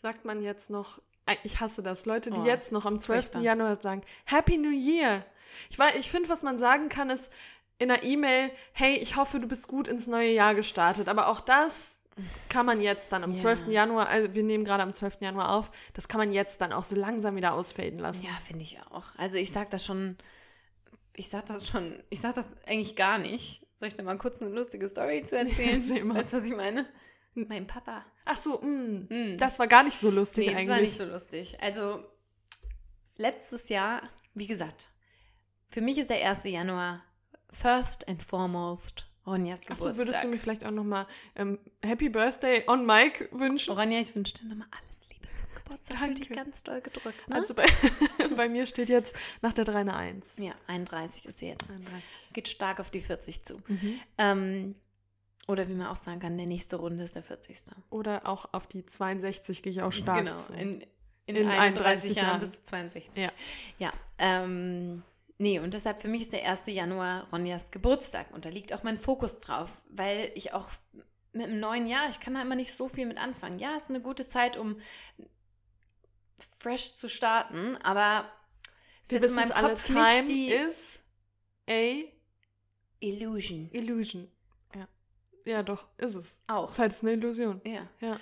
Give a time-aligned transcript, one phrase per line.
[0.00, 1.00] sagt man jetzt noch,
[1.42, 3.20] ich hasse das, Leute, die Oh, jetzt noch am 12.
[3.24, 3.42] furchtbar.
[3.42, 5.24] Januar sagen, Happy New Year.
[5.68, 7.30] Ich, ich finde, was man sagen kann, ist
[7.78, 11.08] in einer E-Mail, hey, ich hoffe, du bist gut ins neue Jahr gestartet.
[11.08, 12.00] Aber auch das
[12.48, 13.36] kann man jetzt dann am Ja.
[13.38, 13.68] 12.
[13.68, 15.18] Januar, also wir nehmen gerade am 12.
[15.20, 18.24] Januar auf, das kann man jetzt dann auch so langsam wieder ausfaden lassen.
[18.24, 19.04] Ja, finde ich auch.
[19.18, 20.16] Also ich sag das schon,
[21.14, 23.64] ich sag das schon, ich sag das eigentlich gar nicht.
[23.74, 25.74] Soll ich dir mal kurz eine lustige Story zu erzählen?
[25.76, 26.16] Erzähl mal.
[26.18, 26.86] Weißt du, was ich meine?
[27.48, 28.04] Mein Papa.
[28.24, 29.36] Ach so, mh, Mm.
[29.38, 30.68] das war gar nicht so lustig Nee, das eigentlich.
[30.70, 31.60] war nicht so lustig.
[31.62, 32.02] Also,
[33.16, 34.02] letztes Jahr,
[34.34, 34.88] wie gesagt,
[35.70, 36.44] für mich ist der 1.
[36.44, 37.02] Januar
[37.50, 39.96] first and foremost Ronjas Ach so, Geburtstag.
[39.98, 43.74] würdest du mir vielleicht auch nochmal ähm, Happy Birthday on Mike wünschen?
[43.74, 46.00] Ronja, ich wünsche dir nochmal alles Liebe zum Geburtstag.
[46.00, 46.34] Danke.
[46.34, 47.34] ganz doll gedrückt, ne?
[47.34, 47.66] Also bei,
[48.36, 50.36] bei mir steht jetzt nach der 3 eine 1.
[50.38, 51.68] ja, 31 ist sie jetzt.
[51.70, 52.32] 31.
[52.32, 53.58] Geht stark auf die 40 zu.
[53.66, 54.00] Mhm.
[54.16, 54.74] Ähm,
[55.48, 57.56] oder wie man auch sagen kann, der nächste Runde ist der 40.
[57.90, 60.52] Oder auch auf die 62 gehe ich auch stark genau, zu.
[60.52, 60.84] in,
[61.24, 62.40] in, In 31 31 Jahren Jahren.
[62.40, 63.10] bis zu 62.
[63.16, 63.32] Ja.
[63.78, 65.02] Ja, ähm,
[65.38, 66.66] nee, und deshalb für mich ist der 1.
[66.66, 70.68] Januar Ronjas Geburtstag und da liegt auch mein Fokus drauf, weil ich auch
[71.32, 73.58] mit dem neuen Jahr, ich kann da immer nicht so viel mit anfangen.
[73.58, 74.78] Ja, es ist eine gute Zeit, um
[76.58, 78.30] fresh zu starten, aber
[79.02, 81.00] ist wissen alle, Kopf Time is
[81.68, 82.02] a
[83.00, 83.70] Illusion.
[83.72, 84.28] illusion.
[85.44, 85.62] Ja.
[85.62, 86.42] doch, ist es.
[86.46, 86.72] Auch.
[86.72, 87.60] Zeit ist eine Illusion.
[87.64, 87.88] Ja.
[88.00, 88.18] Ja.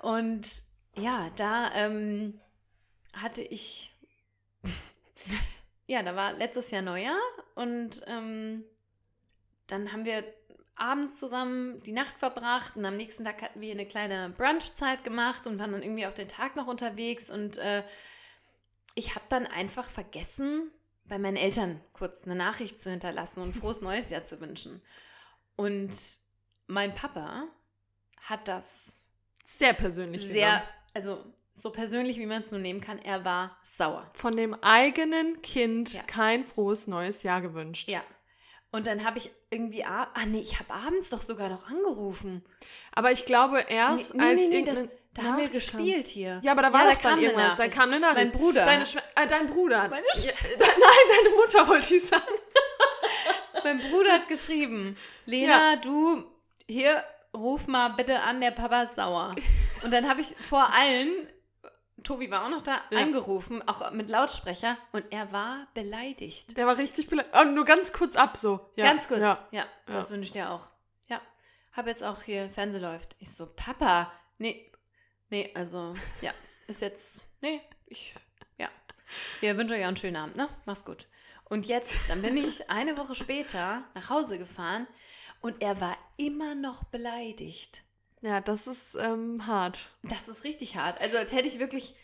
[0.00, 0.62] Und
[0.94, 2.40] ja, da ähm,
[3.14, 3.94] hatte ich,
[5.86, 7.18] ja, da war letztes Jahr Neujahr
[7.54, 8.64] und ähm,
[9.66, 10.24] dann haben wir
[10.76, 15.46] abends zusammen die Nacht verbracht und am nächsten Tag hatten wir eine kleine Brunchzeit gemacht
[15.46, 17.82] und waren dann irgendwie auch den Tag noch unterwegs und äh,
[18.94, 20.70] ich habe dann einfach vergessen,
[21.04, 24.82] bei meinen Eltern kurz eine Nachricht zu hinterlassen und frohes neues Jahr zu wünschen.
[25.56, 25.90] Und
[26.68, 27.44] mein Papa
[28.22, 28.92] hat das
[29.44, 30.22] Sehr persönlich.
[30.22, 30.62] sehr, genommen.
[30.94, 34.08] also so persönlich, wie man es nur nehmen kann, er war sauer.
[34.14, 36.02] Von dem eigenen Kind Ja.
[36.04, 37.88] kein frohes neues Jahr gewünscht.
[37.90, 38.02] Ja.
[38.70, 42.44] Und dann habe ich irgendwie, ah, nee, ich habe abends doch sogar noch angerufen.
[42.92, 45.52] Aber ich glaube, erst Nee, nee, als nee, das- Da haben wir kam.
[45.54, 46.40] gespielt hier.
[46.44, 47.56] Ja, aber da war da doch dann kam irgendwas.
[47.56, 48.32] Da kam eine Nachricht.
[48.34, 48.64] Mein Bruder.
[48.66, 49.82] Deine äh, dein Bruder.
[49.82, 50.64] hat- Meine Ja, Schwester.
[50.78, 52.24] nein, deine Mutter wollte ich sagen.
[53.64, 56.24] Mein Bruder hat geschrieben, Lena, du,
[56.68, 57.02] hier,
[57.34, 59.34] ruf mal bitte an, der Papa ist sauer.
[59.82, 61.28] Und dann habe ich vor allen,
[62.02, 62.98] Tobi war auch noch da, Ja.
[63.00, 66.56] angerufen, auch mit Lautsprecher, und er war beleidigt.
[66.56, 67.34] Der war richtig beleidigt.
[67.38, 68.70] Oh, nur ganz kurz ab so.
[68.76, 69.20] Ja, Ganz kurz.
[69.20, 69.46] Ja.
[69.50, 70.68] Ja, das ich dir auch.
[71.06, 71.20] Ja.
[71.72, 73.16] Hab jetzt auch hier Fernseh läuft.
[73.18, 74.70] Ich so, Papa, nee,
[75.30, 76.30] nee, also, ja,
[76.66, 78.14] ist jetzt, nee, ich,
[78.58, 78.68] ja.
[79.40, 80.48] Wir wünschen euch einen schönen Abend, ne?
[80.66, 81.06] Mach's gut.
[81.44, 84.86] Und jetzt, dann bin ich eine Woche später nach Hause gefahren
[85.40, 87.82] und er war immer noch beleidigt.
[88.20, 89.86] ja, das ist ähm, hart.
[90.02, 91.00] Das ist richtig hart.
[91.00, 91.94] Also, als hätte ich wirklich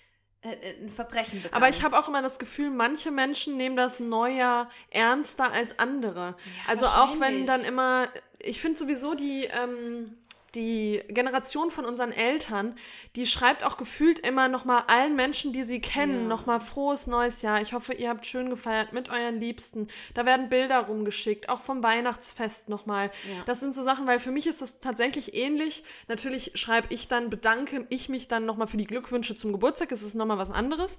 [0.45, 1.55] äh, äh, ein Verbrechen begangen.
[1.55, 6.37] Aber ich habe auch immer das Gefühl, manche Menschen nehmen das Neujahr ernster als andere.
[6.37, 8.09] Ja, also auch wenn dann immer,
[8.41, 10.19] ich finde sowieso die, ähm,
[10.55, 12.77] die Generation von unseren Eltern,
[13.17, 16.29] die schreibt auch gefühlt immer nochmal allen Menschen, die sie kennen, Ja.
[16.29, 17.61] nochmal frohes neues Jahr.
[17.61, 19.89] Ich hoffe, ihr habt schön gefeiert mit euren Liebsten.
[20.15, 23.11] Da werden Bilder rumgeschickt, auch vom Weihnachtsfest nochmal.
[23.29, 23.43] Ja.
[23.47, 25.85] Das sind so Sachen, weil für mich ist das tatsächlich ähnlich.
[26.09, 29.93] Natürlich schreibe ich dann, bedanke ich mich dann nochmal für die Glückwünsche zum Geburtstag.
[29.93, 30.99] Es ist nochmal was anderes.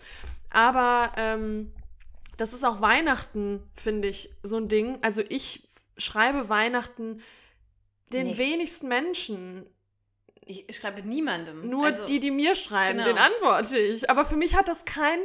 [0.50, 1.72] Aber ähm,
[2.38, 4.98] das ist auch Weihnachten, finde ich, so ein Ding.
[5.02, 5.68] Also ich
[5.98, 7.22] schreibe Weihnachten
[8.12, 8.38] den Nee.
[8.38, 9.66] wenigsten Menschen.
[10.46, 11.68] Ich schreibe niemandem.
[11.70, 13.10] Nur also, die, die mir schreiben, genau.
[13.10, 14.10] den antworte ich.
[14.10, 15.24] Aber für mich hat das keinen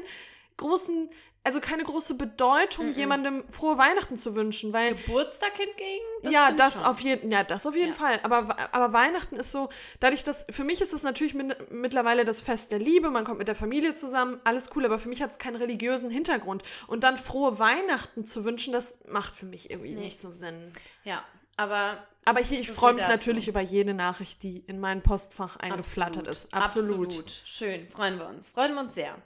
[0.57, 1.11] großen,
[1.45, 2.97] also keine große Bedeutung, Mm-mm.
[2.97, 6.05] jemandem frohe Weihnachten zu wünschen, weil Geburtstag hingegen?
[6.33, 6.83] ja, finde ich das schon.
[6.85, 7.95] auf jeden, ja, das auf jeden Ja.
[7.95, 8.19] Fall.
[8.23, 9.69] Aber, aber Weihnachten ist so,
[10.01, 13.39] dadurch, dass, für mich ist es natürlich mit, mittlerweile das Fest der Liebe, man kommt
[13.39, 16.63] mit der Familie zusammen, alles cool, aber für mich hat es keinen religiösen Hintergrund.
[16.87, 20.01] Und dann frohe Weihnachten zu wünschen, das macht für mich irgendwie Nee.
[20.05, 20.73] nicht so Sinn.
[21.05, 21.25] Ja,
[21.57, 23.13] aber Aber hier, ich freue mich dazu.
[23.13, 26.53] natürlich über jede Nachricht, die in mein Postfach eingeflattert ist.
[26.55, 27.07] Absolut.
[27.09, 27.43] Absolut.
[27.45, 28.51] Schön, freuen wir uns.
[28.51, 29.17] Freuen wir uns sehr.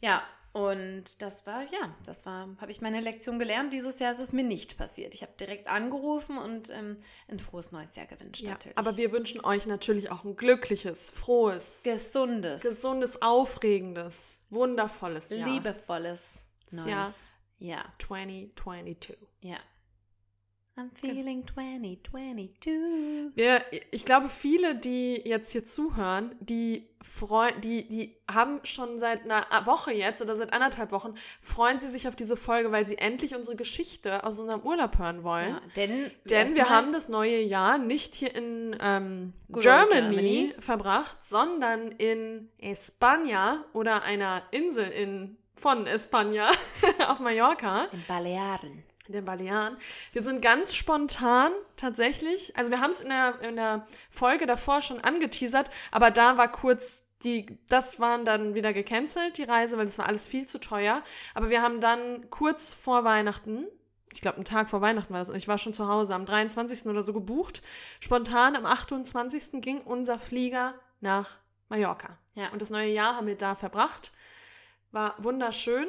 [0.00, 0.22] Ja,
[0.52, 3.72] und das war, ja, das war, habe ich meine Lektion gelernt.
[3.72, 5.14] Dieses Jahr ist es mir nicht passiert.
[5.14, 6.96] Ich habe direkt angerufen und ähm,
[7.28, 8.76] ein frohes neues Jahr gewünscht, Ja, natürlich.
[8.78, 15.48] aber wir wünschen euch natürlich auch ein glückliches, frohes, Gesundes, gesundes, aufregendes, wundervolles Jahr.
[15.48, 17.12] liebevolles neues Jahr
[17.58, 17.92] Jahr.
[17.98, 19.16] 2022.
[19.42, 19.58] Ja.
[20.78, 23.32] I'm feeling 2022.
[23.34, 29.24] Wir, ich glaube, viele, die jetzt hier zuhören, die, freu die, die haben schon seit
[29.24, 32.96] einer Woche jetzt oder seit anderthalb Wochen, freuen sie sich auf diese Folge, weil sie
[32.96, 35.50] endlich unsere Geschichte aus unserem Urlaub hören wollen.
[35.50, 40.54] Ja, denn denn wir haben das neue Jahr nicht hier in ähm, Germany, Germany.
[40.60, 46.46] verbracht, sondern in España oder einer Insel in, von España
[47.08, 48.87] auf Mallorca in Balearen.
[49.08, 49.76] In den Balearen.
[50.12, 54.82] Wir sind ganz spontan tatsächlich, also wir haben es in der, in der Folge davor
[54.82, 59.86] schon angeteasert, aber da war kurz die, das waren dann wieder gecancelt, die Reise, weil
[59.86, 61.02] das war alles viel zu teuer.
[61.34, 63.66] Aber wir haben dann kurz vor Weihnachten,
[64.12, 66.86] ich glaube, einen Tag vor Weihnachten war das, ich war schon zu Hause, am 23.
[66.86, 67.62] oder so gebucht.
[67.98, 69.60] Spontan am 28.
[69.60, 71.38] ging unser Flieger nach
[71.68, 72.18] Mallorca.
[72.34, 72.50] Ja.
[72.50, 74.12] Und das neue Jahr haben wir da verbracht.
[74.92, 75.88] War wunderschön.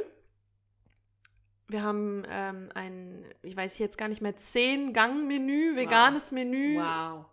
[1.70, 7.26] Wir haben ähm, ein, ich weiß jetzt gar nicht mehr, zehn Gang-Menü, veganes Menü Wow.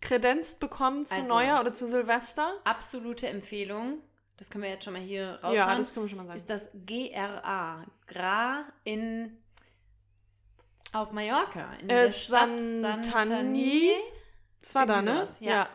[0.00, 2.48] kredenzt bekommen zu Also- Neujahr oder zu Silvester.
[2.64, 3.98] Absolute Empfehlung.
[4.38, 5.78] Das können wir jetzt schon mal hier Ja, raushauen.
[5.78, 6.36] das können wir schon mal sagen.
[6.38, 7.84] ist das GRA.
[8.06, 9.36] Gra in
[10.92, 11.72] auf Mallorca.
[11.82, 13.92] In Äh, der Stadt Santani?
[14.62, 15.14] Das war da, ne?
[15.16, 15.68] sowas, ja.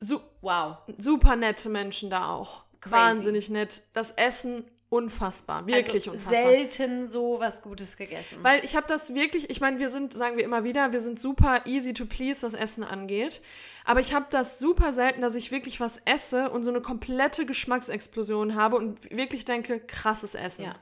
[0.00, 0.76] Su Wow.
[0.98, 2.64] super nette Menschen da auch.
[2.82, 2.94] Crazy.
[2.94, 3.82] Wahnsinnig nett.
[3.94, 5.66] Das Essen unfassbar.
[5.66, 6.50] Wirklich also unfassbar.
[6.50, 8.38] selten so was Gutes gegessen.
[8.42, 11.18] Weil ich habe das wirklich, ich meine, wir sind, sagen wir immer wieder, wir sind
[11.18, 13.40] super easy to please, was Essen angeht.
[13.84, 17.46] Aber ich habe das super selten, dass ich wirklich was esse und so eine komplette
[17.46, 20.64] Geschmacksexplosion habe und wirklich denke, krasses Essen.
[20.64, 20.74] ja.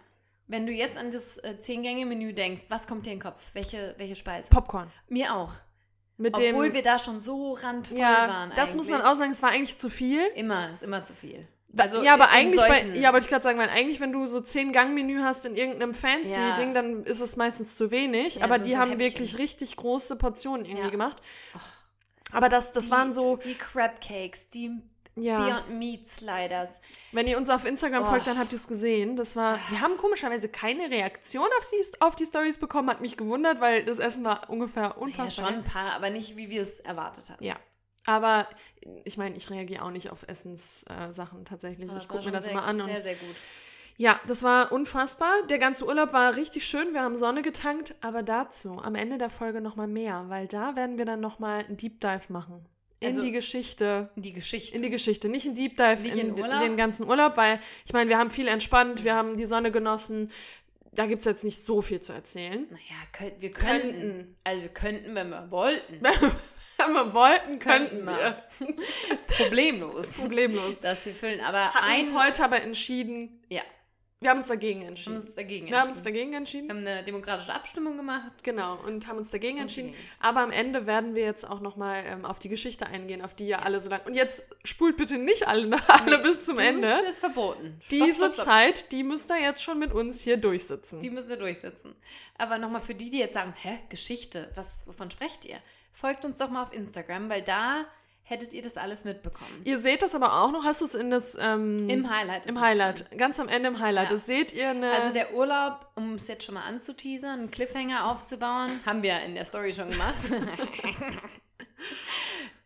[0.49, 3.51] Wenn du jetzt an das äh, Zehn-Gänge-Menü denkst, was kommt dir in den Kopf?
[3.53, 4.49] Welche, welche Speise?
[4.51, 4.91] Popcorn.
[5.09, 5.53] Mir auch.
[6.17, 8.53] Mit Obwohl dem, wir da schon so randvoll ja, waren.
[8.57, 9.13] das muss man eigentlich.
[9.13, 10.21] auch sagen, es war eigentlich zu viel.
[10.35, 11.47] Immer, ist immer zu viel.
[11.77, 14.41] Also, ja, aber eigentlich, bei, ja, wollte ich gerade sagen, weil eigentlich, wenn du so
[14.41, 16.57] zehn Gang-Menü hast in irgendeinem fancy Ja.
[16.57, 18.37] Ding, dann ist es meistens zu wenig.
[18.37, 19.07] Ja, aber die so haben Häppchen.
[19.13, 20.91] wirklich richtig große Portionen irgendwie Ja.
[20.91, 21.19] gemacht.
[22.33, 24.81] Aber das, das die, waren so, Die Crab Cakes, die
[25.17, 25.37] ja.
[25.37, 26.81] Beyond Meat Sliders.
[27.13, 28.07] Wenn ihr uns auf Instagram Oh.
[28.07, 29.17] folgt, dann habt ihr es gesehen.
[29.17, 33.17] Das war, wir haben komischerweise keine Reaktion auf die, auf die Stories bekommen, hat mich
[33.17, 35.47] gewundert, weil das Essen war ungefähr Ja, unfassbar.
[35.47, 37.45] schon ein paar, aber nicht, wie wir es erwartet hatten.
[37.45, 37.57] Ja.
[38.07, 38.49] Aber
[39.05, 41.91] ich meine, ich reagiere auch nicht auf Essenssachen äh, tatsächlich.
[41.99, 42.79] Ich gucke mir das sehr, immer an.
[42.79, 43.37] Sehr, und sehr gut.
[43.97, 45.31] Ja, das war unfassbar.
[45.51, 46.95] Der ganze Urlaub war richtig schön.
[46.95, 50.97] Wir haben Sonne getankt, aber dazu am Ende der Folge nochmal mehr, weil da werden
[50.97, 52.65] wir dann nochmal einen Deep Dive machen.
[53.01, 54.09] In Also- die Geschichte.
[54.17, 54.75] Die Geschichte.
[54.75, 56.61] In die Geschichte, nicht ein Deep Dive in, in Urlaub?
[56.63, 60.31] den ganzen Urlaub, weil ich meine, wir haben viel entspannt, wir haben die Sonne genossen.
[60.93, 62.67] Da gibt es jetzt nicht so viel zu erzählen.
[62.71, 63.91] naja, könnt, wir könnten.
[63.91, 64.37] Könnten.
[64.45, 66.01] Also wir könnten, wenn wir wollten.
[66.87, 68.43] Wenn wir wollten, könnten Könnten wir.
[69.37, 70.09] Problemlos.
[70.19, 70.81] Problemlos.
[70.81, 71.41] Das wir füllen.
[71.41, 72.01] Aber Haben ein.
[72.01, 73.63] uns heute aber entschieden, Ja,
[74.23, 75.17] wir haben uns dagegen haben entschieden.
[75.21, 76.05] uns dagegen Wir haben uns entschieden.
[76.15, 76.69] dagegen Wir entschieden.
[76.71, 78.33] haben eine demokratische Abstimmung gemacht.
[78.43, 79.89] Genau, und haben uns dagegen entschieden.
[79.89, 80.11] Entschieden.
[80.21, 83.47] Aber am Ende werden wir jetzt auch nochmal ähm, auf die Geschichte eingehen, auf die
[83.47, 84.03] ja alle so lang.
[84.05, 86.89] Und jetzt spult bitte nicht alle, alle Nee, bis zum das Ende.
[86.89, 87.81] ist jetzt verboten.
[87.81, 88.45] Stopp, Diese stopp, stopp.
[88.47, 91.01] Zeit, die müsst ihr jetzt schon mit uns hier durchsitzen.
[91.01, 91.95] Die müssen wir durchsetzen.
[92.37, 95.59] Aber nochmal für die, die jetzt sagen, hä, Geschichte, was, wovon sprecht ihr?
[95.93, 97.85] Folgt uns doch mal auf Instagram, weil da
[98.23, 99.61] hättet ihr das alles mitbekommen.
[99.65, 102.47] Ihr seht das aber auch noch, hast du es in das ähm, Im Highlight.
[102.47, 104.05] im Highlight, ganz am Ende im Highlight.
[104.11, 104.17] Ja.
[104.17, 108.07] Das seht ihr eine Also der Urlaub, um es jetzt schon mal anzuteasern, einen Cliffhanger
[108.07, 110.15] aufzubauen, haben wir in der Story schon gemacht.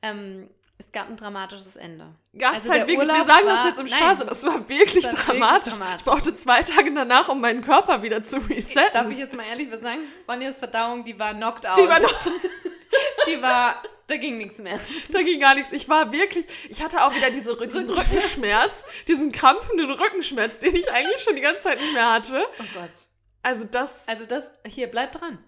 [0.03, 2.07] ähm, es gab ein dramatisches Ende.
[2.37, 4.45] gab also es halt wirklich, wir Urlaub sagen das war- jetzt im Spaß, aber es
[4.45, 5.73] war wirklich, es war dramatisch.
[5.73, 5.99] dramatisch.
[6.01, 8.93] Ich brauchte zwei Tage danach, um meinen Körper wieder zu resetten.
[8.93, 10.01] Darf ich jetzt mal ehrlich was sagen?
[10.29, 11.79] Ronjas Verdauung, die war knocked out.
[11.79, 12.13] Die war noch,
[13.27, 14.79] Die war- da ging nichts mehr.
[15.13, 15.73] da ging gar nichts.
[15.73, 20.91] Ich war wirklich, ich hatte auch wieder diese, diesen Rückenschmerz, diesen krampfenden Rückenschmerz, den ich
[20.93, 22.45] eigentlich schon die ganze Zeit nicht mehr hatte.
[22.61, 22.91] Oh Gott.
[23.43, 25.39] Also das, Also das, hier, bleibt dran.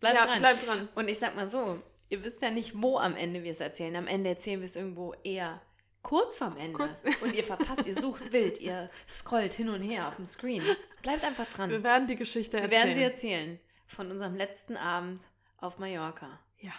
[0.00, 0.38] Bleibt ja, dran.
[0.38, 0.88] bleib dran.
[0.94, 3.96] Und ich sag mal so, ihr wisst ja nicht, wo am Ende wir es erzählen.
[3.96, 5.60] Am Ende erzählen wir es irgendwo eher
[6.02, 6.74] kurz vorm Ende.
[6.76, 7.00] Kurz.
[7.22, 10.62] Und ihr verpasst, ihr sucht wild, ihr scrollt hin und her auf dem Screen.
[11.02, 11.70] Bleibt einfach dran.
[11.70, 12.82] Wir werden die Geschichte Wir erzählen.
[12.82, 15.22] werden sie erzählen von unserem letzten Abend
[15.58, 16.38] auf Mallorca.
[16.58, 16.72] Ja.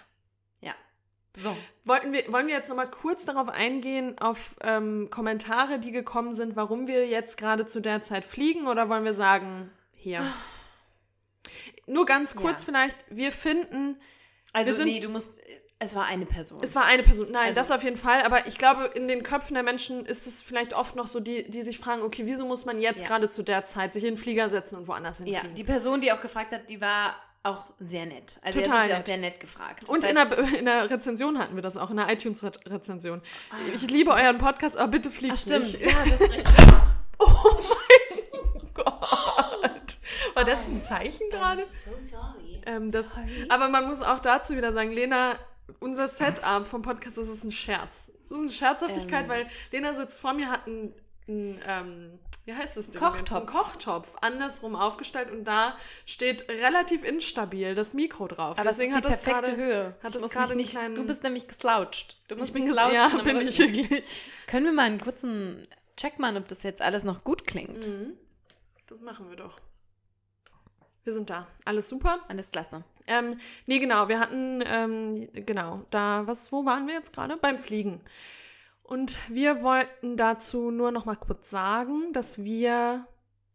[0.62, 0.74] Ja.
[1.38, 1.56] So.
[1.84, 6.56] Wollten wir, wollen wir jetzt nochmal kurz darauf eingehen, auf ähm, Kommentare, die gekommen sind,
[6.56, 10.22] warum wir jetzt gerade zu der Zeit fliegen oder wollen wir sagen, hier?
[11.88, 12.66] Nur ganz kurz Ja.
[12.68, 14.00] vielleicht, wir finden,
[14.54, 15.42] Also Wir sind- nee, du musst.
[15.78, 16.60] Es war eine Person.
[16.64, 19.24] es war eine Person, nein, Also- das auf jeden Fall, aber ich glaube, in den
[19.24, 22.48] Köpfen der Menschen ist es vielleicht oft noch so, die, die sich fragen, okay, wieso
[22.48, 23.08] muss man jetzt Ja.
[23.10, 25.56] gerade zu der Zeit sich in den Flieger setzen und woanders ja, hinfliegen?
[25.56, 28.40] die Person, die auch gefragt hat, die war auch sehr nett.
[28.42, 29.88] Also Total er hat auch sehr nett gefragt.
[29.90, 33.22] und in der, in der Rezension hatten wir das auch, in der iTunes-Rezension.
[33.52, 33.56] Ah.
[33.74, 35.66] Ich liebe euren Podcast, aber bitte fliegt Ach, stimmt.
[35.66, 35.80] nicht.
[35.82, 36.48] Ja, du hast recht.
[37.20, 37.60] Oh
[38.74, 39.98] Gott.
[40.34, 41.66] War das ein Zeichen gerade?
[41.66, 42.62] so sorry.
[42.66, 43.46] Ähm, das, Sorry.
[43.50, 45.34] aber man muss auch dazu wieder sagen, Lena,
[45.80, 48.12] unser Setup vom Podcast, das ist ein Scherz.
[48.30, 49.30] Das ist eine Scherzhaftigkeit, Ähm.
[49.30, 50.94] weil Lena sitzt vor mir, hat ein,
[51.28, 53.02] ein ähm, wie heißt das Ding?
[53.02, 53.40] Kochtopf.
[53.42, 58.60] Ein Kochtopf, andersrum aufgestellt und da steht relativ instabil das Mikro drauf.
[58.60, 59.96] Aber Deswegen es ist die hat das perfekte gerade, Höhe.
[60.04, 62.18] hat Ich das gerade nicht, kleinen- Du bist nämlich geslouched.
[62.28, 63.48] Du musst Ich bin, dich ges slouchen ja, bin Rücken.
[63.48, 64.22] ich wirklich.
[64.46, 65.68] Können wir mal einen kurzen
[65.98, 67.88] Check machen, ob das jetzt alles noch gut klingt?
[67.88, 68.14] Mhm.
[68.88, 69.60] Das machen wir doch.
[71.04, 71.48] Wir sind da.
[71.66, 72.20] Alles super.
[72.28, 72.84] Alles klasse.
[73.08, 77.36] Ähm, nee, genau, wir hatten, ähm, genau, da, was, wo waren wir jetzt gerade?
[77.38, 78.02] Beim Fliegen.
[78.86, 83.08] Und wir wollten dazu nur noch mal kurz sagen, dass wir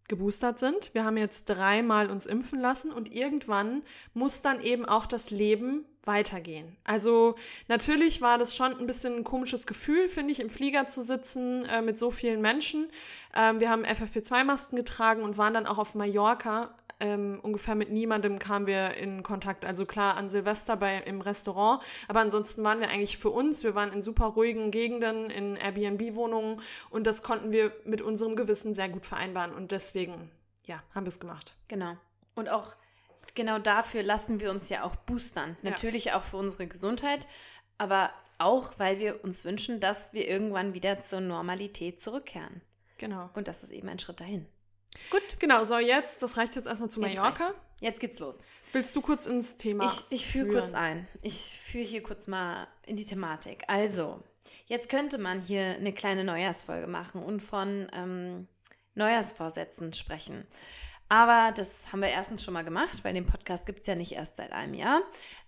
[0.08, 0.92] geboostert sind.
[0.92, 3.82] Wir haben jetzt dreimal uns impfen lassen und irgendwann
[4.12, 6.76] muss dann eben auch das Leben weitergehen.
[6.82, 7.36] Also
[7.68, 11.64] natürlich war das schon ein bisschen ein komisches Gefühl, finde ich, im Flieger zu sitzen
[11.66, 12.88] äh, mit so vielen Menschen.
[13.34, 16.74] Ähm, wir haben FFP2-Masken getragen und waren dann auch auf Mallorca.
[17.00, 19.64] Ähm, ungefähr mit niemandem kamen wir in Kontakt.
[19.64, 23.64] Also klar an Silvester bei, im Restaurant, aber ansonsten waren wir eigentlich für uns.
[23.64, 28.74] Wir waren in super ruhigen Gegenden, in Airbnb-Wohnungen und das konnten wir mit unserem Gewissen
[28.74, 30.30] sehr gut vereinbaren und deswegen,
[30.64, 31.54] ja, haben wir es gemacht.
[31.68, 31.96] Genau.
[32.34, 32.74] Und auch
[33.34, 35.56] genau dafür lassen wir uns ja auch boostern.
[35.62, 35.70] Ja.
[35.70, 37.26] Natürlich auch für unsere Gesundheit,
[37.78, 42.60] aber auch, weil wir uns wünschen, dass wir irgendwann wieder zur Normalität zurückkehren.
[42.98, 43.30] Genau.
[43.34, 44.46] Und das ist eben ein Schritt dahin.
[45.10, 45.22] Gut.
[45.38, 47.44] Genau, so jetzt, das reicht jetzt erstmal zu Jetzt Mallorca.
[47.44, 47.60] reicht's.
[47.80, 48.38] Jetzt geht's los.
[48.72, 49.86] Willst du kurz ins Thema?
[49.86, 50.60] Ich, ich führe führen?
[50.60, 51.08] kurz ein.
[51.22, 53.64] Ich führe hier kurz mal in die Thematik.
[53.66, 54.22] Also,
[54.66, 58.46] jetzt könnte man hier eine kleine Neujahrsfolge machen und von ähm,
[58.94, 60.46] Neujahrsvorsätzen sprechen.
[61.08, 64.12] Aber das haben wir erstens schon mal gemacht, weil den Podcast gibt es ja nicht
[64.12, 65.00] erst seit einem Jahr.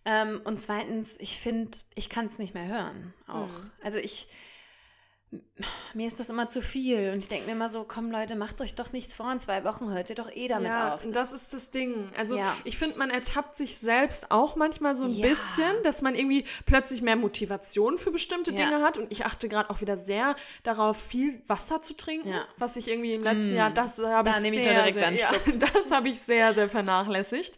[0.04, 3.14] Ähm, und zweitens, ich finde, ich kann es nicht mehr hören.
[3.28, 3.46] Auch.
[3.46, 3.70] Mhm.
[3.82, 4.26] Also ich.
[5.94, 8.60] Mir ist das immer zu viel und ich denke mir immer so, komm Leute, macht
[8.60, 11.04] euch doch nichts vor, in zwei Wochen hört ihr doch eh damit ja, auf.
[11.06, 12.10] und das ist das Ding.
[12.18, 12.54] Also Ja.
[12.64, 15.26] ich finde, man ertappt sich selbst auch manchmal so ein Ja.
[15.26, 18.52] bisschen, dass man irgendwie plötzlich mehr Motivation für bestimmte.
[18.52, 18.98] Dinge hat.
[18.98, 23.14] Und ich achte gerade auch wieder sehr darauf, viel Wasser zu trinken, was ich irgendwie
[23.14, 23.56] im letzten Mm.
[23.56, 27.54] Jahr, das habe Da ich nehme ich sehr, sehr, das habe ich sehr, sehr vernachlässigt.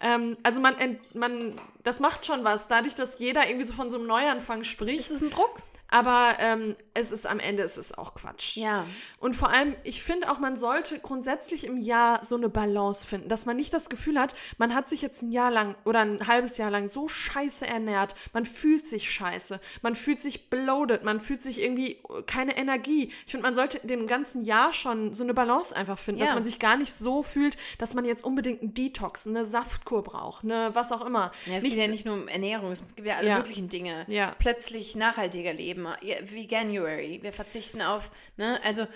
[0.00, 0.76] Ähm, also man,
[1.14, 5.00] man, das macht schon was, dadurch, dass jeder irgendwie so von so einem Neuanfang spricht.
[5.00, 5.62] ist es ein Druck?
[5.88, 8.56] Aber ähm, es ist am Ende es ist auch Quatsch.
[8.56, 8.86] Ja.
[9.18, 13.28] Und vor allem, ich finde auch, man sollte grundsätzlich im Jahr so eine Balance finden,
[13.28, 16.26] dass man nicht das Gefühl hat, man hat sich jetzt ein Jahr lang oder ein
[16.26, 21.20] halbes Jahr lang so scheiße ernährt, man fühlt sich scheiße, man fühlt sich bloated, man
[21.20, 23.12] fühlt sich irgendwie keine Energie.
[23.26, 26.26] Ich finde, man sollte dem ganzen Jahr schon so eine Balance einfach finden, Ja.
[26.26, 30.02] dass man sich gar nicht so fühlt, dass man jetzt unbedingt einen Detox, eine Saftkur
[30.02, 31.30] braucht, eine was auch immer.
[31.46, 33.36] Ja, es nicht, geht ja nicht nur um Ernährung, es gibt ja alle Ja.
[33.38, 34.04] möglichen Dinge.
[34.08, 34.32] Ja.
[34.38, 37.18] Plötzlich nachhaltiger leben, wie January.
[37.22, 38.86] Wir verzichten auf, ne, also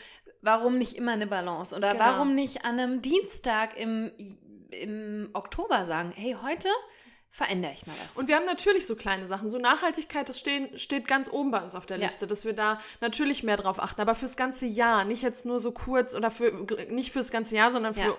[0.42, 1.74] warum nicht immer eine Balance?
[1.76, 2.04] Oder Genau.
[2.04, 4.10] warum nicht an einem Dienstag im,
[4.70, 6.68] im Oktober sagen, hey, heute
[7.32, 8.16] verändere ich mal was.
[8.16, 9.50] Und wir haben natürlich so kleine Sachen.
[9.50, 12.04] So Nachhaltigkeit, das stehen, steht ganz oben bei uns auf der Ja.
[12.06, 14.00] Liste, dass wir da natürlich mehr drauf achten.
[14.00, 16.50] Aber fürs ganze Jahr, nicht jetzt nur so kurz oder für
[16.90, 18.16] nicht fürs ganze Jahr, sondern für Ja.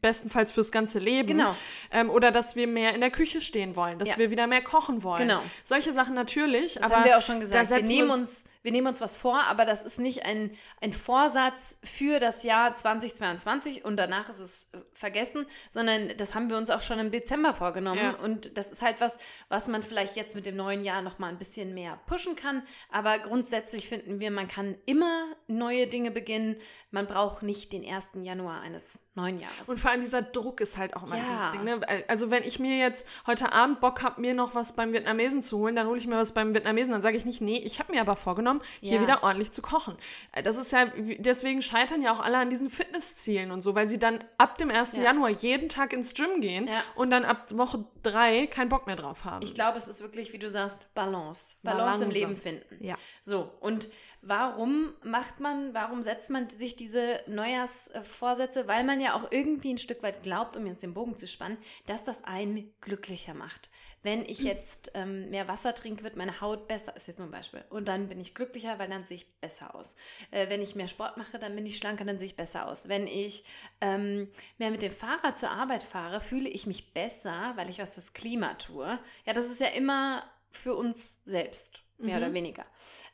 [0.00, 1.28] bestenfalls fürs ganze Leben.
[1.38, 1.56] Genau.
[1.90, 4.18] Ähm, oder dass wir mehr in der Küche stehen wollen, dass Ja.
[4.18, 5.26] wir wieder mehr kochen wollen.
[5.28, 5.42] Genau.
[5.64, 6.74] Solche Sachen natürlich.
[6.74, 7.70] das aber haben wir auch schon gesagt.
[7.70, 10.50] Wir nehmen, uns, wir nehmen uns was vor, aber das ist nicht ein,
[10.80, 16.50] ein Vorsatz für das Jahr 2022 und danach ist es äh, vergessen, sondern das haben
[16.50, 18.00] wir uns auch schon im Dezember vorgenommen.
[18.00, 18.16] Ja.
[18.16, 21.38] Und das ist halt was, was man vielleicht jetzt mit dem neuen Jahr nochmal ein
[21.38, 22.62] bisschen mehr pushen kann.
[22.90, 26.56] Aber grundsätzlich finden wir, man kann immer neue Dinge beginnen.
[26.90, 28.10] Man braucht nicht den 1.
[28.22, 29.68] Januar eines neuen Jahres.
[29.68, 31.24] Und vor allem dieser Druck ist halt auch immer Ja.
[31.24, 31.64] dieses Ding.
[31.64, 31.80] Ne?
[32.08, 35.58] Also wenn ich mir jetzt heute Abend Bock habe, mir noch was beim Vietnamesen zu
[35.58, 36.92] holen, dann hole ich mir was beim Vietnamesen.
[36.92, 39.02] Dann sage ich nicht, nee, ich habe mir aber vorgenommen, hier Ja.
[39.02, 39.96] wieder ordentlich zu kochen.
[40.32, 40.86] Äh, Das ist ja,
[41.18, 44.70] deswegen scheitern ja auch alle an diesen Fitnesszielen und so, weil sie dann ab dem
[44.70, 44.92] 1.
[44.96, 45.02] Ja.
[45.02, 49.24] Januar jeden Tag ins Gym gehen und dann ab Woche drei keinen Bock mehr drauf
[49.24, 49.42] haben.
[49.42, 51.56] Ich glaube, es ist wirklich, wie du sagst, Balance.
[51.62, 52.12] Balance, im Balance.
[52.12, 52.84] Leben finden.
[52.84, 52.96] Ja.
[53.22, 53.88] So, und
[54.22, 58.68] warum macht man, warum setzt man sich diese Neujahrsvorsätze?
[58.68, 61.58] Weil man ja auch irgendwie ein Stück weit glaubt, um jetzt den Bogen zu spannen,
[61.86, 63.70] dass das einen glücklicher macht.
[64.02, 67.32] Wenn ich jetzt ähm, mehr Wasser trinke, wird meine Haut besser, ist jetzt nur ein
[67.32, 67.64] Beispiel.
[67.68, 69.94] Und dann bin ich glücklicher, weil dann sehe ich besser aus.
[70.30, 72.88] Äh, wenn ich mehr Sport mache, dann bin ich schlanker, dann sehe ich besser aus.
[72.88, 73.44] Wenn ich
[73.80, 77.94] ähm, mehr mit dem Fahrrad zur Arbeit fahre, fühle ich mich besser, weil ich was
[77.94, 78.98] fürs Klima tue.
[79.26, 82.22] Ja, das ist ja immer für uns selbst, mehr Mhm.
[82.24, 82.66] oder weniger.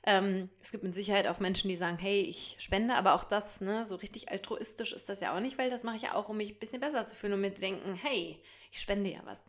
[0.05, 3.61] Ähm, es gibt mit Sicherheit auch Menschen, die sagen, hey, ich spende, aber auch das,
[3.61, 6.29] ne, so richtig altruistisch ist das ja auch nicht, weil das mache ich ja auch,
[6.29, 8.41] um mich ein bisschen besser zu fühlen und mir zu denken, hey,
[8.71, 9.45] ich spende ja was.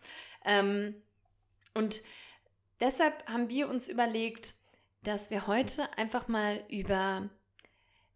[0.46, 0.96] Ähm,
[1.74, 2.02] und
[2.80, 4.56] deshalb haben wir uns überlegt,
[5.04, 7.30] dass wir heute einfach mal über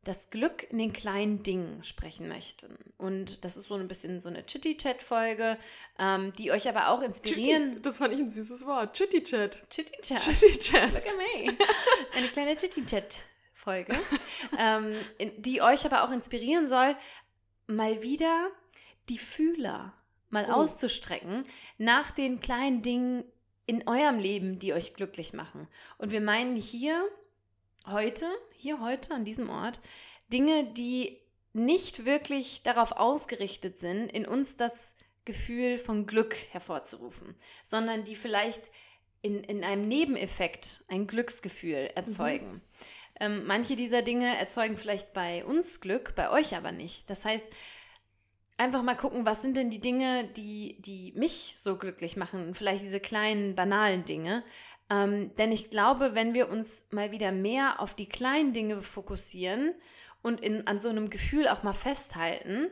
[0.04, 2.76] das Glück in den kleinen Dingen sprechen möchten.
[2.98, 5.58] Und das ist so ein bisschen so eine Chitty-Chat-Folge,
[6.00, 7.70] ähm, die euch aber auch inspirieren.
[7.70, 8.96] Chitty, das fand ich ein süßes Wort.
[8.96, 9.70] Chitty-Chat.
[9.70, 10.20] Chitty-Chat.
[10.20, 10.94] Chitty-Chat.
[10.94, 11.58] Look at me.
[12.16, 13.96] Eine kleine Chitty-Chat-Folge,
[14.60, 14.96] ähm,
[15.38, 16.96] die euch aber auch inspirieren soll,
[17.68, 18.50] mal wieder
[19.10, 19.94] die Fühler
[20.32, 20.54] mal Oh.
[20.54, 21.44] auszustrecken
[21.78, 23.24] nach den kleinen Dingen
[23.68, 25.68] in eurem Leben, die euch glücklich machen.
[25.98, 27.04] Und wir meinen hier
[27.88, 29.82] heute, hier heute an diesem Ort,
[30.32, 31.20] Dinge, die
[31.54, 34.96] nicht wirklich darauf ausgerichtet sind, in uns das
[35.26, 38.72] Gefühl von Glück hervorzurufen, sondern die vielleicht
[39.22, 42.62] in, in einem Nebeneffekt ein Glücksgefühl erzeugen.
[43.20, 47.08] Ähm, manche dieser Dinge erzeugen vielleicht bei uns Glück, bei euch aber nicht.
[47.10, 47.46] Das heißt,
[48.58, 52.56] einfach mal gucken, was sind denn die Dinge, die, die mich so glücklich machen?
[52.56, 54.44] Vielleicht diese kleinen, banalen Dinge.
[54.92, 59.74] Ähm, denn ich glaube, wenn wir uns mal wieder mehr auf die kleinen Dinge fokussieren
[60.22, 62.68] und in, an so einem Gefühl auch mal festhalten,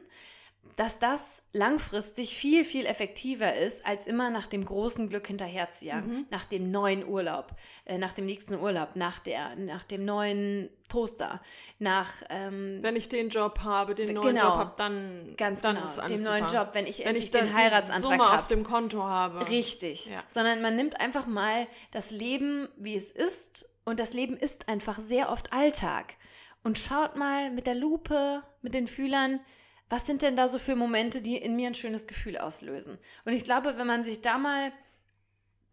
[0.75, 6.25] dass das langfristig viel, viel effektiver ist, als immer nach dem großen Glück hinterherzujagen, Mhm.
[6.29, 7.51] nach dem neuen Urlaub,
[7.83, 11.41] äh, nach dem nächsten Urlaub, nach, der, nach dem neuen Toaster,
[11.79, 14.47] nach ähm, Wenn ich den Job habe, den neuen Genau.
[14.51, 16.63] Job habe, dann, ganz dann genau, ist alles dem neuen super.
[16.63, 19.49] Job, wenn ich Wenn endlich ich den Heiratsantrag Summe auf dem Konto habe.
[19.49, 20.05] Richtig.
[20.05, 20.23] Ja.
[20.27, 23.69] Sondern man nimmt einfach mal das Leben, wie es ist.
[23.83, 26.15] Und das Leben ist einfach sehr oft Alltag.
[26.63, 29.41] Und schaut mal mit der Lupe, mit den Fühlern,
[29.89, 32.99] was sind denn da so für Momente, die in mir ein schönes Gefühl auslösen.
[33.25, 34.71] Und ich glaube, wenn man sich da mal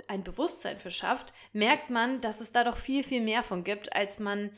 [0.09, 3.95] ein Bewusstsein für schafft, merkt man, dass es da doch viel, viel mehr von gibt,
[3.95, 4.51] als man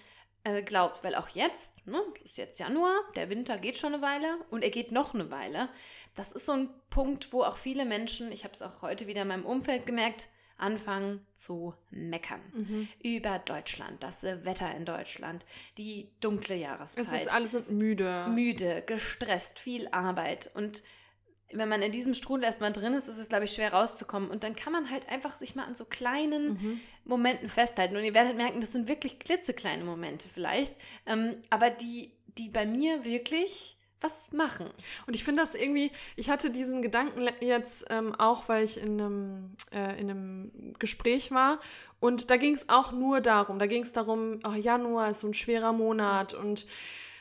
[0.45, 1.03] äh, glaubt.
[1.03, 4.63] Weil auch jetzt, ne, es ist jetzt Januar, der Winter geht schon eine Weile und
[4.63, 5.69] er geht noch eine Weile.
[6.15, 9.23] Das ist so ein Punkt, wo auch viele Menschen, ich habe es auch heute wieder
[9.23, 12.89] in meinem Umfeld gemerkt, anfangen zu meckern Mhm.
[13.03, 15.47] über Deutschland, das Wetter in Deutschland,
[15.79, 18.27] die dunkle Jahreszeit Es ist, alle sind müde.
[18.29, 20.51] müde, gestresst, viel Arbeit.
[20.55, 20.83] Und
[21.51, 24.29] wenn man in diesem Strudel erstmal drin ist, ist es, glaube ich, schwer rauszukommen.
[24.31, 26.81] Und dann kann man halt einfach sich mal an so kleinen Mhm.
[27.05, 27.97] Momenten festhalten.
[27.97, 30.75] Und ihr werdet merken, das sind wirklich klitzekleine Momente vielleicht,
[31.07, 34.69] ähm, aber die, die bei mir wirklich was machen.
[35.07, 39.01] Und ich finde das irgendwie, ich hatte diesen Gedanken jetzt ähm, auch, weil ich in
[39.01, 41.61] einem, äh, in einem Gespräch war.
[42.01, 43.59] Und da ging es auch nur darum.
[43.59, 46.67] Da ging es darum, oh, Januar ist so ein schwerer Monat und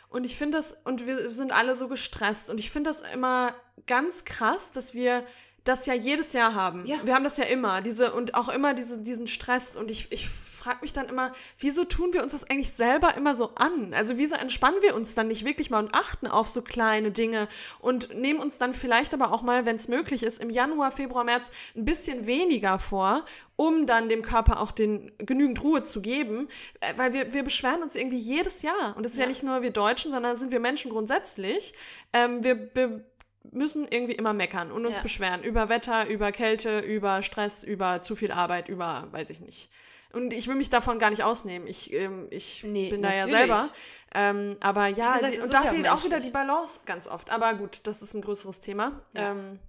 [0.10, 2.50] und ich finde das, und wir sind alle so gestresst.
[2.50, 3.54] Und ich finde das immer
[3.88, 5.26] ganz krass, dass wir
[5.64, 6.86] das ja jedes Jahr haben.
[6.86, 6.98] Ja.
[7.04, 9.76] Wir haben das ja immer, diese und auch immer diese, diesen Stress.
[9.76, 13.36] Und ich, ich frage mich dann immer, wieso tun wir uns das eigentlich selber immer
[13.36, 13.94] so an?
[13.94, 17.48] Also wieso entspannen wir uns dann nicht wirklich mal und achten auf so kleine Dinge
[17.80, 21.24] und nehmen uns dann vielleicht aber auch mal, wenn es möglich ist, im Januar, Februar,
[21.24, 26.48] März ein bisschen weniger vor, um dann dem Körper auch den genügend Ruhe zu geben,
[26.80, 28.96] Äh, weil wir, wir beschweren uns irgendwie jedes Jahr.
[28.96, 29.30] Und das ist ja, Ja.
[29.30, 31.74] nicht nur wir Deutschen, sondern sind wir Menschen grundsätzlich.
[32.14, 33.04] Ähm, wir, wir
[33.52, 35.04] müssen irgendwie immer meckern und uns Ja.
[35.04, 39.72] beschweren über Wetter, über Kälte, über Stress, über zu viel Arbeit, über weiß ich nicht.
[40.18, 41.68] Und ich will mich davon gar nicht ausnehmen.
[41.68, 43.38] Ich, ähm, ich Nee, bin da ja natürlich.
[43.38, 43.70] selber.
[44.16, 47.30] Ähm, aber ja, gesagt, die, und da ja fehlt auch wieder die Balance ganz oft.
[47.30, 49.00] Aber gut, das ist ein größeres Thema.
[49.14, 49.32] Ja.
[49.32, 49.60] Ähm,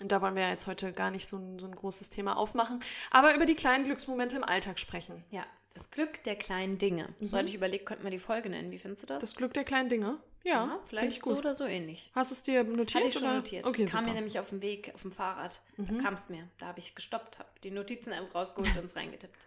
[0.00, 2.36] und da wollen wir ja jetzt heute gar nicht so ein, so ein großes Thema
[2.36, 2.80] aufmachen.
[3.10, 5.24] Aber über die kleinen Glücksmomente im Alltag sprechen.
[5.30, 7.08] Ja, das Glück der kleinen Dinge.
[7.20, 8.70] So hatte ich überlegt, könnten wir die Folge nennen.
[8.70, 9.20] Wie findest du das?
[9.20, 10.18] Das Glück der kleinen Dinge.
[10.44, 12.12] Ja, finde vielleicht so oder so ähnlich.
[12.14, 12.94] Hast du es dir notiert?
[12.94, 13.36] Hatte ich schon oder?
[13.36, 13.66] notiert.
[13.66, 14.10] Okay, kam mir super.
[14.10, 14.14] Mhm.
[14.14, 15.60] nämlich auf dem Weg, auf dem Fahrrad.
[15.76, 16.48] Da kam es mir.
[16.58, 19.46] Da habe ich gestoppt, habe die Notizen rausgeholt und es reingetippt.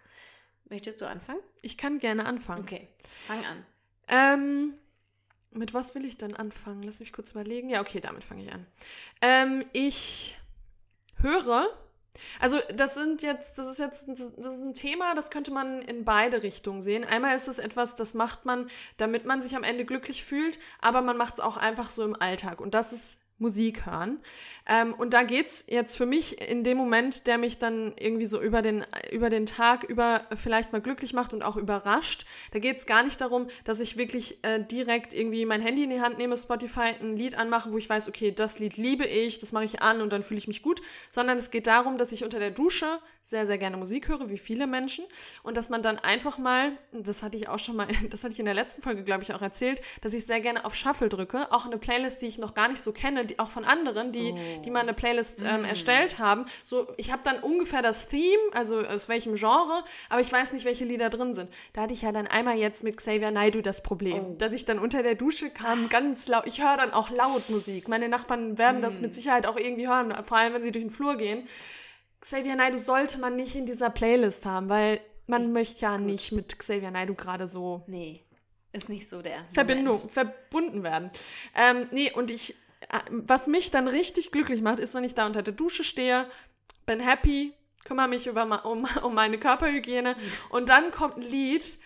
[0.69, 1.39] Möchtest du anfangen?
[1.61, 2.61] Ich kann gerne anfangen.
[2.61, 2.87] Okay,
[3.27, 3.65] fang an.
[4.07, 4.73] Ähm,
[5.51, 6.83] mit was will ich dann anfangen?
[6.83, 7.69] Lass mich kurz überlegen.
[7.69, 8.65] Ja, okay, damit fange ich an.
[9.21, 10.39] Ähm, ich
[11.17, 11.67] höre,
[12.39, 16.05] also das sind jetzt, das ist jetzt, das ist ein Thema, das könnte man in
[16.05, 17.03] beide Richtungen sehen.
[17.03, 21.01] Einmal ist es etwas, das macht man, damit man sich am Ende glücklich fühlt, aber
[21.01, 22.61] man macht es auch einfach so im Alltag.
[22.61, 24.19] Und das ist Musik hören.
[24.67, 28.41] Ähm, und da geht's jetzt für mich in dem Moment, der mich dann irgendwie so
[28.41, 32.25] über den, über den Tag über vielleicht mal glücklich macht und auch überrascht.
[32.51, 36.01] Da geht's gar nicht darum, dass ich wirklich äh, direkt irgendwie mein Handy in die
[36.01, 39.51] Hand nehme, Spotify ein Lied anmache, wo ich weiß, okay, das Lied liebe ich, das
[39.51, 42.23] mache ich an und dann fühle ich mich gut, sondern es geht darum, dass ich
[42.23, 42.99] unter der Dusche
[43.29, 45.05] sehr, sehr gerne Musik höre, wie viele Menschen.
[45.43, 48.39] Und dass man dann einfach mal, das hatte ich auch schon mal, das hatte ich
[48.39, 51.51] in der letzten Folge, glaube ich, auch erzählt, dass ich sehr gerne auf Shuffle drücke,
[51.51, 54.33] auch eine Playlist, die ich noch gar nicht so kenne, die, auch von anderen, die,
[54.33, 54.61] Oh.
[54.65, 55.65] die mal eine Playlist ähm, Mm.
[55.65, 56.45] erstellt haben.
[56.63, 60.65] So, ich habe dann ungefähr das Theme, also aus welchem Genre, aber ich weiß nicht,
[60.65, 61.49] welche Lieder drin sind.
[61.73, 64.35] Da hatte ich ja dann einmal jetzt mit Xavier Naidoo das Problem, Oh.
[64.39, 67.87] dass ich dann unter der Dusche kam, ganz laut, ich höre dann auch laut Musik.
[67.87, 69.03] Meine Nachbarn werden das Mm.
[69.03, 71.47] mit Sicherheit auch irgendwie hören, vor allem wenn sie durch den Flur gehen.
[72.21, 76.05] Xavier Naidoo sollte man nicht in dieser Playlist haben, weil man möchte ja Gut.
[76.05, 77.83] nicht mit Xavier Naidoo gerade so.
[77.87, 78.23] Nee.
[78.73, 80.11] ist nicht so der Verbindung, Moment.
[80.11, 81.11] verbunden werden.
[81.55, 82.55] Ähm, nee, und ich,
[82.89, 86.27] äh, was mich dann richtig glücklich macht, ist, wenn ich da unter der Dusche stehe,
[86.85, 87.53] bin happy,
[87.85, 90.15] kümmere mich über, um, um meine Körperhygiene
[90.49, 91.77] und dann kommt ein Lied,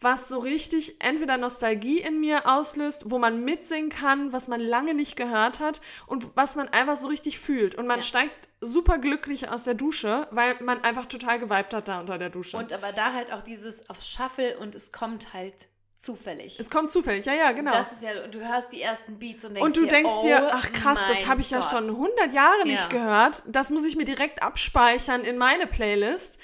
[0.00, 4.94] was so richtig entweder Nostalgie in mir auslöst, wo man mitsingen kann, was man lange
[4.94, 7.74] nicht gehört hat und was man einfach so richtig fühlt.
[7.74, 8.02] Und man Ja.
[8.02, 12.30] steigt super glücklich aus der Dusche, weil man einfach total geweibt hat da unter der
[12.30, 12.56] Dusche.
[12.56, 16.58] Und aber da halt auch dieses auf Shuffle und es kommt halt zufällig.
[16.58, 17.70] es kommt zufällig, ja, ja, genau.
[17.72, 20.12] Das ist ja, und du hörst die ersten Beats und denkst Und du dir, denkst
[20.16, 21.70] oh dir, ach krass, das habe ich ja Gott.
[21.70, 22.88] schon 100 Jahre nicht Ja.
[22.88, 23.42] gehört.
[23.46, 26.38] Das muss ich mir direkt abspeichern in meine Playlist.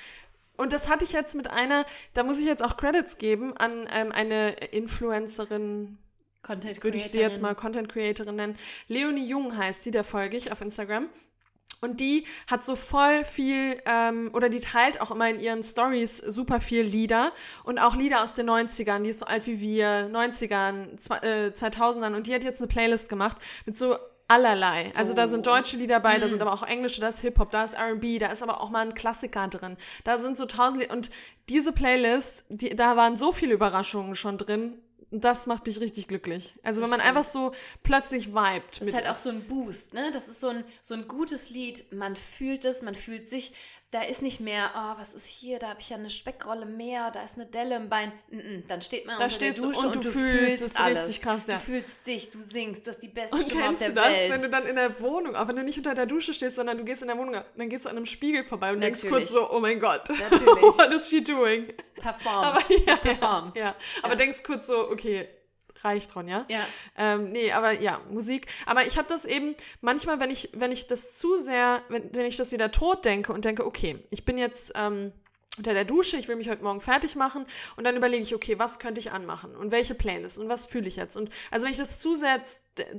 [0.57, 3.87] Und das hatte ich jetzt mit einer, da muss ich jetzt auch Credits geben an
[3.93, 5.99] ähm, eine Influencerin,
[6.43, 8.57] Content würde ich sie jetzt mal Content Creatorin nennen.
[8.87, 11.09] Leonie Jung heißt die, der folge ich auf Instagram.
[11.81, 16.17] Und die hat so voll viel, ähm, oder die teilt auch immer in ihren Stories
[16.19, 17.33] super viel Lieder
[17.65, 21.53] und auch Lieder aus den 90ern, die ist so alt wie wir, 90ern, zwei, äh,
[21.53, 22.15] 2000ern.
[22.15, 23.97] Und die hat jetzt eine Playlist gemacht mit so
[24.29, 24.93] allerlei.
[24.97, 25.51] Also da sind Oh.
[25.53, 26.31] deutsche Lieder dabei, da Mm.
[26.31, 28.81] sind aber auch englische, da ist Hip-Hop, da ist R&B, da ist aber auch mal
[28.81, 29.77] ein Klassiker drin.
[30.05, 30.93] Da sind so tausend Lieder.
[30.95, 31.11] Und
[31.49, 34.79] diese Playlist, die, da waren so viele Überraschungen schon drin.
[35.13, 36.59] Das macht mich richtig glücklich.
[36.65, 37.53] Also wenn man einfach so
[37.85, 38.81] plötzlich vibet.
[38.81, 40.11] Das ist halt auch so ein Boost, ne?
[40.13, 41.93] Das ist so ein, so ein gutes Lied.
[41.93, 43.53] Man fühlt es, man fühlt sich.
[43.93, 45.61] Da ist nicht mehr, oh, was ist hier?
[45.61, 48.11] Da habe ich ja eine Speckrolle mehr, da ist eine Delle im Bein.
[48.31, 50.81] Mm -mm, dann steht man Da unter der stehst du Dusche und du fühlst, ist
[50.81, 51.03] alles.
[51.03, 51.55] richtig krass, ja.
[51.55, 53.95] Du fühlst dich, du singst, du hast die beste Und Stimme auf kennst der du
[53.95, 54.33] das, Welt.
[54.33, 56.79] wenn du dann in der Wohnung, auch wenn du nicht unter der Dusche stehst, sondern
[56.79, 59.29] du gehst in der Wohnung, dann gehst du an einem Spiegel vorbei und denkst Natürlich.
[59.29, 60.47] kurz so, oh mein Gott, Natürlich.
[60.63, 61.73] what is she doing?
[61.95, 62.45] Perform.
[62.45, 63.57] Aber ja, performst.
[63.57, 63.73] ja.
[64.03, 64.17] aber Ja.
[64.17, 65.29] denkst kurz so, okay,
[65.85, 66.45] reicht Ron, ja?
[66.49, 66.67] ja.
[66.97, 68.47] Ähm, nee, aber ja, Musik.
[68.67, 72.27] Aber ich habe das eben manchmal, wenn ich, wenn ich das zu sehr, wenn, wenn
[72.27, 75.13] ich das wieder tot denke und denke, okay, ich bin jetzt ähm,
[75.59, 78.59] unter der Dusche, ich will mich heute Morgen fertig machen und dann überlege ich, okay,
[78.59, 81.17] was könnte ich anmachen und welche Playlist und was fühle ich jetzt?
[81.17, 82.43] Und also wenn ich das zu sehr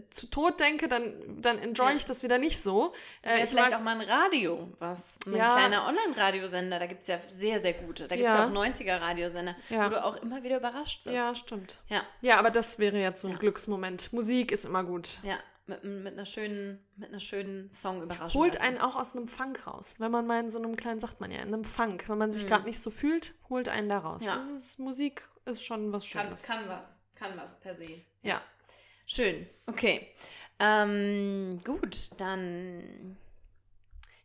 [0.09, 1.95] zu, tot denke, dann, dann enjoy Ja.
[1.95, 2.93] ich das wieder nicht so.
[3.21, 5.03] Äh, ich vielleicht mag, auch mal ein Radio, was.
[5.27, 5.51] Ein Ja.
[5.51, 8.07] kleiner Online-Radiosender, da gibt es ja sehr, sehr gute.
[8.07, 8.45] Da gibt es Ja.
[8.47, 9.85] auch 90er-Radiosender, Ja.
[9.85, 11.15] wo du auch immer wieder überrascht wirst.
[11.15, 11.77] ja, stimmt.
[11.89, 13.37] Ja, Ja, aber das wäre jetzt so ein.
[13.37, 14.11] Glücksmoment.
[14.13, 15.19] Musik ist immer gut.
[15.23, 15.37] ja.
[15.67, 18.39] Mit, mit, einer schönen, mit einer schönen Song überraschen.
[18.39, 18.65] Holt lassen.
[18.65, 19.95] einen auch aus einem Funk raus.
[19.99, 22.31] Wenn man mal in so einem kleinen, sagt man ja, in einem Funk, wenn man
[22.31, 22.47] sich Mhm.
[22.47, 24.23] gerade nicht so fühlt, holt einen da raus.
[24.23, 24.37] Ja.
[24.37, 26.43] Ist, Musik ist schon was Kann, Schönes.
[26.43, 26.87] kann was.
[27.15, 28.01] Kann was per se.
[28.23, 28.41] Ja.
[29.05, 29.47] Schön.
[29.65, 30.07] Okay.
[30.59, 33.17] Ähm, gut, dann.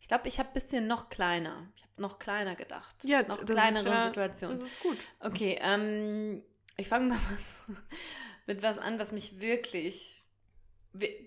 [0.01, 1.67] Ich glaube, ich habe ein bisschen noch kleiner.
[1.77, 2.95] Ich habe noch kleiner gedacht.
[3.05, 4.59] Ja, noch das ist kleinere ja- Situationen.
[4.59, 4.99] Das ist gut.
[5.21, 6.43] Okay, ähm,
[6.77, 7.77] ich fange mal was,
[8.47, 10.25] mit was an, was mich wirklich.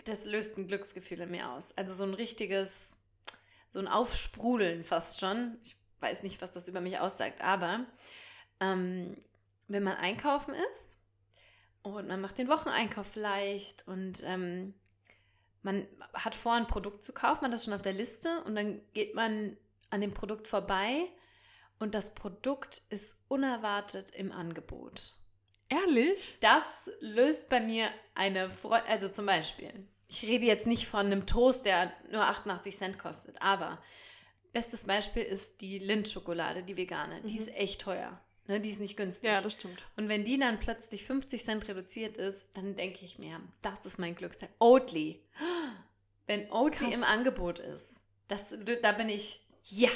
[0.06, 1.75] Das löst ein Glücksgefühl in mir aus.
[1.78, 2.99] Also so ein richtiges,
[3.73, 5.58] so ein Aufsprudeln fast schon.
[5.63, 7.86] Ich weiß nicht, was das über mich aussagt, aber
[8.60, 9.15] ähm,
[9.67, 10.99] wenn man einkaufen ist
[11.82, 14.73] und man macht den Wocheneinkauf vielleicht und ähm,
[15.63, 18.56] man hat vor, ein Produkt zu kaufen, man hat das schon auf der Liste und
[18.56, 19.58] dann geht man
[19.89, 21.08] an dem Produkt vorbei
[21.80, 25.15] und das Produkt ist unerwartet im Angebot.
[25.69, 26.38] Ehrlich?
[26.41, 26.63] Das
[26.99, 29.71] löst bei mir eine Freude, also zum Beispiel,
[30.08, 33.82] ich rede jetzt nicht von einem Toast, der nur 88 Cent kostet, aber
[34.54, 37.21] bestes Beispiel ist die Lindt-Schokolade, die vegane.
[37.23, 37.39] Die Mhm.
[37.39, 38.19] ist echt teuer.
[38.47, 38.62] Ne?
[38.62, 39.30] Die ist nicht günstig.
[39.32, 39.82] Ja, das stimmt.
[39.97, 43.97] Und wenn die dann plötzlich 50 Cent reduziert ist, dann denke ich mir, das ist
[43.97, 44.49] mein Glücksteil.
[44.60, 45.19] Oatly.
[46.28, 46.95] Wenn Oatly Krass.
[46.95, 47.89] im Angebot ist,
[48.28, 49.89] das, da bin ich, ja,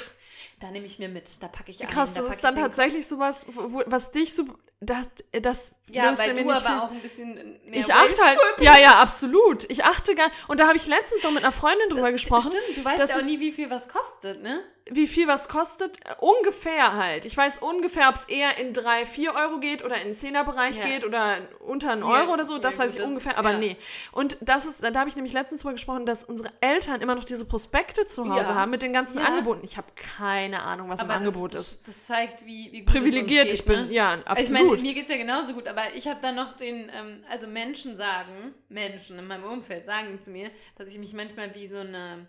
[0.58, 1.88] da nehme ich mir mit, da packe ich ein.
[1.88, 4.44] Krass, da das ist dann tatsächlich sowas, wo- was dich so,
[4.80, 5.06] das,
[5.42, 8.22] das Ja, löst weil mir du nicht aber viel- auch ein bisschen mehr Ich achte
[8.24, 9.70] halt, ja, ja, absolut.
[9.70, 12.24] Ich achte gar, und da habe ich letztens noch mit einer Freundin drüber bist.
[12.24, 12.50] gesprochen.
[12.52, 14.62] Stimmt, du weißt ja auch nie, wie viel was kostet, ne?
[14.90, 15.96] Wie viel was kostet?
[16.06, 17.24] Äh, Ungefähr halt.
[17.24, 20.76] Ich weiß ungefähr, ob es eher in 3, 4 Euro geht oder in den 10er-Bereich
[20.78, 20.84] Ja.
[20.86, 22.54] geht oder unter einen Ja, Euro oder so.
[22.54, 23.58] ja, Das gut, weiß ich das- ungefähr, aber ja.
[23.58, 23.76] nee.
[24.12, 27.24] Und das ist, da habe ich nämlich letztens drüber gesprochen, dass unsere Eltern immer noch
[27.24, 28.54] diese Prospekte zu Hause Ja.
[28.54, 29.26] haben mit den ganzen Ja.
[29.26, 29.60] Angeboten.
[29.64, 31.88] Ich habe keine Ahnung, was im Angebot das, ist.
[31.88, 33.92] Das, zeigt, wie, wie gut Privilegiert uns ich geht, bin, ne?
[33.92, 34.70] ja, Also Ich absolut.
[34.70, 37.46] meine, mir geht es ja genauso gut, aber ich habe dann noch den, ähm, also
[37.46, 41.76] Menschen sagen, Menschen in meinem Umfeld sagen zu mir, dass ich mich manchmal wie so
[41.78, 42.26] eine,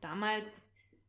[0.00, 0.67] damals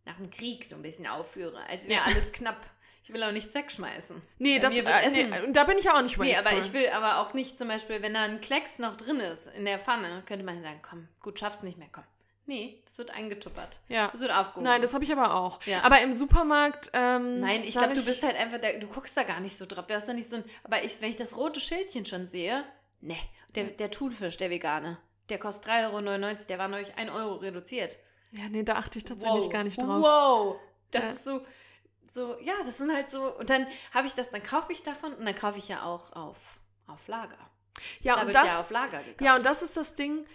[0.10, 2.06] nach dem Krieg so ein bisschen aufführe, als wäre Ja.
[2.06, 2.66] alles knapp.
[3.04, 4.22] Ich will auch nichts wegschmeißen.
[4.38, 7.20] nee, bei das, äh, nee, da bin ich auch nicht Nee, aber ich will aber
[7.20, 10.46] auch nicht zum Beispiel, wenn da ein Klecks noch drin ist in der Pfanne, könnte
[10.46, 12.04] man sagen, komm, gut, schaffst nicht mehr, komm.
[12.46, 13.80] Nee, das wird eingetuppert.
[13.88, 14.10] Ja.
[14.12, 14.64] Das wird aufgehoben.
[14.64, 15.62] Nein, das habe ich aber auch.
[15.66, 15.84] Ja.
[15.84, 16.90] Aber im Supermarkt.
[16.94, 19.68] Ähm, Nein, ich glaube, du bist halt einfach, der, du guckst da gar nicht so
[19.68, 19.86] drauf.
[19.86, 20.44] Du hast da nicht so ein.
[20.64, 22.64] Aber ich, wenn ich das rote Schildchen schon sehe,
[23.02, 23.18] ne,
[23.56, 24.98] der, der Thunfisch, der vegane,
[25.30, 27.98] der kostet 3,99 Euro, der war neulich 1 Euro reduziert.
[28.32, 29.54] Ja, nee, da achte ich tatsächlich Wow.
[29.54, 30.04] gar nicht drauf.
[30.04, 30.60] Wow!
[30.92, 31.10] Das Ja.
[31.12, 31.46] ist so,
[32.12, 33.36] so, ja, das sind halt so.
[33.38, 36.14] Und dann habe ich das, dann kaufe ich davon und dann kaufe ich ja auch
[36.14, 37.38] auf auf Lager.
[38.02, 39.22] Ja, da und das, ja auf Lager gekauft.
[39.22, 40.26] Ja, und das ist das Ding,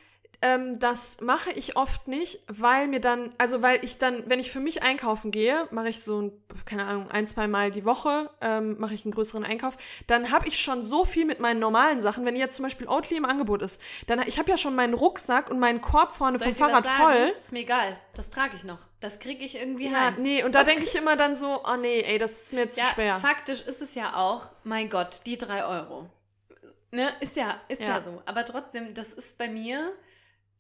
[0.45, 4.53] ähm, das mache ich oft nicht, weil mir dann, also weil ich dann, wenn ich
[4.53, 6.33] für mich einkaufen gehe, mache ich so, ein,
[6.67, 10.47] keine Ahnung, ein, zwei Mal die Woche, ähm, mache ich einen größeren Einkauf, dann habe
[10.47, 12.27] ich schon so viel mit meinen normalen Sachen.
[12.27, 15.51] Wenn jetzt zum Beispiel Oatly im Angebot ist, dann, ich habe ja schon meinen Rucksack
[15.51, 17.33] und meinen Korb vorne Soll vom Fahrrad voll.
[17.35, 17.97] Ist mir egal.
[18.15, 18.81] Das trage ich noch.
[19.01, 20.17] Das kriege ich irgendwie Ja, heim.
[20.19, 22.77] nee, und da denke ich immer dann so, oh nee, ey, das ist mir jetzt
[22.79, 23.15] Ja, zu schwer.
[23.17, 26.11] faktisch ist es ja auch, mein Gott, die drei Euro.
[26.91, 27.13] Ne?
[27.21, 27.89] Ist ja, ist ja.
[27.89, 28.03] Ja.
[28.03, 28.23] so.
[28.27, 29.93] Aber trotzdem, das ist bei mir,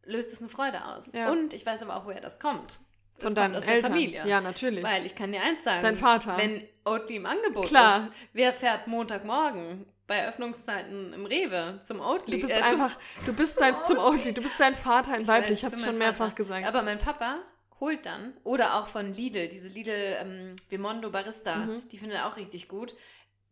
[0.06, 1.12] löst es eine Freude aus.
[1.12, 1.30] Ja.
[1.30, 2.80] Und ich weiß aber auch, woher das kommt.
[3.16, 3.70] Das Von deinen Eltern.
[3.74, 4.26] der Familie.
[4.26, 4.82] Ja, natürlich.
[4.82, 5.82] Weil ich kann dir eins sagen.
[5.82, 6.36] Dein Vater.
[6.36, 7.98] Wenn Oatly im Angebot Klar.
[8.00, 12.40] ist, wer fährt Montagmorgen bei Öffnungszeiten im Rewe zum Oatly?
[12.40, 15.28] du bist äh, einfach, du bist dein, zum Oatly, du bist dein Vater in Ich
[15.28, 16.34] weiblich, weiß, ich hab's bin schon mehrfach Vater.
[16.34, 16.66] gesagt.
[16.66, 17.38] Aber mein Papa
[17.80, 21.88] holt dann, oder auch von Lidl, diese Lidl ähm, Vimondo Barista, Mhm.
[21.90, 22.94] die findet er auch richtig gut,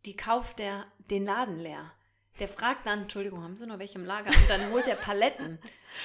[0.06, 1.92] die kauft der den Laden leer.
[2.40, 4.30] Der fragt dann, Entschuldigung, haben Sie noch welche im Lager?
[4.30, 5.58] Und dann holt er Paletten.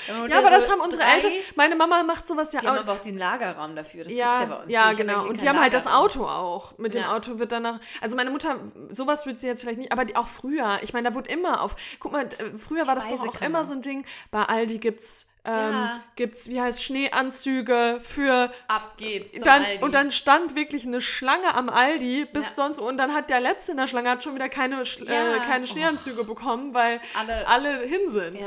[0.07, 2.77] Ja, er aber so das haben unsere Eltern, meine Mama macht sowas ja Die haben
[2.77, 2.81] auch.
[2.81, 4.03] aber auch den Lagerraum dafür.
[4.03, 4.71] Das ja, gibt's ja bei uns.
[4.71, 4.91] ja.
[4.91, 5.25] Ich genau.
[5.27, 5.87] Und die haben halt das.
[5.87, 6.77] Auto auch.
[6.77, 7.15] Mit dem Ja.
[7.15, 7.79] Auto wird danach.
[8.01, 8.57] Also meine Mutter,
[8.89, 10.79] sowas wird sie jetzt vielleicht nicht, aber die, auch früher.
[10.81, 11.75] Ich meine, da wurde immer auf.
[11.99, 14.05] Guck mal, äh, früher war das doch auch immer so ein Ding.
[14.31, 16.03] Bei Aldi gibt's, ähm, Ja.
[16.15, 18.51] gibt's, wie heißt Schneeanzüge für.
[18.67, 19.83] Ab geht's zum Dann, Aldi.
[19.83, 22.51] und dann stand wirklich eine Schlange am Aldi bis Ja.
[22.55, 25.35] sonst und dann hat der letzte in der Schlange hat schon wieder keine, Sch Ja.
[25.35, 25.67] äh, keine Oh.
[25.67, 28.37] Schneeanzüge bekommen, weil Alle- alle hin sind.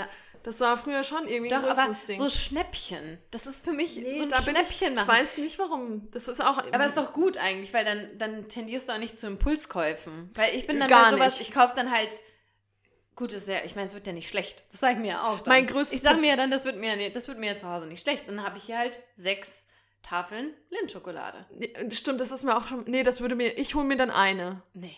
[0.42, 2.18] Das war früher schon irgendwie ein Doch, aber größeres Ding.
[2.20, 3.18] so Schnäppchen.
[3.30, 5.08] Das ist für mich Nee, so ein ich, Schnäppchen ich machen.
[5.08, 6.10] weiß nicht warum.
[6.12, 6.58] Das ist auch.
[6.72, 10.30] Aber ist doch gut eigentlich, weil dann, dann tendierst du auch nicht zu Impulskäufen.
[10.34, 11.48] Weil ich bin dann Gar bei sowas, nicht.
[11.48, 12.12] ich kaufe dann halt.
[13.16, 14.64] Gut, ist ja, ich meine, es wird ja nicht schlecht.
[14.70, 15.40] Das sage ich mir ja auch.
[15.40, 15.52] Dann.
[15.52, 17.56] Mein größtes Ich sage mir ja dann, das wird mir, nee, das wird mir ja
[17.56, 18.26] zu Hause nicht schlecht.
[18.28, 19.66] Dann habe ich hier halt sechs
[20.02, 21.44] Tafeln Lindschokolade.
[21.50, 22.84] Nee, Stimmt, das ist mir auch schon.
[22.86, 23.58] Nee, das würde mir.
[23.58, 24.62] Ich hole mir dann eine.
[24.72, 24.96] Nee.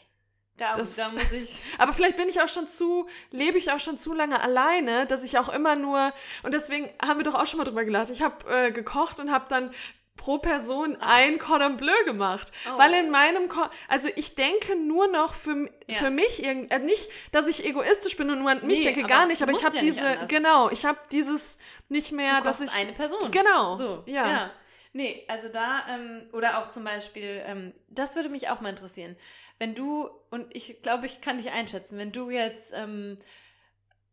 [0.56, 1.64] Da, Das- da muss ich.
[1.78, 5.24] Aber vielleicht bin ich auch schon zu, lebe ich auch schon zu lange alleine, dass
[5.24, 6.12] ich auch immer nur.
[6.42, 8.10] Und deswegen haben wir doch auch schon mal drüber gelacht.
[8.10, 9.72] Ich habe äh, gekocht und habe dann
[10.14, 12.52] pro Person ein Cordon Bleu gemacht.
[12.72, 12.78] Oh.
[12.78, 13.48] Weil in meinem.
[13.48, 15.96] Ko also ich denke nur noch für, Ja.
[15.96, 16.44] für mich.
[16.44, 19.42] irgend- Äh, nicht, dass ich egoistisch bin und nur an mich Nee, denke, gar nicht.
[19.42, 20.18] Aber ich habe ja diese.
[20.28, 21.56] Genau, ich habe dieses
[21.88, 22.72] nicht mehr, Du dass ich.
[22.74, 23.30] eine Person.
[23.30, 24.28] Genau, So, ja.
[24.28, 24.50] ja.
[24.92, 29.16] Nee, also da, ähm, oder auch zum Beispiel, ähm, das würde mich auch mal interessieren.
[29.62, 33.16] Wenn du, und ich glaube, ich kann dich einschätzen, wenn du jetzt ähm,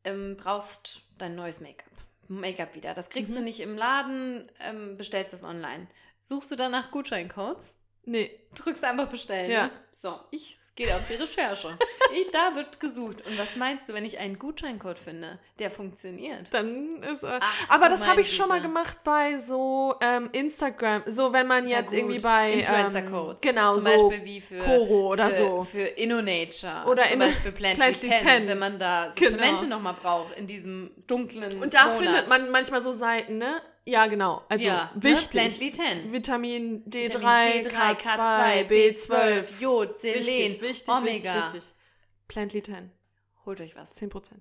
[0.03, 1.89] ähm, brauchst dein neues Make-up.
[2.27, 2.93] Make-up wieder.
[2.93, 3.37] Das kriegst Mhm.
[3.37, 5.87] du nicht im Laden, ähm, bestellst es online.
[6.21, 7.78] Suchst du danach Gutscheincodes?
[8.09, 8.31] Nee.
[8.55, 9.51] Drückst einfach bestellen.
[9.51, 9.63] Ja.
[9.65, 9.71] Ne?
[9.91, 11.77] So, ich gehe auf die Recherche.
[12.13, 13.17] ich, da wird gesucht.
[13.27, 16.51] Und was meinst du, wenn ich einen Gutscheincode finde, der funktioniert?
[16.51, 17.21] Dann ist.
[17.23, 18.69] Äh, Ach, aber das habe ich schon mal Güte.
[18.69, 21.03] gemacht bei so ähm, Instagram.
[21.05, 21.99] So, wenn man Ja, jetzt gut.
[21.99, 22.53] irgendwie bei.
[22.53, 23.41] Ähm, Influencer-Codes.
[23.41, 24.09] genau, Zum so.
[24.09, 25.63] Beispiel wie für, Koro oder für, so.
[25.65, 26.85] Für InnoNature.
[26.87, 28.47] Oder zum Inno- Beispiel Plantly 10, 10.
[28.47, 29.75] wenn man da Supplemente Genau.
[29.75, 31.97] nochmal braucht in diesem dunklen Und da Monat.
[31.99, 33.61] findet man manchmal so Seiten, ne?
[33.89, 34.43] Ja, genau.
[34.49, 35.33] Also ja, wichtig.
[35.33, 35.41] Ne?
[35.41, 36.13] Plantly 10.
[36.13, 39.45] Vitamin D3, Vitamin D3, K2, B12.
[39.59, 41.35] Jod, Selen, Wichtig, wichtig, Omega.
[41.35, 41.73] wichtig, wichtig.
[42.27, 42.91] Plantly 10,
[43.45, 43.95] Holt euch was.
[43.99, 44.31] 10%.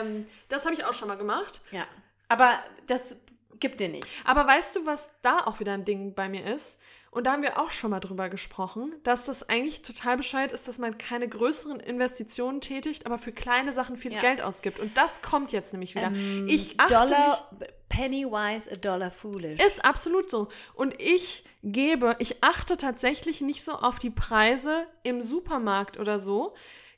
[0.00, 1.60] Ähm, das habe ich auch schon mal gemacht.
[1.70, 1.86] Ja.
[2.26, 3.16] Aber das
[3.60, 4.26] gibt dir nichts.
[4.26, 6.80] Aber weißt du, was da auch wieder ein Ding bei mir ist?
[7.14, 10.66] Und da haben wir auch schon mal drüber gesprochen, dass das eigentlich total bescheuert ist,
[10.66, 14.20] dass man keine größeren Investitionen tätigt, aber für kleine Sachen viel Ja.
[14.20, 14.80] Geld ausgibt.
[14.80, 16.08] Und das kommt jetzt nämlich wieder.
[16.08, 17.50] Ähm, ich achte Dollar,
[17.88, 19.60] penny wise, a dollar foolish.
[19.60, 20.48] Ist absolut so.
[20.74, 26.54] Und ich gebe, ich achte tatsächlich nicht so auf die Preise im Supermarkt oder so,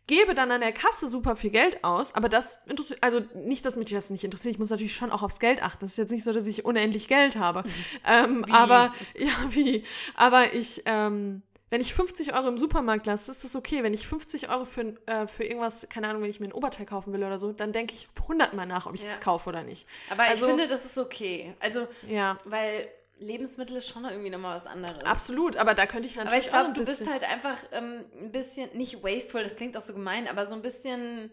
[0.07, 3.77] gebe dann an der Kasse super viel Geld aus, aber das interessiert, also nicht, dass
[3.77, 5.81] mich das nicht interessiert, ich muss natürlich schon auch aufs Geld achten.
[5.85, 7.65] Das ist jetzt nicht so, dass ich unendlich Geld habe.
[8.07, 8.53] Ähm, Wie?
[8.53, 9.85] aber, ja, wie?
[10.15, 13.83] Aber ich, ähm, wenn ich 50 Euro im Supermarkt lasse, ist das okay.
[13.83, 16.87] Wenn ich 50 Euro für, äh, für irgendwas, keine Ahnung, wenn ich mir ein Oberteil
[16.87, 19.11] kaufen will oder so, dann denke ich hundertmal nach, ob ich Ja.
[19.11, 19.87] es kaufe oder nicht.
[20.09, 21.55] Aber also- ich finde, das ist okay.
[21.59, 25.03] Also, Ja, weil Lebensmittel ist schon noch irgendwie nochmal was anderes.
[25.05, 25.57] absolut.
[25.57, 27.57] Aber da könnte ich natürlich Aber ich auch glaube, ein du bist bisschen- halt einfach
[27.73, 31.31] ähm, ein bisschen, nicht wasteful, das klingt auch so gemein, aber so ein bisschen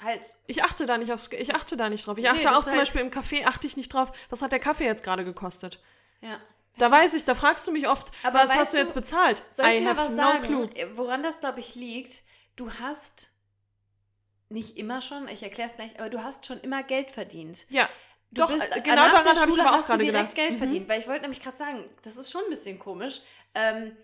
[0.00, 2.18] halt, Ich achte da nicht aufs, ich achte da nicht drauf.
[2.18, 4.52] Ich Nee, achte auch zum halt- Beispiel im Kaffee achte ich nicht drauf, was hat
[4.52, 5.80] der Kaffee jetzt gerade gekostet.
[6.20, 6.40] ja.
[6.78, 9.42] Da weiß ich, da fragst du mich oft, Aber was hast du jetzt bezahlt?
[9.50, 10.42] Soll ich I mal was no sagen?
[10.42, 10.70] clue.
[10.94, 12.22] Woran das, glaube ich, liegt,
[12.56, 13.28] du hast
[14.48, 17.66] nicht immer schon, ich erkläre es gleich, aber du hast schon immer Geld verdient.
[17.68, 17.90] Ja,
[18.34, 20.30] Du doch, bist, äh, genau daran habe ich Schule aber auch hast du gerade direkt
[20.30, 20.34] gedacht.
[20.34, 20.58] Geld Mhm.
[20.58, 23.20] verdient, weil ich wollte nämlich gerade sagen, das ist schon ein bisschen komisch,
[23.54, 23.96] ähm,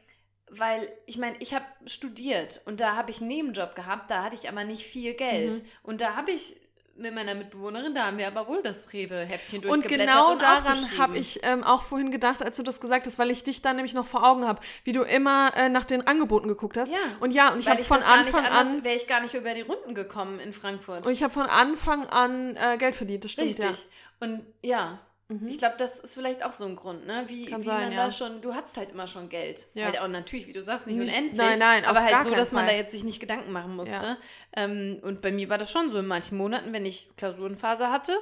[0.50, 4.36] weil ich meine, ich habe studiert und da habe ich einen Nebenjob gehabt, da hatte
[4.36, 5.66] ich aber nicht viel Geld Mhm.
[5.82, 6.56] und da habe ich
[6.98, 10.98] mit meiner Mitbewohnerin, da haben wir aber wohl das Rewe-Heftchen Und durchgeblättert genau und daran
[10.98, 13.72] habe ich ähm, auch vorhin gedacht, als du das gesagt hast, weil ich dich da
[13.72, 16.92] nämlich noch vor Augen habe, wie du immer äh, nach den Angeboten geguckt hast.
[16.92, 19.54] Ja, Und ja, und ich habe von Anfang anders, an wäre ich gar nicht über
[19.54, 21.06] die Runden gekommen in Frankfurt.
[21.06, 23.24] und ich habe von Anfang an äh, Geld verdient.
[23.24, 23.86] Das stimmt Richtig.
[24.20, 24.98] Und ja, ja.
[25.30, 25.46] Mhm.
[25.48, 27.24] ich glaube, das ist vielleicht auch so ein Grund, ne?
[27.26, 28.06] Wie, Kann wie sein, man ja.
[28.06, 29.68] da schon, du hattest halt immer schon Geld.
[29.74, 29.84] Ja.
[29.86, 31.36] Halt auch natürlich, wie du sagst, nicht, Nicht- unendlich.
[31.38, 32.74] nein, nein, aber halt so, dass man Fall.
[32.74, 34.06] da jetzt sich nicht Gedanken machen musste.
[34.06, 34.16] Ja.
[34.56, 38.16] Ähm, und bei mir war das schon so in manchen Monaten, wenn ich Klausurenphase hatte,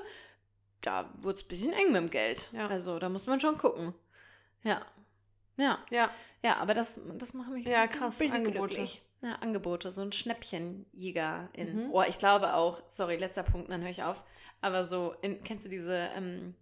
[0.80, 2.48] da wurde es ein bisschen eng mit dem Geld.
[2.52, 2.66] Ja.
[2.66, 3.94] Also da musste man schon gucken.
[4.64, 4.82] Ja.
[5.56, 5.78] Ja.
[5.90, 6.10] ja.
[6.42, 8.74] Ja, aber das, das macht mich Ja, krass, Angebote.
[8.74, 9.02] glücklich.
[9.22, 11.86] Ja, Angebote, so ein Schnäppchenjäger in.
[11.86, 11.90] Mhm.
[11.92, 14.20] Oh, ich glaube auch, sorry, letzter Punkt, dann höre ich auf.
[14.60, 16.54] Aber so, in, kennst du diese ähm,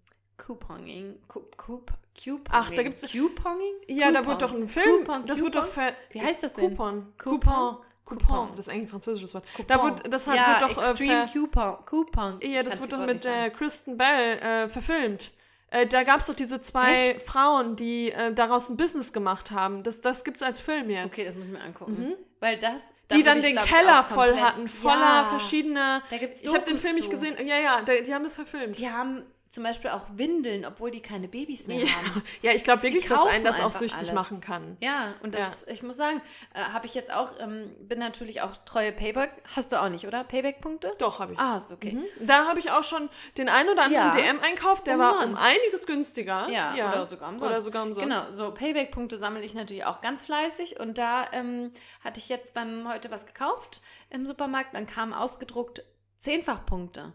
[0.44, 1.18] Couponing?
[1.26, 2.48] Coup, coup, Couponing?
[2.50, 3.74] Ach, da gibt's- Couponing?
[3.88, 4.26] Ja, da Coupon.
[4.30, 5.04] wird doch ein Film.
[5.04, 6.76] Coupon, das wird doch ver Wie heißt das denn?
[6.76, 7.12] Coupon.
[7.16, 7.78] Coupon?
[8.04, 8.50] Coupon.
[8.50, 9.44] Das ist eigentlich ein französisches Wort.
[9.56, 9.66] Coupon.
[9.66, 10.82] Da wird, das hat, ja, wird doch.
[10.82, 11.84] Äh, Extreme ver Coupon.
[11.86, 12.40] Coupon.
[12.42, 15.32] ja, das wird doch mit äh, Kristen Bell äh, verfilmt.
[15.70, 19.82] Äh, da gab es doch diese zwei Frauen, die äh, daraus ein Business gemacht haben.
[19.82, 21.06] Das, das gibt es als Film jetzt.
[21.06, 21.96] Okay, das muss ich mir angucken.
[21.98, 22.14] Mhm.
[22.40, 22.82] Weil das.
[23.08, 26.02] da die dann ich, den glaub Keller voll hatten, voller ja, verschiedene.
[26.10, 27.34] Da gibt's Ich habe den Film nicht gesehen.
[27.44, 28.76] Ja, ja, da, die haben das verfilmt.
[28.76, 32.22] Die haben zum Beispiel auch Windeln, obwohl die keine Babys mehr Ja, haben.
[32.42, 34.12] ja ich glaube wirklich, dass einen das auch süchtig alles.
[34.12, 34.76] machen kann.
[34.80, 36.20] Ja, und das, ich muss sagen,
[36.52, 39.30] äh, habe ich jetzt auch, ähm, bin natürlich auch treue Payback.
[39.54, 40.24] Hast du auch nicht, oder?
[40.24, 40.92] Payback-Punkte?
[40.98, 41.38] Doch, habe ich.
[41.38, 41.92] Ah, ist okay.
[41.92, 42.26] Mhm.
[42.26, 44.14] Da habe ich auch schon den einen oder anderen Ja.
[44.32, 45.42] DM-Einkauf, der war um Umsonst.
[45.42, 46.48] einiges günstiger.
[46.50, 47.50] Ja, oder sogar umsonst.
[47.52, 48.08] Oder sogar umsonst.
[48.08, 50.80] Genau, so Payback-Punkte sammle ich natürlich auch ganz fleißig.
[50.80, 51.70] Und da ähm,
[52.02, 54.74] hatte ich jetzt beim heute was gekauft im Supermarkt.
[54.74, 55.84] Dann kamen ausgedruckt
[56.18, 57.12] Zehnfachpunkte.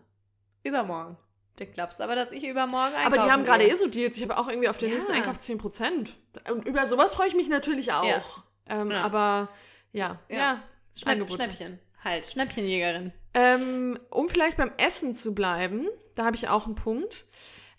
[0.64, 1.18] Übermorgen.
[1.60, 4.16] Du glaubst aber, dass ich übermorgen einkaufen Aber die haben gerade eh so Deals.
[4.16, 4.96] Ich habe auch irgendwie auf den Ja.
[4.96, 6.16] nächsten Einkauf 10%.
[6.50, 8.06] Und über sowas freue ich mich natürlich auch.
[8.06, 8.24] Ja.
[8.68, 9.04] Ähm, Ja.
[9.04, 9.50] Aber
[9.92, 10.64] ja, ja.
[11.06, 11.36] Angebote.
[11.44, 11.80] Schnäppchen.
[12.04, 13.12] Halt, Schnäppchenjägerin.
[13.34, 17.26] Ähm, um vielleicht beim Essen zu bleiben, da habe ich auch einen Punkt.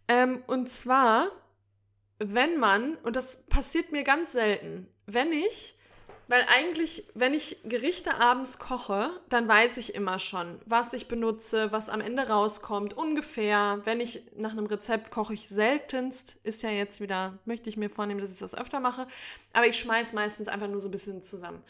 [0.09, 1.31] Ähm, und zwar,
[2.19, 5.79] wenn man, und das passiert mir ganz selten, wenn ich,
[6.31, 11.73] weil eigentlich, wenn ich Gerichte abends koche, dann weiß ich immer schon, was ich benutze,
[11.73, 13.81] was am Ende rauskommt, ungefähr.
[13.83, 17.91] Wenn ich nach einem Rezept koche ich seltenst, ist ja jetzt wieder, möchte ich mir
[17.91, 19.09] vornehmen, dass ich das öfter mache,
[19.55, 21.65] aber ich schmeiß meistens einfach nur so ein bisschen zusammen.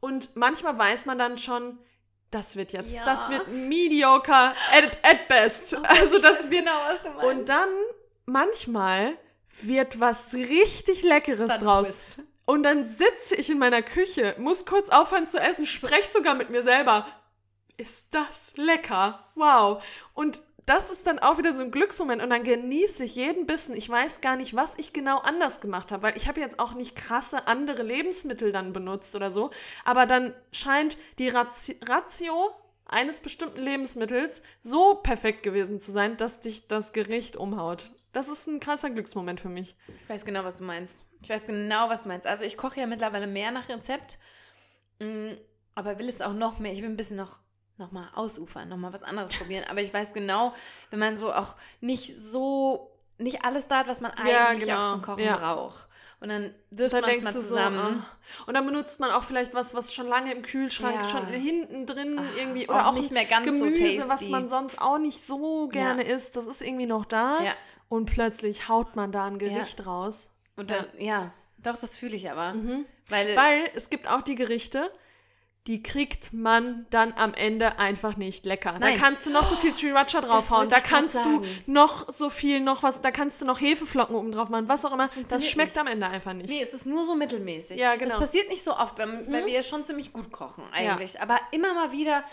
[0.00, 1.78] Und manchmal weiß man dann schon,
[2.30, 3.04] das wird jetzt, Ja.
[3.04, 5.76] das wird mediocre at, at best.
[5.78, 7.24] Oh also das wird genau, was du meinst.
[7.24, 7.68] und dann
[8.24, 9.18] manchmal
[9.60, 11.88] wird was richtig Leckeres draus.
[11.88, 12.22] Suntwist.
[12.48, 16.48] Und dann sitze ich in meiner Küche, muss kurz aufhören zu essen, spreche sogar mit
[16.48, 17.06] mir selber.
[17.76, 19.22] Ist das lecker?
[19.34, 19.84] Wow.
[20.14, 23.76] Und das ist dann auch wieder so ein Glücksmoment und dann genieße ich jeden Bissen.
[23.76, 26.72] Ich weiß gar nicht, was ich genau anders gemacht habe, weil ich habe jetzt auch
[26.72, 29.50] nicht krasse andere Lebensmittel dann benutzt oder so,
[29.84, 32.50] aber dann scheint die Ratio,
[32.86, 37.90] eines bestimmten Lebensmittels so perfekt gewesen zu sein, dass dich das Gericht umhaut.
[38.14, 39.76] Das ist ein krasser Glücksmoment für mich.
[40.04, 41.04] Ich weiß genau, was du meinst.
[41.22, 42.26] Ich weiß genau, was du meinst.
[42.26, 44.18] Also ich koche ja mittlerweile mehr nach Rezept,
[45.00, 45.30] mm,
[45.74, 46.72] aber will es auch noch mehr.
[46.72, 47.38] Ich will ein bisschen noch,
[47.76, 49.64] noch mal ausufern, noch mal was anderes probieren.
[49.68, 50.52] Aber ich weiß genau,
[50.90, 54.86] wenn man so auch nicht so, nicht alles da hat, was man Ja, eigentlich genau.
[54.86, 55.36] auch zum Kochen Ja.
[55.36, 55.86] braucht.
[56.20, 57.76] Und dann wirft Dann man es mal zusammen.
[57.78, 58.44] so, ah.
[58.48, 61.08] und dann benutzt man auch vielleicht was, was schon lange im Kühlschrank, Ja.
[61.08, 64.30] schon hinten drin Ah, irgendwie, auch oder auch nicht mehr ganz so Gemüse, was tasty.
[64.30, 67.40] man sonst auch nicht so gerne isst, das ist irgendwie noch da.
[67.42, 67.52] Ja.
[67.88, 70.28] Und plötzlich haut man da ein Gericht raus.
[70.58, 72.54] Und dann, ja, doch, das fühle ich aber.
[72.54, 72.84] Mhm.
[73.08, 74.92] Weil, Weil es gibt auch die Gerichte,
[75.66, 78.72] die kriegt man dann am Ende einfach nicht lecker.
[78.78, 78.94] Nein.
[78.94, 81.46] Da kannst du noch so viel Sriracha draufhauen, da kannst du sagen.
[81.66, 84.92] noch so viel, noch was, da kannst du noch Hefeflocken oben drauf machen, was auch
[84.92, 85.02] immer.
[85.02, 85.78] Das, funktioniert schmeckt nicht.
[85.78, 86.48] am Ende einfach nicht.
[86.48, 87.78] Nee, es ist nur so mittelmäßig.
[87.78, 88.18] Ja, Das genau.
[88.18, 91.20] passiert nicht so oft, weil, weil wir ja schon ziemlich gut kochen eigentlich.
[91.20, 92.24] Aber immer mal wieder,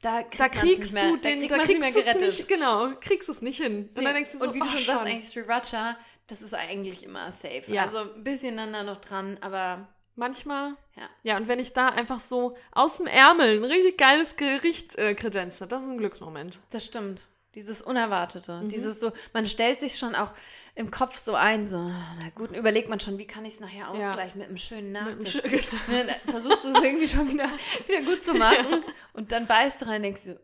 [0.00, 2.26] da, da kriegst du den, kriegt da kriegst nicht du mehr es gerettet.
[2.28, 3.88] nicht, genau, kriegst es nicht hin.
[3.88, 4.04] Und Nee.
[4.04, 5.96] dann denkst du so, und wie du ach, schon sagst, eigentlich Sriracha,
[6.28, 7.64] das ist eigentlich immer safe.
[7.66, 7.82] Ja.
[7.82, 11.08] Also ein bisschen dann da noch dran, aber Manchmal, ja.
[11.22, 15.14] ja, und wenn ich da einfach so aus dem Ärmel ein richtig geiles Gericht äh,
[15.14, 16.58] kredenze, das ist ein Glücksmoment.
[16.70, 17.26] Das stimmt.
[17.54, 18.62] Dieses Unerwartete.
[18.62, 18.68] Mhm.
[18.68, 20.34] Dieses so, man stellt sich schon auch
[20.74, 23.78] im Kopf so ein, so, na gut, überlegt man schon, wie kann ich es nachher
[23.78, 23.88] Ja.
[23.90, 25.36] ausgleichen mit einem schönen einem Nachtisch.
[25.36, 27.48] Sch- Ne, dann versuchst du es irgendwie schon wieder,
[27.86, 30.40] wieder gut zu machen und dann beißt du rein und denkst du,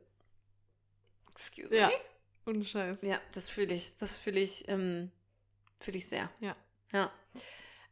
[1.32, 1.88] excuse Ja.
[1.88, 1.94] me?
[2.46, 3.02] Ohne Scheiß.
[3.02, 3.96] Ja, das fühle ich.
[3.98, 5.10] Das fühle ich, ähm,
[5.84, 6.30] fühle ich sehr.
[6.40, 6.56] Ja.
[6.92, 7.10] Ja.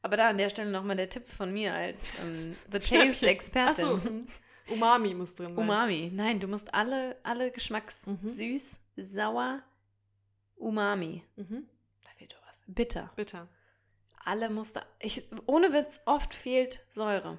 [0.02, 2.78] Aber da an der Stelle nochmal der Tipp von mir als ähm, The.
[2.78, 3.68] Taste-Expertin.
[3.86, 4.26] Achso, mhm.
[4.68, 5.58] Umami muss drin sein.
[5.58, 6.10] Umami.
[6.12, 8.18] Nein, du musst alle, alle Geschmacks Mhm.
[8.22, 9.62] süß, sauer,
[10.56, 11.22] Umami.
[11.36, 11.68] Mhm.
[12.04, 12.62] Da fehlt doch was.
[12.66, 13.10] Bitter.
[13.16, 13.48] Bitter.
[14.24, 14.82] Alle musste.
[15.00, 17.38] Ich, ohne Witz, oft fehlt Säure.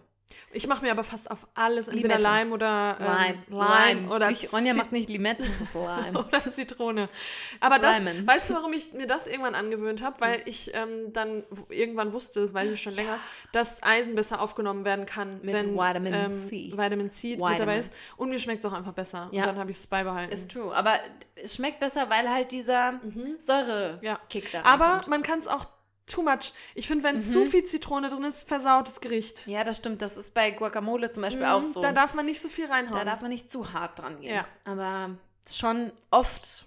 [0.56, 2.38] Ich mache mir aber fast auf alles, entweder Limette.
[2.40, 3.94] Lime oder ähm, Lime.
[4.02, 5.44] Lime, oder nicht, Ronja Zit- macht nicht Limette.
[5.74, 6.20] Lime.
[6.20, 7.10] oder Zitrone.
[7.60, 8.26] Aber das, Lemon.
[8.28, 10.20] weißt du, warum ich mir das irgendwann angewöhnt habe?
[10.22, 13.20] Weil ich ähm, dann irgendwann wusste, das weiß ich schon länger,
[13.52, 16.72] dass Eisen besser aufgenommen werden kann, Mit wenn Vitamin ähm, C.
[16.72, 17.58] Vitamin C mit Vitamin.
[17.58, 17.94] dabei ist.
[18.18, 19.30] Und mir schmeckt es auch einfach besser.
[19.32, 19.42] Ja.
[19.44, 20.32] Und dann habe ich es beibehalten.
[20.34, 20.74] Ist true.
[20.74, 21.00] Aber
[21.36, 23.00] es schmeckt besser, weil halt dieser
[23.40, 24.62] Säure-Kick Ja.
[24.62, 25.08] da Aber reinkommt.
[25.10, 25.66] man kann es auch
[26.06, 26.54] too much.
[26.76, 29.48] Ich finde, wenn zu viel Zitrone drin ist, versaut das Gericht.
[29.48, 30.02] Ja, das stimmt.
[30.02, 31.82] Das ist bei Guacamole zum Beispiel auch Mhm, so.
[31.82, 32.98] Da darf man nicht so viel reinhauen.
[32.98, 34.36] Da darf man nicht zu hart dran gehen.
[34.36, 34.46] Ja.
[34.66, 35.12] Aber
[35.50, 36.66] schon oft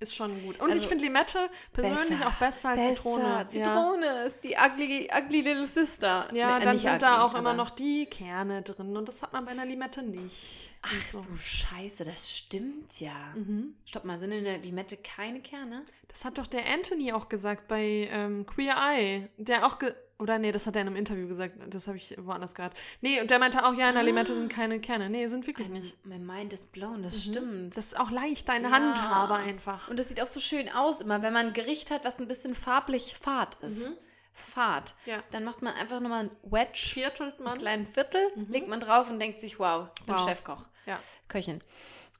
[0.00, 0.58] ist schon gut.
[0.60, 2.26] Und ich Also, finde Limette persönlich besser.
[2.26, 2.94] auch besser als besser.
[2.94, 3.22] Zitrone.
[3.28, 3.48] Ja.
[3.48, 6.28] Zitrone ist die ugly, ugly little sister.
[6.32, 9.32] Ja, Nee, dann sind da ugly, auch immer noch die Kerne drin und das hat
[9.32, 10.70] man bei einer Limette nicht.
[10.82, 11.20] Ach so.
[11.20, 13.12] du Scheiße, das stimmt ja.
[13.34, 13.74] Mhm.
[13.84, 15.82] Stopp mal, sind in der Limette keine Kerne?
[16.08, 19.28] Das hat doch der Anthony auch gesagt bei ähm, Queer Eye.
[19.36, 19.78] Der auch
[20.20, 21.56] oder nee, das hat er in einem Interview gesagt.
[21.68, 22.74] Das habe ich woanders gehört.
[23.00, 25.10] Nee, und der meinte auch, ja, in der Limette sind keine Kerne.
[25.10, 25.96] Nee, sind wirklich nicht.
[26.06, 27.76] Mein Mind is blown, das stimmt.
[27.76, 28.76] Das ist auch leichter in der Ja.
[28.78, 29.88] Handhabe einfach.
[29.88, 32.28] Und das sieht auch so schön aus immer, wenn man ein Gericht hat, was ein
[32.28, 33.92] bisschen farblich fad ist.
[34.32, 34.94] Fad.
[35.06, 35.16] Ja.
[35.32, 37.58] Dann macht man einfach nochmal ein Wedge, Viertelt einen man.
[37.58, 40.28] kleinen Viertel, legt man drauf und denkt sich, wow, ich bin Wow.
[40.28, 40.64] Chefkoch.
[40.86, 40.98] Ja.
[41.28, 41.60] Köchin.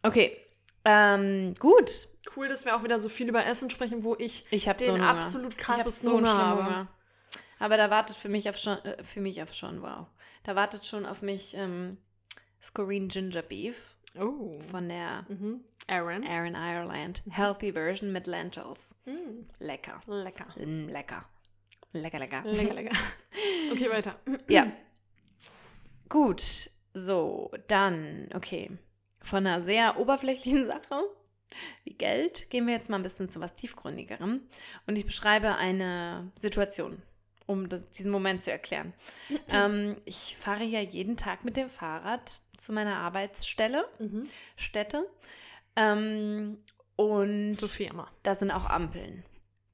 [0.03, 0.37] Okay.
[0.85, 2.09] Ähm, gut.
[2.37, 4.93] Cool, dass wir auch wieder so viel über Essen sprechen, wo ich Ich den so
[4.95, 6.65] einen absolut Ich krassesten so einen Hunger habe.
[6.65, 6.89] Hunger.
[7.61, 10.07] Aber da wartet für mich auf schon, äh, für mich auf schon, wow.
[10.43, 11.99] Da wartet schon auf mich ähm,
[12.61, 14.53] Scorine Ginger Beef Oh.
[14.73, 15.61] von der Mhm.
[15.87, 16.27] Aaron.
[16.27, 17.23] Aaron Ireland.
[17.31, 18.95] Healthy Version mit Lentils.
[19.05, 20.01] Mm, Lecker.
[20.09, 20.47] lecker.
[20.57, 21.25] Mm, lecker.
[21.93, 22.43] Lecker, lecker.
[22.45, 22.97] Lecker, lecker.
[23.73, 24.19] Okay, weiter.
[24.49, 24.73] Ja.
[26.09, 26.71] Gut.
[26.93, 28.71] So, dann, okay.
[29.23, 31.05] Von einer sehr oberflächlichen Sache
[31.85, 34.41] wie Geld gehen wir jetzt mal ein bisschen zu was tiefgründigerem.
[34.87, 37.03] Und ich beschreibe eine Situation,
[37.51, 38.93] um diesen Moment zu erklären.
[39.49, 44.25] ähm, ich fahre ja jeden Tag mit dem Fahrrad zu meiner Arbeitsstelle, Mhm.
[44.57, 45.07] Stätte.
[45.77, 46.59] Ähm,
[46.97, 48.09] und Zur Firma.
[48.23, 49.25] da sind auch Ampeln.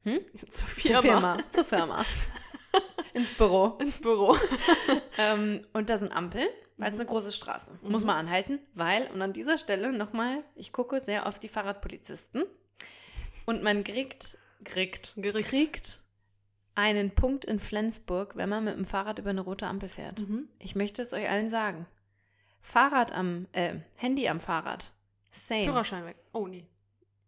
[0.36, 1.02] Zur Zur Firma.
[1.02, 1.38] Firma.
[1.50, 2.04] Zur Firma.
[3.14, 3.76] Ins Büro.
[3.80, 4.36] Ins Büro.
[5.18, 6.46] Ähm, und da sind Ampeln,
[6.76, 7.78] weil es eine große Straße.
[7.80, 12.44] Muss man anhalten, weil, und an dieser Stelle nochmal, ich gucke sehr auf die Fahrradpolizisten
[13.46, 15.48] und man kriegt, kriegt, Gerickt.
[15.48, 16.02] kriegt
[16.76, 20.20] einen Punkt in Flensburg, wenn man mit dem Fahrrad über eine rote Ampel fährt.
[20.20, 20.48] Mhm.
[20.60, 21.86] Ich möchte es euch allen sagen.
[22.60, 24.92] Fahrrad am, äh, Handy am Fahrrad.
[25.32, 25.64] Same.
[25.64, 26.16] Führerschein weg.
[26.32, 26.66] Oh, nee.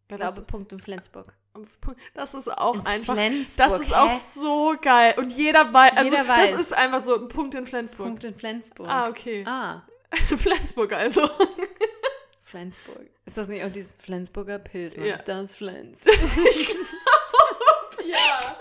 [0.03, 1.35] Ich glaube, das, ist, Punkt in Flensburg.
[2.15, 3.15] das ist auch Ins einfach.
[3.15, 4.19] Flensburg, Das ist auch hä?
[4.35, 5.15] so geil.
[5.17, 5.93] Und jeder weiß.
[5.97, 6.51] Also, Jeder weiß.
[6.53, 8.07] Das ist einfach so ein Punkt in Flensburg.
[8.07, 8.89] Punkt in Flensburg.
[8.89, 9.45] Ah, okay.
[9.47, 9.83] Ah,
[10.37, 11.29] Flensburg also.
[12.43, 13.11] Flensburg.
[13.27, 15.05] Ist das nicht auch dieses Flensburger Pilsner?
[15.05, 15.17] Ja.
[15.19, 15.99] Das Flens.
[18.07, 18.57] ja.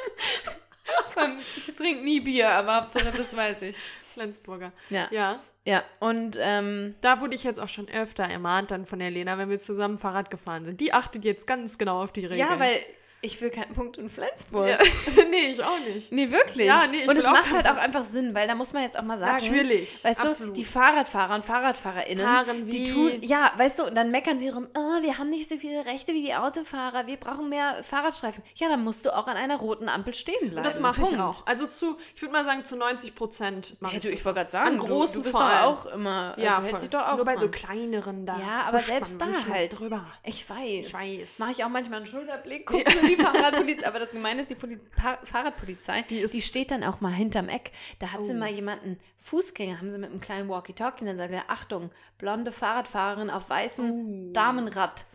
[1.57, 3.75] Ich trinke nie Bier, aber Hauptsache das weiß ich.
[4.13, 4.71] Flensburger.
[4.89, 5.07] Ja.
[5.11, 5.83] Ja, Ja.
[5.99, 9.49] und ähm, Da wurde ich jetzt auch schon öfter ermahnt dann von der Lena, wenn
[9.49, 10.79] wir zusammen Fahrrad gefahren sind.
[10.81, 12.39] Die achtet jetzt ganz genau auf die Regeln.
[12.39, 12.79] ja, weil
[13.21, 14.67] ich will keinen Punkt in Flensburg.
[14.69, 14.77] Ja.
[15.29, 16.11] nee, ich auch nicht.
[16.11, 16.67] Nee, wirklich.
[16.67, 18.97] Ja, nee, ich und es macht halt auch einfach Sinn, weil da muss man jetzt
[18.97, 19.43] auch mal sagen.
[19.43, 20.03] Natürlich.
[20.03, 20.55] Weißt absolut.
[20.55, 24.49] du, die Fahrradfahrer und Fahrradfahrerinnen, Fahren die tun, ja, weißt du, und dann meckern sie
[24.49, 28.43] rum, oh, wir haben nicht so viele Rechte wie die Autofahrer, wir brauchen mehr Fahrradstreifen.
[28.55, 30.57] Ja, dann musst du auch an einer roten Ampel stehen bleiben.
[30.57, 31.45] Und das mache ich auch.
[31.47, 34.41] Also zu, ich würde mal sagen, zu 90 Prozent mache Ja, ich du, ich wollte
[34.41, 36.79] gerade sagen, An großen du, bist doch auch immer, äh, Ja, voll.
[36.79, 38.39] dich doch auch Nur bei so kleineren da.
[38.39, 39.79] Ja, aber selbst da halt.
[39.79, 40.05] Drüber.
[40.23, 40.87] Ich weiß.
[40.87, 41.39] Ich weiß.
[41.39, 43.87] Mache ich auch manchmal einen Schulterblick, gucke nur die Fahrradpolizei.
[43.87, 47.13] Aber das Gemeine ist, die Poli pa Fahrradpolizei, Die die, ist- steht dann auch mal
[47.13, 47.71] hinterm Eck.
[47.99, 48.37] Da hat sie Oh.
[48.37, 53.29] mal jemanden, Fußgänger, haben sie mit einem kleinen Walkie-Talkie, dann sagt er, Achtung, blonde Fahrradfahrerin
[53.29, 53.91] auf weißem
[54.29, 54.33] Oh.
[54.33, 55.05] Damenrad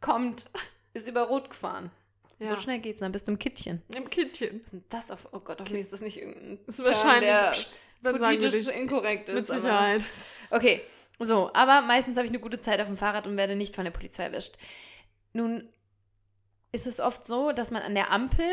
[0.00, 0.46] kommt,
[0.94, 1.90] ist über Rot gefahren.
[2.38, 2.48] Ja.
[2.48, 3.82] So schnell geht's, dann bist du im Kittchen.
[3.94, 4.60] Im Kittchen.
[4.64, 6.94] Was ist denn das auf, oh Gott, hoffentlich ist das nicht irgendein Das ist Term,
[6.96, 7.68] wahrscheinlich.
[8.04, 9.34] der wir politisch inkorrekt ist.
[9.34, 10.02] Mit aber- Sicherheit.
[10.50, 10.80] Okay,
[11.20, 13.84] so, aber meistens habe ich eine gute Zeit auf dem Fahrrad und werde nicht von
[13.84, 14.56] der Polizei erwischt.
[15.32, 15.68] Nun
[16.72, 18.46] ist es oft so, dass man an der Ampel,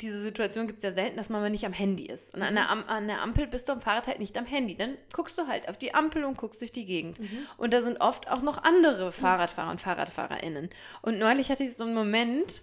[0.00, 2.34] diese Situation gibt es ja selten, dass man mal nicht am Handy ist.
[2.34, 4.76] Und an der, Am an der Ampel bist du am Fahrrad halt nicht am Handy.
[4.76, 7.18] Dann guckst du halt auf die Ampel und guckst durch die Gegend.
[7.56, 10.70] Und da sind oft auch noch andere Fahrradfahrer und FahrradfahrerInnen.
[11.02, 12.62] Und neulich hatte ich so einen Moment,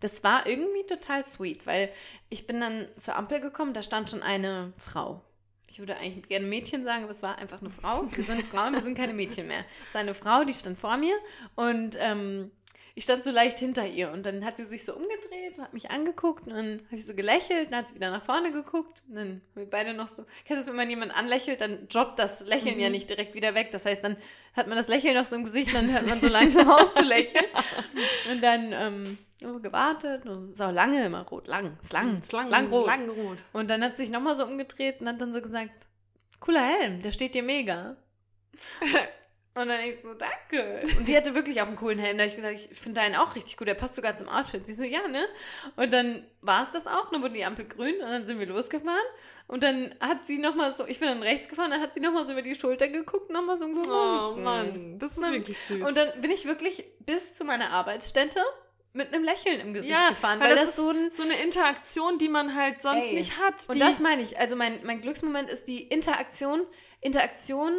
[0.00, 1.90] das war irgendwie total sweet, weil
[2.28, 5.22] ich bin dann zur Ampel gekommen, da stand schon eine Frau.
[5.68, 8.02] Ich würde eigentlich gerne Mädchen sagen, aber es war einfach eine Frau.
[8.10, 9.64] Wir sind Frauen, wir sind keine Mädchen mehr.
[9.86, 11.14] Es war eine Frau, die stand vor mir
[11.54, 12.50] und ähm,
[13.00, 14.12] ich stand so leicht hinter ihr.
[14.12, 17.06] Und dann hat sie sich so umgedreht und hat mich angeguckt und dann habe ich
[17.06, 20.06] so gelächelt, dann hat sie wieder nach vorne geguckt und dann haben wir beide noch
[20.06, 20.26] so.
[20.44, 23.54] Kennst du das, wenn man jemanden anlächelt, dann droppt das Lächeln ja nicht direkt wieder
[23.54, 23.70] weg.
[23.72, 24.18] Das heißt, dann
[24.52, 27.02] hat man das Lächeln noch so im Gesicht, dann hört man so langsam auf zu
[27.02, 27.46] lächeln.
[28.30, 29.18] Und dann ähm,
[29.62, 32.86] gewartet und auch lange immer rot, lang, ist lang, Ist lang, lang rot.
[32.86, 33.38] Lang rot.
[33.54, 35.72] Und dann hat sie sich nochmal so umgedreht und hat dann so gesagt,
[36.38, 37.96] cooler Helm, der steht dir mega.
[39.60, 40.80] Und dann ich so, danke.
[40.98, 42.16] Und die hatte wirklich auch einen coolen Helm.
[42.16, 43.68] Da habe ich gesagt, ich finde deinen auch richtig gut.
[43.68, 44.66] Der passt sogar zum Outfit.
[44.66, 45.26] Sie so, ja, ne?
[45.76, 47.10] Und dann war es das auch.
[47.10, 48.98] Dann wurde die Ampel grün und dann sind wir losgefahren.
[49.46, 52.24] Und dann hat sie nochmal so, ich bin dann rechts gefahren, dann hat sie nochmal
[52.24, 53.90] so über die Schulter geguckt, nochmal so gewunken.
[53.90, 55.86] Oh Mann, das ist wirklich süß.
[55.86, 58.40] Und dann bin ich wirklich bis zu meiner Arbeitsstätte
[58.92, 60.40] mit einem Lächeln im Gesicht ja, gefahren.
[60.40, 61.10] weil Weil, das, das, ist so ein.
[61.10, 63.68] so eine Interaktion, die man halt sonst Ey, nicht hat.
[63.68, 64.38] Und das meine ich.
[64.38, 66.62] Also mein, mein Glücksmoment ist die Interaktion,
[67.00, 67.72] Interaktion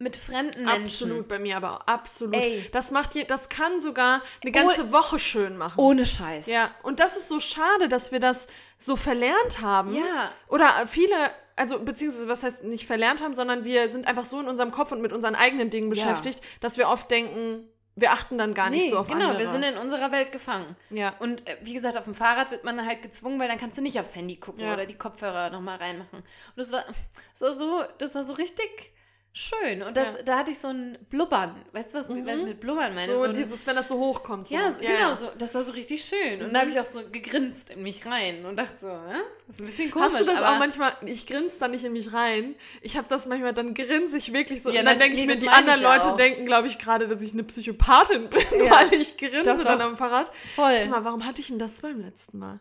[0.00, 0.82] mit fremden Menschen.
[1.10, 2.36] Absolut bei mir, aber absolut.
[2.36, 2.68] Ey.
[2.72, 5.78] Das macht je, das kann sogar eine ganze Woche schön machen.
[5.80, 6.46] Ohne Scheiß.
[6.46, 8.46] Ja, und das ist so schade, dass wir das
[8.78, 9.94] so verlernt haben.
[9.94, 10.30] Ja.
[10.48, 11.14] Oder viele,
[11.56, 14.92] also beziehungsweise was heißt nicht verlernt haben, sondern wir sind einfach so in unserem Kopf
[14.92, 16.04] und mit unseren eigenen Dingen Ja.
[16.04, 19.40] beschäftigt, dass wir oft denken, wir achten dann gar nicht Nee, so auf genau, andere.
[19.40, 20.76] wir sind in unserer Welt gefangen.
[20.90, 21.16] ja.
[21.18, 23.82] Und äh, wie gesagt, auf dem Fahrrad wird man halt gezwungen, weil dann kannst du
[23.82, 24.74] nicht aufs Handy gucken Ja.
[24.74, 26.18] oder die Kopfhörer nochmal reinmachen.
[26.20, 26.24] Und
[26.54, 26.84] das war,
[27.32, 28.92] das war so, das war so richtig
[29.32, 29.82] schön.
[29.82, 30.22] Und das, Ja.
[30.24, 31.54] da hatte ich so ein Blubbern.
[31.72, 32.26] Weißt du, was, Mhm.
[32.26, 33.16] was ich mit Blubbern meine?
[33.16, 34.48] so, ein- dieses, wenn das so hochkommt.
[34.48, 34.54] So.
[34.56, 36.40] ja, so, genau, so, das war so richtig schön.
[36.42, 36.52] Und Mhm.
[36.54, 39.18] da habe ich auch so gegrinst in mich rein und dachte so, hä?
[39.46, 40.12] das ist ein bisschen komisch.
[40.12, 42.54] Hast du das auch manchmal, ich grinse da nicht in mich rein.
[42.82, 44.70] Ich habe das manchmal, dann grinse ich wirklich so.
[44.70, 46.16] Ja, und dann na, denke ich nee, mir, das die anderen ich Leute auch.
[46.16, 48.72] denken, glaube ich, gerade, dass ich eine Psychopathin bin, Ja.
[48.72, 49.86] weil ich grinse Doch, dann doch.
[49.86, 50.30] am Fahrrad.
[50.56, 50.64] voll.
[50.74, 52.60] Warte mal, warum hatte ich denn das beim letzten Mal?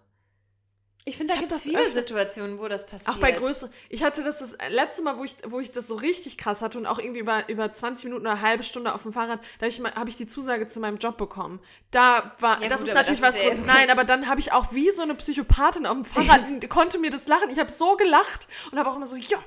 [1.08, 3.10] Ich finde, da gibt es viele öfter- Situationen, wo das passiert.
[3.16, 3.72] Auch bei größeren.
[3.88, 6.78] Ich hatte das das letzte Mal, wo ich, wo ich das so richtig krass hatte
[6.78, 9.66] und auch irgendwie über, über 20 Minuten oder eine halbe Stunde auf dem Fahrrad, da
[9.66, 11.62] habe ich, hab ich die Zusage zu meinem Job bekommen.
[11.92, 13.66] Da war, Ja, das gut, ist natürlich das was Großes.
[13.66, 17.10] Nein, aber dann habe ich auch wie so eine Psychopathin auf dem Fahrrad, konnte mir
[17.10, 17.50] das lachen.
[17.52, 19.38] Ich habe so gelacht und habe auch immer so, ja,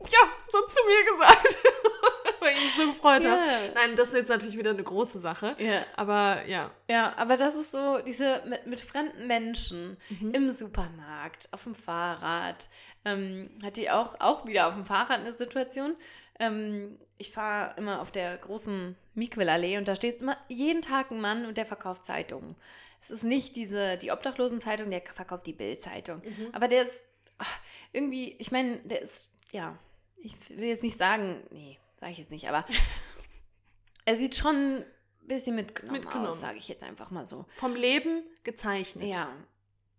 [0.00, 0.18] ja,
[0.48, 1.58] so zu mir gesagt.
[2.40, 3.30] Weil ich mich so gefreut Ja.
[3.32, 3.72] habe.
[3.74, 5.56] Nein, das ist jetzt natürlich wieder eine große Sache.
[5.58, 5.84] Ja.
[5.96, 6.70] Aber ja.
[6.90, 10.30] Ja, aber das ist so, diese mit, mit fremden Menschen Mhm.
[10.34, 12.68] im Supermarkt, auf dem Fahrrad.
[13.04, 15.96] Ähm, hatte ich auch, auch wieder auf dem Fahrrad eine Situation.
[16.38, 21.20] Ähm, ich fahre immer auf der großen Miquelallee und da steht immer jeden Tag ein
[21.20, 22.54] Mann und der verkauft Zeitungen.
[23.00, 26.18] Es ist nicht diese, die Obdachlosenzeitung, der verkauft die Bildzeitung.
[26.24, 26.48] Mhm.
[26.52, 27.08] Aber der ist
[27.38, 27.58] ach,
[27.92, 29.76] irgendwie, ich meine, der ist, ja,
[30.16, 32.64] ich will jetzt nicht sagen, nee, sage ich jetzt nicht, aber
[34.04, 34.86] er sieht schon ein
[35.26, 36.28] bisschen mitgenommen, Mitgenommen.
[36.28, 37.46] aus, sage ich jetzt einfach mal so.
[37.56, 39.04] Vom Leben gezeichnet.
[39.04, 39.28] Ja,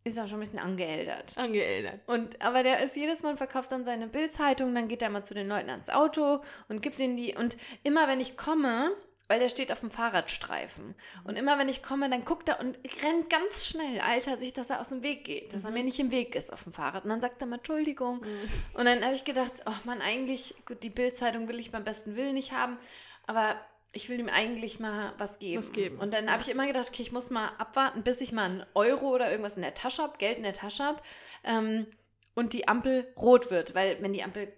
[0.03, 1.37] ist auch schon ein bisschen angeeldert.
[1.37, 1.99] Angeeldert.
[2.07, 5.23] Und, aber der ist jedes Mal und verkauft dann seine Bildzeitung, dann geht er mal
[5.23, 7.35] zu den Leuten ans Auto und gibt ihnen die.
[7.35, 8.91] Und immer wenn ich komme,
[9.29, 10.95] weil der steht auf dem Fahrradstreifen.
[11.23, 14.71] Und immer wenn ich komme, dann guckt er und rennt ganz schnell, alter sich, dass
[14.71, 17.03] er aus dem Weg geht, dass er mir nicht im Weg ist auf dem Fahrrad.
[17.03, 18.21] Und dann sagt er mal Entschuldigung.
[18.73, 22.15] Und dann habe ich gedacht, oh Mann, eigentlich, gut, die Bildzeitung will ich beim besten
[22.15, 22.79] Willen nicht haben,
[23.27, 23.55] aber
[23.91, 25.59] ich will ihm eigentlich mal was geben.
[25.59, 28.31] Was geben, Und dann habe ich immer gedacht, okay, ich muss mal abwarten, bis ich
[28.31, 31.01] mal einen Euro oder irgendwas in der Tasche habe, Geld in der Tasche habe
[31.43, 31.85] ähm,
[32.33, 34.51] und die Ampel rot wird, weil wenn die Ampel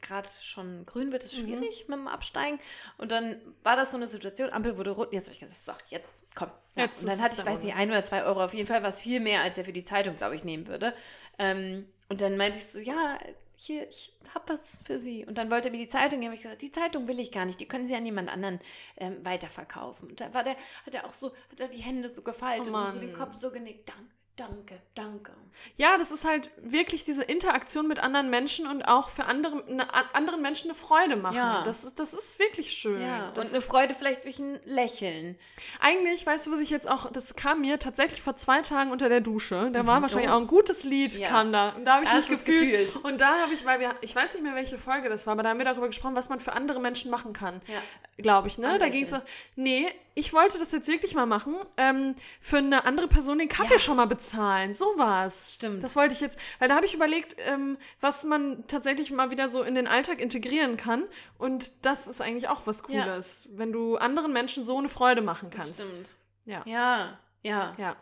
[0.00, 1.46] gerade schon grün wird, ist Mhm.
[1.46, 2.58] schwierig mit dem Absteigen.
[2.98, 5.72] Und dann war das so eine Situation, Ampel wurde rot, jetzt habe ich gedacht, so,
[5.88, 6.50] jetzt komm.
[6.76, 8.66] Ja, Jetzt und dann hatte es ich, weiß nicht, ein oder zwei Euro, auf jeden
[8.66, 10.94] Fall was viel mehr, als er für die Zeitung, glaube ich, nehmen würde.
[11.38, 13.18] Ähm, und dann meinte ich so, ja,
[13.58, 15.24] hier, ich habe was für Sie.
[15.24, 16.34] Und dann wollte er mir die Zeitung geben.
[16.34, 18.60] Ich gesagt, die Zeitung will ich gar nicht, die können Sie an jemand anderen
[18.98, 20.10] ähm, weiterverkaufen.
[20.10, 22.76] Und da war der, hat er auch so, hat er die Hände so gefaltet Oh
[22.76, 23.12] und so den.
[23.14, 23.88] Kopf so genickt.
[23.88, 25.32] Danke, danke, danke.
[25.76, 29.86] Ja, das ist halt wirklich diese Interaktion mit anderen Menschen und auch für andere, eine,
[30.14, 31.36] anderen Menschen eine Freude machen.
[31.36, 31.62] Ja.
[31.64, 33.00] Das, ist- das ist wirklich schön.
[33.00, 35.38] Ja, das und eine Freude vielleicht durch ein Lächeln.
[35.80, 39.08] eigentlich, weißt du, was ich jetzt auch, das kam mir tatsächlich vor zwei Tagen unter
[39.08, 39.70] der Dusche.
[39.72, 40.34] Da war wahrscheinlich Oh.
[40.34, 41.28] auch ein gutes Lied, Ja.
[41.28, 41.70] kam da.
[41.70, 42.86] Und da habe ich Hast mich gefühlt.
[42.86, 43.04] gefühlt?
[43.04, 45.42] Und da habe ich, weil wir, ich weiß nicht mehr, welche Folge das war, aber
[45.42, 47.62] da haben wir darüber gesprochen, was man für andere Menschen machen kann.
[47.66, 47.80] Ja.
[48.18, 48.64] Glaube ich, ne?
[48.64, 48.92] Da Anlächeln.
[48.92, 49.18] ging es so,
[49.56, 53.78] nee, ich wollte das jetzt wirklich mal machen, ähm, für eine andere Person den Kaffee
[53.78, 54.25] schon mal bezahlen.
[54.74, 55.54] Sowas.
[55.54, 55.82] Stimmt.
[55.82, 59.48] Das wollte ich jetzt, weil da habe ich überlegt, ähm, was man tatsächlich mal wieder
[59.48, 61.04] so in den Alltag integrieren kann.
[61.38, 63.04] Und das ist eigentlich auch was Ja.
[63.04, 65.74] Cooles, wenn du anderen Menschen so eine Freude machen Das kannst.
[65.80, 66.16] stimmt.
[66.44, 66.62] Ja.
[66.66, 67.72] Ja, ja.
[67.78, 67.96] Ja.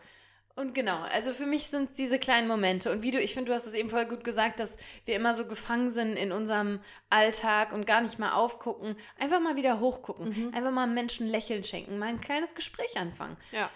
[0.57, 2.89] Und genau, also für mich sind es diese kleinen Momente.
[2.89, 5.33] Und wie du, ich finde, du hast es eben voll gut gesagt, dass wir immer
[5.33, 8.95] so gefangen sind in unserem Alltag und gar nicht mal aufgucken.
[9.19, 10.29] Einfach mal wieder hochgucken.
[10.29, 10.53] Mhm.
[10.55, 13.35] Einfach mal Menschen Lächeln schenken, mal ein kleines Gespräch anfangen.
[13.51, 13.69] ja.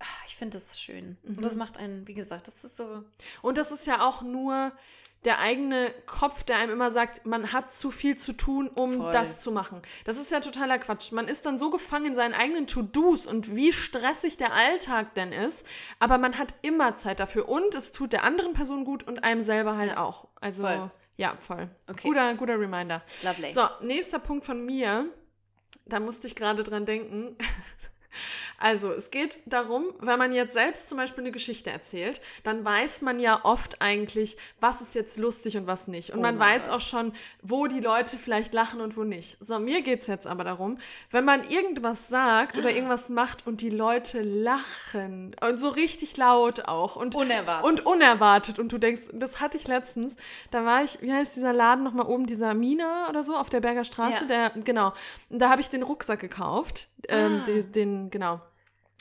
[0.00, 1.16] Ah, Ich finde das schön.
[1.22, 1.36] Mhm.
[1.36, 3.04] Und das macht einen, wie gesagt, das ist so.
[3.42, 4.72] Und das ist ja auch nur
[5.24, 9.12] der eigene Kopf, der einem immer sagt, man hat zu viel zu tun, um Voll.
[9.12, 9.82] das zu machen.
[10.04, 11.10] Das ist ja totaler Quatsch.
[11.10, 15.32] Man ist dann so gefangen in seinen eigenen To-Dos und wie stressig der Alltag denn
[15.32, 15.66] ist,
[15.98, 19.42] aber man hat immer Zeit dafür und es tut der anderen Person gut und einem
[19.42, 20.28] selber halt auch.
[20.40, 20.88] Also Voll.
[21.16, 21.68] ja, voll.
[21.88, 22.06] Okay.
[22.06, 23.02] Guter, guter Reminder.
[23.24, 23.52] Lovely.
[23.52, 25.06] So, nächster Punkt von mir.
[25.84, 27.36] Da musste ich gerade dran denken.
[28.60, 33.02] Also, es geht darum, wenn man jetzt selbst zum Beispiel eine Geschichte erzählt, dann weiß
[33.02, 36.10] man ja oft eigentlich, was ist jetzt lustig und was nicht.
[36.12, 36.74] Und Oh man weiß Gott.
[36.76, 37.12] auch schon,
[37.42, 39.36] wo die Leute vielleicht lachen und wo nicht.
[39.40, 40.78] So, mir geht es jetzt aber darum,
[41.10, 46.66] wenn man irgendwas sagt oder irgendwas macht und die Leute lachen und so richtig laut
[46.68, 47.64] auch und Unerwartet.
[47.70, 50.16] und unerwartet und du denkst, das hatte ich letztens,
[50.50, 53.60] da war ich, wie heißt dieser Laden nochmal oben, dieser Mina oder so auf der
[53.60, 54.50] Berger Straße, Ja.
[54.50, 54.92] der, genau,
[55.30, 57.46] und da habe ich den Rucksack gekauft, ähm, Ah.
[57.46, 58.40] den, den, genau.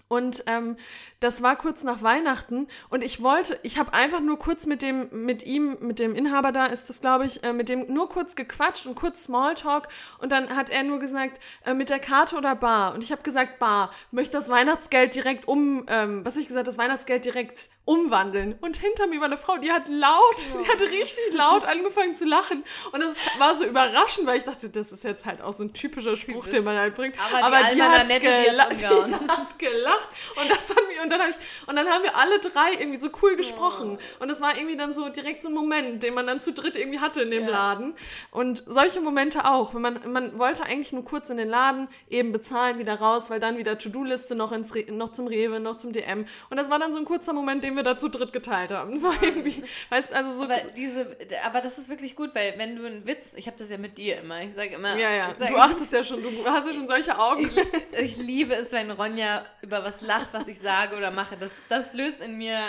[0.09, 0.77] Und ähm,
[1.19, 5.09] das war kurz nach Weihnachten und ich wollte, ich habe einfach nur kurz mit dem,
[5.11, 8.35] mit ihm, mit dem Inhaber da ist das, glaube ich, äh, mit dem nur kurz
[8.35, 9.89] gequatscht und kurz Smalltalk
[10.19, 12.93] und dann hat er nur gesagt, äh, mit der Karte oder Bar?
[12.93, 16.67] Und ich habe gesagt, Bar, möchte das Weihnachtsgeld direkt um, ähm, was habe ich gesagt,
[16.67, 18.53] das Weihnachtsgeld direkt umwandeln.
[18.59, 22.25] Und hinter mir war eine Frau, die hat laut, die hat richtig laut angefangen zu
[22.25, 22.65] lachen.
[22.91, 25.71] Und das war so überraschend, weil ich dachte, das ist jetzt halt auch so ein
[25.71, 26.49] typischer Spruch, Typisch.
[26.49, 27.15] den man halt bringt.
[27.41, 30.09] Aber die Alma hat, Nanette, die gela die hat gelacht.
[30.35, 32.99] Und das hat mich und dann habe ich und dann haben wir alle drei irgendwie
[32.99, 33.97] so cool gesprochen.
[34.19, 36.75] Und das war irgendwie dann so direkt so ein Moment, den man dann zu dritt
[36.75, 37.51] irgendwie hatte in dem Ja.
[37.51, 37.95] Laden.
[38.31, 42.33] Und solche Momente auch, wenn man man wollte eigentlich nur kurz in den Laden eben
[42.33, 45.93] bezahlen, wieder raus, weil dann wieder To-Do-Liste noch ins Re noch zum Rewe, noch zum
[45.93, 48.71] DM und das war dann so ein kurzer Moment, den wir da zu dritt geteilt
[48.71, 48.97] haben.
[49.07, 51.15] So irgendwie, weißt also so Aber diese,
[51.45, 53.97] aber das ist wirklich gut, weil wenn du einen Witz, ich habe das ja mit
[53.97, 56.73] dir immer, ich sage immer, ja, ja, sag, du achtest ja schon, du hast ja
[56.73, 57.49] schon solche Augen.
[57.91, 61.37] ich, ich liebe es, wenn Ronja über was lacht, was ich sage oder mache.
[61.37, 62.59] Das, das löst in mir,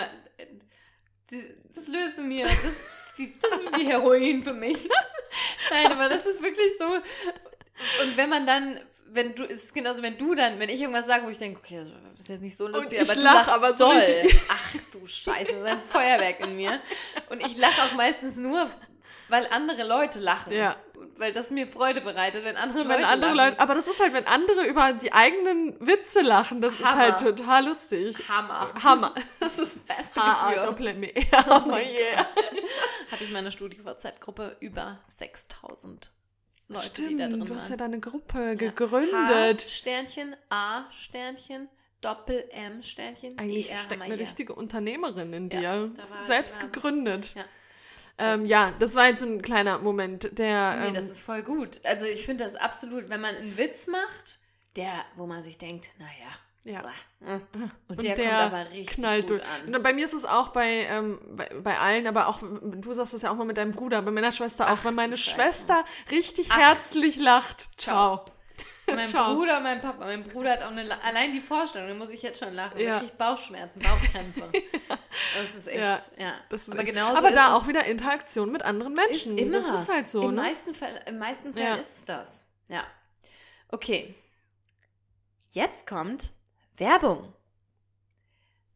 [1.73, 2.61] das löst in mir, das,
[3.41, 4.87] das ist wie Heroin für mich.
[5.71, 6.85] Nein, aber das ist wirklich so.
[6.85, 8.79] Und wenn man dann,
[9.11, 11.59] wenn du, es ist genauso, wenn du dann, wenn ich irgendwas sage, wo ich denke,
[11.59, 14.03] okay, das ist jetzt nicht so lustig, ich aber du lach lachst aber so doll.
[14.49, 16.79] Ach du Scheiße, das ist ein Feuerwerk in mir.
[17.29, 18.69] Und ich lache auch meistens nur,
[19.29, 20.53] weil andere Leute lachen.
[20.53, 20.75] Ja.
[21.17, 23.51] Weil das mir Freude bereitet, wenn andere wenn Leute andere lachen.
[23.51, 26.97] Leute, aber das ist halt, wenn andere über die eigenen Witze lachen, das ist Hammer.
[26.97, 28.17] halt total lustig.
[28.27, 28.67] Hammer.
[28.81, 29.15] Hammer.
[29.39, 30.65] Das ist Beste H-A Gefühl.
[30.65, 31.13] doppel M E.
[31.31, 32.27] Hammer, yeah.
[33.11, 36.11] Hatte ich meine StudiVZ-Gruppe über 6000
[36.69, 39.61] Leute, die da drin Stimmt, du hast ja deine Gruppe H, gegründet.
[39.61, 41.67] Sternchen, A, Sternchen,
[42.01, 44.23] Doppel M, Sternchen, Eigentlich ER steckt eine hier.
[44.23, 45.61] richtige Unternehmerin in dir.
[45.61, 45.89] Ja,
[46.27, 47.33] Selbst gegründet.
[47.35, 47.45] Ja.
[48.19, 50.77] Ähm, ja, das war jetzt so ein kleiner Moment, der.
[50.77, 51.81] Nee, ähm, das ist voll gut.
[51.85, 54.39] Also ich finde das absolut, wenn man einen Witz macht,
[54.75, 56.11] der, wo man sich denkt, naja,
[56.65, 56.83] Ja.
[57.21, 57.41] und,
[57.87, 59.49] und der, der kommt aber richtig knallt gut durch.
[59.49, 59.73] an.
[59.75, 63.13] Und bei mir ist es auch bei, ähm, bei, bei allen, aber auch, du sagst
[63.13, 65.17] es ja auch mal mit deinem Bruder, bei meiner Schwester auch, Ach, wenn meine.
[65.17, 66.57] Schwester richtig Ach.
[66.57, 67.79] herzlich lacht.
[67.79, 68.25] Ciao.
[68.93, 69.35] Mein Ciao.
[69.35, 72.43] Bruder, mein Papa, mein Bruder hat auch eine, allein die Vorstellung, da muss ich jetzt
[72.43, 72.93] schon lachen, Ja.
[72.93, 74.51] da kriege ich Bauchschmerzen, Bauchkrämpfe.
[75.37, 76.33] Das ist echt, Ja, ja.
[76.49, 79.37] Ist aber echt- aber da auch wieder Interaktion mit anderen Menschen.
[79.37, 79.57] Ist immer.
[79.57, 80.41] Das ist halt so, Im ne?
[80.41, 81.75] meisten Fall, Im meisten Fällen Ja.
[81.75, 82.47] ist es das.
[82.67, 82.83] Ja.
[83.67, 84.15] Okay.
[85.51, 86.31] Jetzt kommt
[86.79, 87.33] Werbung.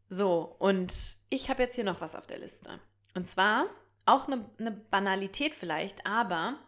[0.09, 2.79] So, und ich habe jetzt hier noch was auf der Liste.
[3.15, 3.65] Und zwar
[4.05, 6.59] auch eine, eine Banalität vielleicht, aber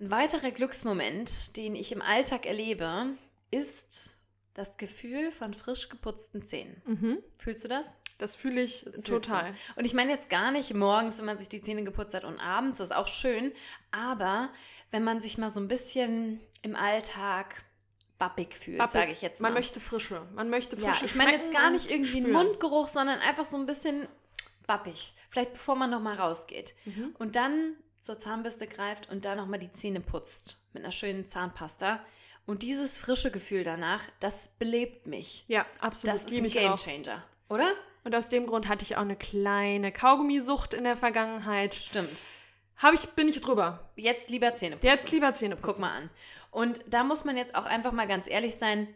[0.00, 3.16] ein weiterer Glücksmoment, den ich im Alltag erlebe,
[3.50, 6.82] ist das Gefühl von frisch geputzten Zähnen.
[6.86, 7.18] Mhm.
[7.38, 7.98] Fühlst du das?
[8.18, 9.54] Das fühle ich Das total.
[9.76, 12.40] Und ich meine jetzt gar nicht morgens, wenn man sich die Zähne geputzt hat und
[12.40, 13.52] abends, das ist auch schön,
[13.90, 14.50] aber
[14.90, 17.65] wenn man sich mal so ein bisschen im Alltag
[18.18, 19.48] bappig fühlt, sage ich jetzt mal.
[19.48, 20.26] Man möchte Frische.
[20.34, 22.46] Man möchte ja, Frische ich meine jetzt gar nicht irgendwie einen spüren.
[22.46, 24.08] Mundgeruch, sondern einfach so ein bisschen
[24.66, 25.14] bappig.
[25.30, 26.74] Vielleicht bevor man nochmal rausgeht.
[26.84, 27.14] Mhm.
[27.18, 32.00] Und dann zur Zahnbürste greift und da nochmal die Zähne putzt mit einer schönen Zahnpasta.
[32.46, 35.44] Und dieses frische Gefühl danach, das belebt mich.
[35.48, 36.14] Ja, absolut.
[36.14, 36.46] Das ist ein.
[36.46, 37.72] Gamechanger, oder?
[38.04, 41.74] Und aus dem Grund hatte ich auch eine kleine Kaugummisucht in der Vergangenheit.
[41.74, 42.08] Stimmt.
[42.78, 43.90] Habe ich, bin ich drüber.
[43.96, 44.86] Jetzt lieber Zähne putzen.
[44.86, 45.66] Jetzt lieber Zähne putzen.
[45.72, 46.10] Guck mal an.
[46.50, 48.88] Und da muss man jetzt auch einfach mal ganz ehrlich sein,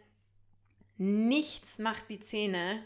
[0.97, 2.83] nichts macht die Zähne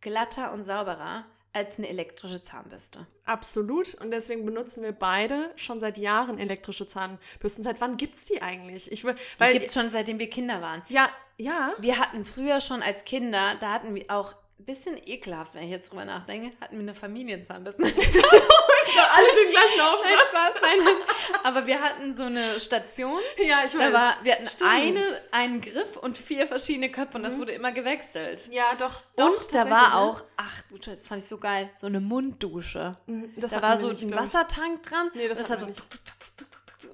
[0.00, 3.06] glatter und sauberer als eine elektrische Zahnbürste.
[3.24, 3.94] Absolut.
[3.94, 7.64] Und deswegen benutzen wir beide schon seit Jahren elektrische Zahnbürsten.
[7.64, 8.92] Seit wann gibt's die eigentlich?
[8.92, 10.82] Ich will, Die weil gibt es schon seitdem wir Kinder waren.
[10.88, 11.72] ja, ja.
[11.78, 15.70] Wir hatten früher schon als Kinder, da hatten wir auch ein bisschen ekelhaft, wenn ich
[15.70, 17.82] jetzt drüber nachdenke, hatten wir eine Familienzahnbürste.
[18.96, 20.26] Nein, Alle den gleichen Aufsatz.
[20.28, 20.96] Spaß, nein, nein.
[21.44, 23.80] Aber wir hatten so eine Station, Ja, ich weiß.
[23.80, 24.70] da war, wir hatten Stimmt.
[24.70, 28.48] eine, einen Griff und vier verschiedene Köpfe und das wurde immer gewechselt.
[28.50, 29.26] ja, doch, doch.
[29.40, 29.96] Und da war ne?
[29.96, 32.96] auch, ach du Scheiße, das fand ich so geil, so eine Munddusche.
[33.06, 34.14] Mhm, Das da war so nicht, ein.
[34.16, 35.10] Wassertank dran.
[35.14, 35.82] Nee, das hatten hat so nicht.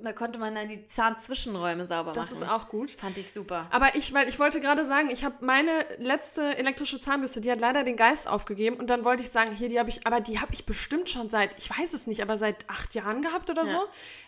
[0.03, 2.43] Da konnte man dann die Zahnzwischenräume sauber Das machen.
[2.43, 2.91] ist auch gut.
[2.91, 3.67] Fand ich super.
[3.71, 7.61] Aber ich, weil ich wollte gerade sagen, ich habe meine letzte elektrische Zahnbürste, die hat
[7.61, 10.41] leider den Geist aufgegeben und dann wollte ich sagen, hier, die habe ich, aber die
[10.41, 13.65] habe ich bestimmt schon seit, ich weiß es nicht, aber seit acht Jahren gehabt oder
[13.65, 13.71] Ja.
[13.73, 13.79] so.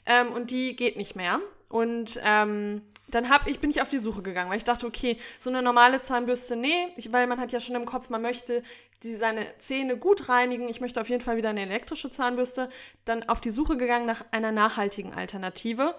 [0.06, 1.40] Ähm, und die geht nicht mehr.
[1.68, 5.18] Und ähm, dann hab ich, bin ich auf die Suche gegangen, weil ich dachte, okay,
[5.38, 8.62] so eine normale Zahnbürste, nee, ich, weil man hat ja schon im Kopf, man möchte
[9.02, 10.68] die, seine Zähne gut reinigen.
[10.68, 12.68] Ich möchte auf jeden Fall wieder eine elektrische Zahnbürste.
[13.04, 15.94] Dann auf die Suche gegangen nach einer nachhaltigen Alternative.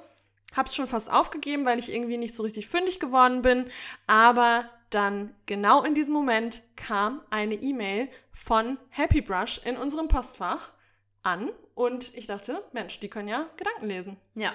[0.56, 3.66] Hab's schon fast aufgegeben, weil ich irgendwie nicht so richtig fündig geworden bin.
[4.08, 10.72] Aber dann genau in diesem Moment kam eine E-Mail von Happy Brush in unserem Postfach
[11.24, 14.18] an und ich dachte, Mensch, die können ja Gedanken lesen.
[14.34, 14.54] Ja.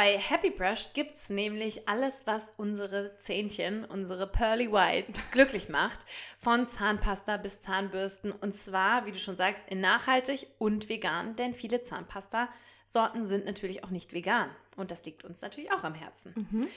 [0.00, 6.06] Bei Happy Brush gibt es nämlich alles, was unsere Zähnchen, unsere Pearly Whites glücklich macht.
[6.38, 8.32] Von Zahnpasta bis Zahnbürsten.
[8.32, 11.36] Und zwar, wie du schon sagst, in nachhaltig und vegan.
[11.36, 14.48] Denn viele Zahnpasta-Sorten sind natürlich auch nicht vegan.
[14.74, 16.48] Und das liegt uns natürlich auch am Herzen.
[16.50, 16.68] Mhm.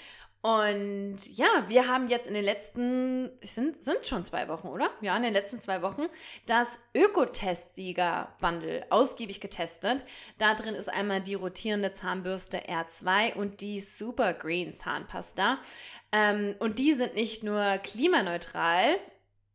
[0.44, 4.90] Und ja, wir haben jetzt in den letzten, sind, sind schon zwei Wochen, oder?
[5.00, 6.08] Ja, in den letzten zwei Wochen
[6.46, 10.04] das Ökotest-Sieger-Bundle ausgiebig getestet.
[10.40, 15.60] Da drin ist einmal die rotierende Zahnbürste R2 und die Super Green Zahnpasta.
[16.12, 18.98] Ähm, und die sind nicht nur klimaneutral,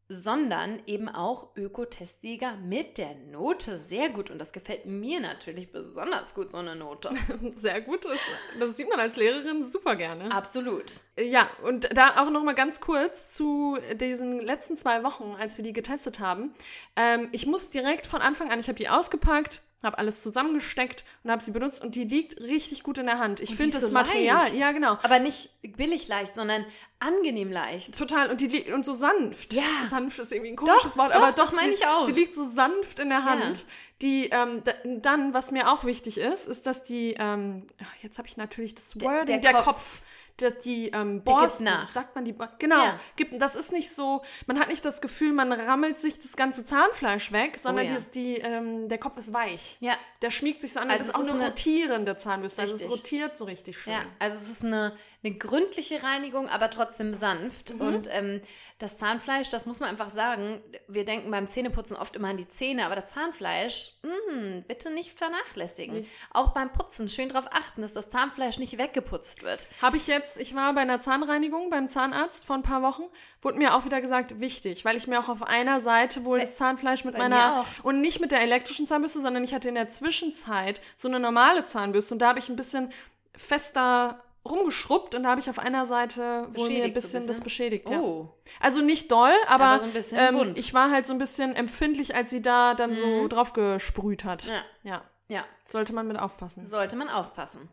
[0.09, 4.31] sondern eben auch Ökotestsieger mit der Note sehr gut.
[4.31, 7.11] Und das gefällt mir natürlich besonders gut, so eine Note.
[7.51, 8.19] Sehr gut, das,
[8.59, 10.33] das sieht man als Lehrerin super gerne.
[10.33, 11.03] Absolut.
[11.19, 15.65] Ja, und da auch noch mal ganz kurz zu diesen letzten zwei Wochen, als wir
[15.65, 16.55] die getestet haben.
[16.97, 21.31] Ähm, ich muss direkt von Anfang an, ich habe die ausgepackt, habe alles zusammengesteckt und
[21.31, 23.41] habe sie benutzt und die liegt richtig gut in der Hand.
[23.41, 24.57] Ich finde das so Material, leicht.
[24.57, 26.65] ja genau, Aber nicht billig leicht, sondern
[26.99, 27.97] angenehm leicht.
[27.97, 29.55] total und die liegt und so sanft.
[29.55, 29.63] Ja.
[29.89, 32.05] sanft ist irgendwie ein komisches Doch, Wort, doch, aber das doch, meine sie, ich auch.
[32.07, 33.25] Sie liegt so sanft in der Ja.
[33.25, 33.67] Hand.
[34.03, 37.65] Die ähm, da, dann, was mir auch wichtig ist, ist, dass die ähm,
[38.03, 39.65] jetzt habe ich natürlich das Der- Wording, der der, Kopf.
[39.65, 40.03] Kopf.
[40.43, 41.93] Dass die ähm, Borsten, nach.
[41.93, 43.01] sagt man die, genau, Ja.
[43.17, 46.65] gibt, das ist nicht so, man hat nicht das Gefühl, man rammelt sich das ganze
[46.65, 47.99] Zahnfleisch weg, sondern Oh ja.
[47.99, 49.77] die, die, ähm, der Kopf ist weich.
[49.81, 49.95] Ja.
[50.23, 50.91] Der schmiegt sich so an.
[50.91, 52.63] Also das ist auch eine, eine- rotierende Zahnbürste.
[52.63, 53.93] Also es rotiert so richtig schön.
[53.93, 54.93] Ja, also es ist eine,
[55.25, 57.75] eine gründliche Reinigung, aber trotzdem sanft.
[57.75, 57.81] Mhm.
[57.81, 58.41] Und ähm,
[58.79, 62.47] das Zahnfleisch, das muss man einfach sagen, wir denken beim Zähneputzen oft immer an die
[62.47, 65.97] Zähne, aber das Zahnfleisch, mh, bitte nicht vernachlässigen.
[65.97, 66.11] Nicht.
[66.31, 69.67] Auch beim Putzen schön darauf achten, dass das Zahnfleisch nicht weggeputzt wird.
[69.83, 73.05] Habe ich jetzt, ich war bei einer Zahnreinigung beim Zahnarzt vor ein paar Wochen,
[73.43, 76.55] wurde mir auch wieder gesagt, wichtig, weil ich mir auch auf einer Seite wohl das
[76.55, 79.89] Zahnfleisch mit bei meiner, und nicht mit der elektrischen Zahnbürste, sondern ich hatte in der
[79.89, 82.93] Zwischenzeit so eine normale Zahnbürste und da habe ich ein bisschen
[83.35, 87.41] fester rumgeschrubbt und da habe ich auf einer Seite wohl mir ein so bisschen, das
[87.41, 87.89] beschädigt.
[87.91, 88.01] Ja.
[88.01, 88.29] Oh,
[88.61, 90.59] Also nicht doll, aber, Aber so ein bisschen ähm, wund.
[90.59, 93.29] ich war halt so ein bisschen empfindlich, als sie da dann so Mhm.
[93.29, 94.45] drauf gesprüht hat.
[94.45, 95.03] ja, ja.
[95.29, 96.65] ja, Sollte man mit aufpassen.
[96.67, 97.69] sollte man aufpassen.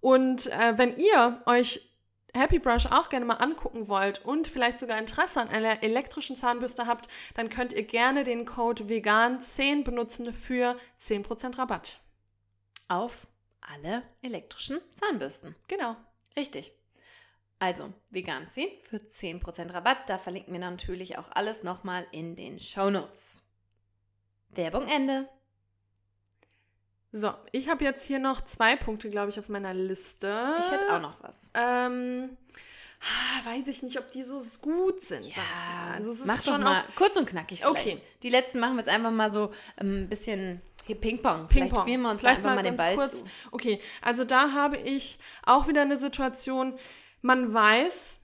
[0.00, 1.90] Und äh, wenn ihr euch
[2.36, 6.86] Happy Brush auch gerne mal angucken wollt und vielleicht sogar Interesse an einer elektrischen Zahnbürste
[6.88, 12.00] habt, dann könnt ihr gerne den Code vegan10 benutzen für 10% Rabatt.
[12.88, 13.26] Auf
[13.72, 15.54] alle elektrischen Zahnbürsten.
[15.68, 15.96] Genau.
[16.36, 16.72] Richtig.
[17.58, 20.08] Also, vegan 10 für 10% Rabatt.
[20.08, 23.42] Da verlinken wir natürlich auch alles nochmal in den Show Notes.
[24.50, 25.28] Werbung Ende.
[27.12, 30.56] So, ich habe jetzt hier noch zwei Punkte, glaube ich, auf meiner Liste.
[30.58, 31.48] Ich hätte auch noch was.
[31.54, 32.36] Ähm,
[33.00, 35.24] ah, weiß ich nicht, ob die so gut sind.
[35.28, 35.94] mal.
[35.94, 37.86] Also es ist mach doch schon mal kurz und knackig vielleicht.
[37.86, 38.00] Okay.
[38.24, 41.48] Die letzten machen wir jetzt einfach mal so ein bisschen hier Ping-Pong.
[41.48, 41.48] Ping-Pong.
[41.48, 43.22] Vielleicht spielen wir uns Vielleicht einfach mal, den Ball kurz.
[43.22, 43.28] zu.
[43.50, 46.74] Okay, also da habe ich auch wieder eine Situation,
[47.22, 48.20] man weiß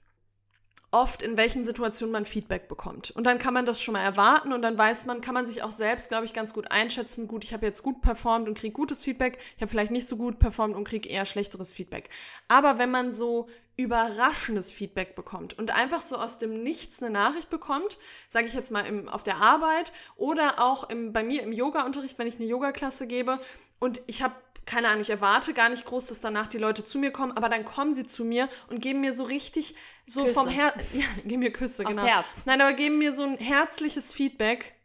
[0.91, 3.11] oft, in welchen Situationen man Feedback bekommt.
[3.11, 5.63] Und dann kann man das schon mal erwarten und dann weiß man, kann man sich
[5.63, 7.27] auch selbst, glaube ich, ganz gut einschätzen.
[7.27, 9.39] Gut, ich habe jetzt gut performt und kriege gutes Feedback.
[9.55, 12.09] Ich habe vielleicht nicht so gut performt und kriege eher schlechteres Feedback.
[12.49, 13.47] Aber wenn man so
[13.81, 17.97] überraschendes Feedback bekommt und einfach so aus dem Nichts eine Nachricht bekommt,
[18.29, 22.17] sage ich jetzt mal im, auf der Arbeit oder auch im, bei mir im Yoga-Unterricht,
[22.19, 23.39] wenn ich eine Yoga-Klasse gebe
[23.79, 26.99] und ich habe keine Ahnung, ich erwarte gar nicht groß, dass danach die Leute zu
[26.99, 29.75] mir kommen, aber dann kommen sie zu mir und geben mir so richtig
[30.05, 30.33] so Küsse.
[30.33, 32.07] vom Herz, ja, geben mir Küsse, Aufs genau.
[32.07, 32.25] Herz.
[32.45, 34.75] Nein, aber geben mir so ein herzliches Feedback.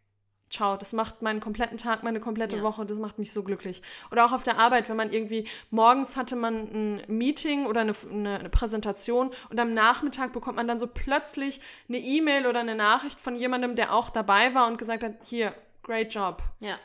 [0.49, 2.63] Ciao, das macht meinen kompletten Tag, meine komplette Ja.
[2.63, 3.83] Woche, das macht mich so glücklich.
[4.13, 7.93] Oder auch auf der Arbeit, wenn man irgendwie, morgens hatte man ein Meeting oder eine,
[8.11, 12.77] eine, eine Präsentation und am Nachmittag bekommt man dann so plötzlich eine E-Mail oder eine
[12.77, 16.43] Nachricht von jemandem, der auch dabei war und gesagt hat, hier, great job.
[16.61, 16.79] Ja.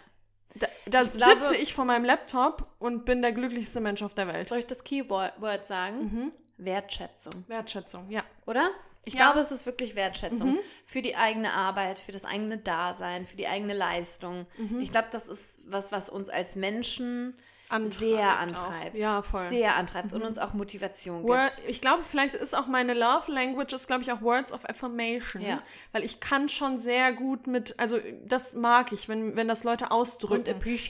[0.55, 4.16] Da, da Ich glaube- sitze ich vor meinem Laptop und bin der glücklichste Mensch auf
[4.16, 4.47] der Welt.
[4.47, 5.99] Soll ich das Keyword sagen?
[6.01, 6.32] Mhm.
[6.57, 7.45] Wertschätzung.
[7.47, 8.22] Wertschätzung, ja.
[8.47, 8.70] Oder?
[9.06, 9.26] Ich Ja.
[9.26, 10.60] glaube, es ist wirklich Wertschätzung Mhm.
[10.86, 14.45] für die eigene Arbeit, für das eigene Dasein, für die eigene Leistung.
[14.58, 14.80] Mhm.
[14.80, 17.36] Ich glaube, das ist was, was uns als Menschen
[17.70, 18.38] Antreibt sehr auch.
[18.39, 18.95] antreibt.
[18.97, 19.45] Ja, voll.
[19.45, 19.49] Mhm.
[19.49, 21.70] Sehr antreibt und uns auch Motivation Word, gibt.
[21.70, 25.41] ich glaube, vielleicht ist auch meine Love Language, ist glaube ich auch Words of Affirmation.
[25.41, 25.64] Ja.
[25.93, 29.89] Weil ich kann schon sehr gut mit, also das mag ich, wenn, wenn das Leute
[29.89, 30.43] ausdrücken.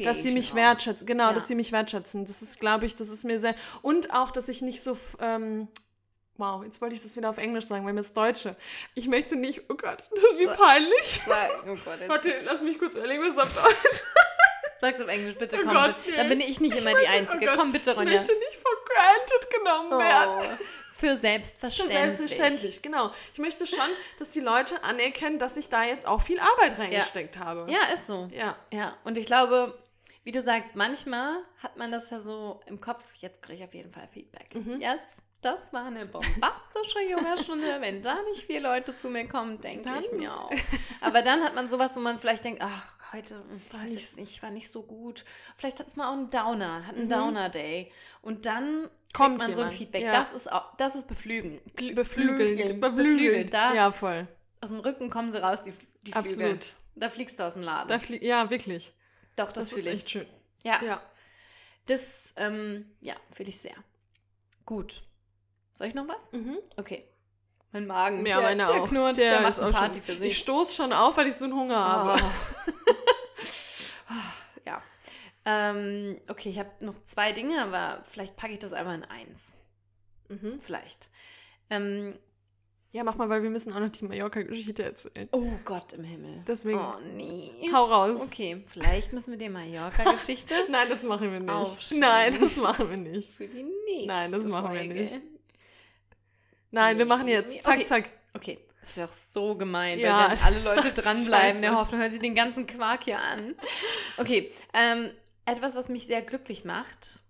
[0.04, 0.56] Dass sie mich auch.
[0.56, 1.06] wertschätzen.
[1.06, 1.34] Genau, Ja.
[1.34, 2.26] dass sie mich wertschätzen.
[2.26, 3.54] Das ist, glaube ich, das ist mir sehr.
[3.84, 5.68] Und auch, dass ich nicht so, ähm,
[6.42, 8.56] Wow, jetzt wollte ich das wieder auf Englisch sagen, weil mir das Deutsche.
[8.96, 11.22] Ich möchte nicht, oh Gott, das ist wie peinlich.
[11.28, 12.10] Oh Gott, jetzt.
[12.10, 14.02] Warte, lass mich kurz überlegen, was auf Deutsch.
[14.80, 15.74] Sag's auf Englisch, bitte, Oh komm.
[15.76, 16.18] Gott, nee.
[16.18, 17.48] Da bin ich nicht immer die Einzige.
[17.48, 18.14] Oh komm bitte, Ronja.
[18.14, 20.58] Ich möchte nicht for granted genommen werden.
[20.60, 20.66] Oh,
[20.98, 21.98] für selbstverständlich.
[22.00, 23.12] Selbstverständlich, genau.
[23.34, 23.78] Ich möchte schon,
[24.18, 27.72] dass die Leute anerkennen, dass ich da jetzt auch viel Arbeit reingesteckt habe.
[27.72, 28.28] Ja, ist so.
[28.34, 28.56] Ja.
[28.72, 29.78] Ja, und ich glaube,
[30.24, 33.74] wie du sagst, manchmal hat man das ja so im Kopf, jetzt kriege ich auf
[33.74, 34.54] jeden Fall Feedback.
[34.54, 34.80] Mhm.
[34.82, 37.78] Jetzt, das war eine bombastische Yogastunde.
[37.82, 40.52] Wenn da nicht vier Leute zu mir kommen, denke ich mir auch.
[41.02, 44.12] Aber dann hat man sowas, wo man vielleicht denkt, ach, heute hm, War weiß nicht-
[44.12, 45.26] ich nicht, war nicht so gut.
[45.58, 47.10] Vielleicht hat es mal auch einen Downer, hat einen Mhm.
[47.10, 47.92] Downer-Day.
[48.22, 50.04] Und dann Kommt man so ein jemand, Feedback.
[50.04, 50.12] ja.
[50.12, 51.60] Das ist auch, das ist beflügen.
[51.76, 51.96] Beflügeln.
[51.96, 52.80] Beflügelt.
[52.80, 53.54] Beflügelt.
[53.54, 54.28] Da Ja, voll.
[54.62, 55.72] aus dem Rücken kommen sie raus, die,
[56.04, 56.18] die Flügel.
[56.52, 56.76] Absolut.
[56.96, 57.88] Da fliegst du aus dem Laden.
[57.90, 58.94] Da flie ja, wirklich.
[59.36, 60.00] Doch, das, Das, ist fühle ich.
[60.00, 60.28] echt schön.
[60.64, 61.02] Ja, Ja.
[61.88, 63.76] das, ähm, ja, fühle ich sehr.
[64.66, 65.04] Gut.
[65.74, 66.32] Soll ich noch was?
[66.32, 66.58] Mhm.
[66.78, 67.06] Okay.
[67.72, 68.88] Mein Magen, Ja, der, meine der auch.
[68.88, 70.04] knurrt, der, macht ist eine Party schon.
[70.04, 70.38] für Ich sich.
[70.40, 72.22] stoße schon auf, weil ich so einen Hunger habe.
[72.22, 72.72] Oh.
[74.66, 74.82] ja.
[75.46, 79.40] Ähm, okay, ich habe noch zwei Dinge, aber vielleicht packe ich das einfach in eins.
[80.30, 80.60] Mhm.
[80.62, 81.10] Vielleicht.
[81.70, 82.18] Ähm,
[82.94, 85.30] Ja, mach mal, weil wir müssen auch noch die Mallorca-Geschichte erzählen.
[85.32, 86.44] oh Gott im Himmel.
[86.46, 87.50] Deswegen- Oh nee.
[87.74, 88.20] Hau raus.
[88.22, 91.92] Okay, vielleicht müssen wir die Mallorca-Geschichte Nein, das machen wir nicht.
[91.94, 93.32] Nein, das machen wir nicht.
[93.32, 94.94] für die nächste Nein, das machen wir Folge.
[94.94, 95.14] nicht.
[96.72, 97.54] Nein, wir machen jetzt.
[97.64, 97.86] Zack, Okay.
[97.86, 98.10] zack.
[98.34, 100.30] Okay, das wäre auch so gemein, Ja.
[100.30, 103.56] wenn dann alle Leute dranbleiben, der Hoffnung, hören sich den ganzen Quark hier an.
[104.18, 105.12] Okay, ähm,
[105.46, 107.22] etwas, was mich sehr glücklich macht,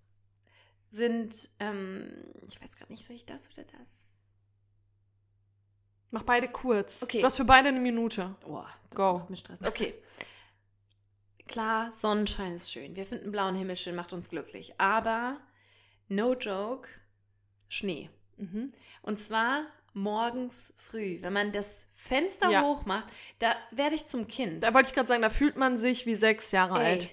[0.87, 4.10] sind, ähm, ich weiß gerade nicht, soll ich das oder das?
[6.11, 7.01] Mach beide kurz.
[7.03, 7.19] Okay.
[7.19, 8.35] Du hast für beide eine Minute.
[8.45, 9.13] Boah, das Go.
[9.19, 9.61] macht mir Stress.
[9.65, 9.93] Okay.
[11.47, 12.95] Klar, Sonnenschein ist schön.
[12.95, 14.73] Wir finden blauen Himmel schön, macht uns glücklich.
[14.77, 15.37] Aber,
[16.07, 16.87] no joke,
[17.67, 18.09] Schnee.
[18.37, 18.69] Mhm.
[19.01, 21.17] Und zwar morgens früh.
[21.21, 22.61] Wenn man das Fenster Ja.
[22.61, 23.05] hochmacht,
[23.39, 24.63] da werde ich zum Kind.
[24.63, 26.85] Da wollte ich gerade sagen, da fühlt man sich wie sechs Jahre Ey.
[26.85, 27.09] alt.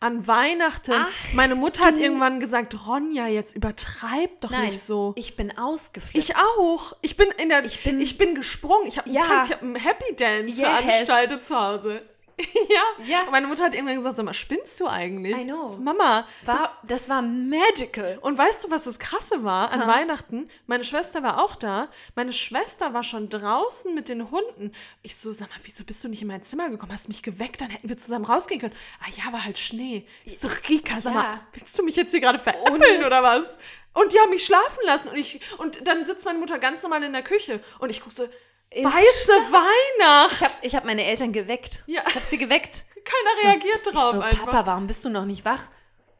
[0.00, 0.92] An Weihnachten.
[0.94, 5.12] Ach, meine Mutter hat irgendwann gesagt, Ronja, jetzt übertreib doch Nein, nicht so.
[5.16, 6.16] ich bin ausgeflippt.
[6.30, 6.94] Ich auch.
[7.00, 7.64] Ich bin in der.
[7.64, 8.86] Ich bin- ich bin gesprungen.
[8.86, 9.22] Ich habe einen Ja.
[9.48, 10.68] Habe einen Happy Dance Yes.
[10.68, 12.02] veranstaltet zu Hause.
[12.68, 13.04] ja.
[13.06, 13.22] Ja.
[13.24, 15.36] Und meine Mutter hat irgendwann gesagt, sag mal, spinnst du eigentlich?
[15.36, 15.72] I know.
[15.72, 16.26] So, Mama.
[16.44, 18.18] War, das, das, war magical.
[18.20, 19.88] und weißt du, was das Krasse war an Ha.
[19.88, 20.48] Weihnachten?
[20.66, 21.88] Meine Schwester war auch da.
[22.16, 24.72] Meine Schwester war schon draußen mit den Hunden.
[25.02, 26.92] Ich so, sag mal, wieso bist du nicht in mein Zimmer gekommen?
[26.92, 28.74] Hast mich geweckt, dann hätten wir zusammen rausgehen können.
[29.00, 30.06] Ah ja, war halt Schnee.
[30.24, 31.20] Ich so, Rika, sag Ja.
[31.20, 33.56] mal, willst du mich jetzt hier gerade veräppeln oder was?
[33.92, 37.04] Und die haben mich schlafen lassen und ich und dann sitzt meine Mutter ganz normal
[37.04, 38.28] in der Küche und ich guck so,
[38.82, 40.32] weiße Weihnacht.
[40.34, 41.84] Ich habe ich hab meine Eltern geweckt.
[41.86, 42.02] Ja.
[42.08, 42.84] Ich habe sie geweckt.
[43.04, 44.46] Keiner So, reagiert Ich drauf so, einfach.
[44.46, 45.62] Papa, warum bist du noch nicht wach?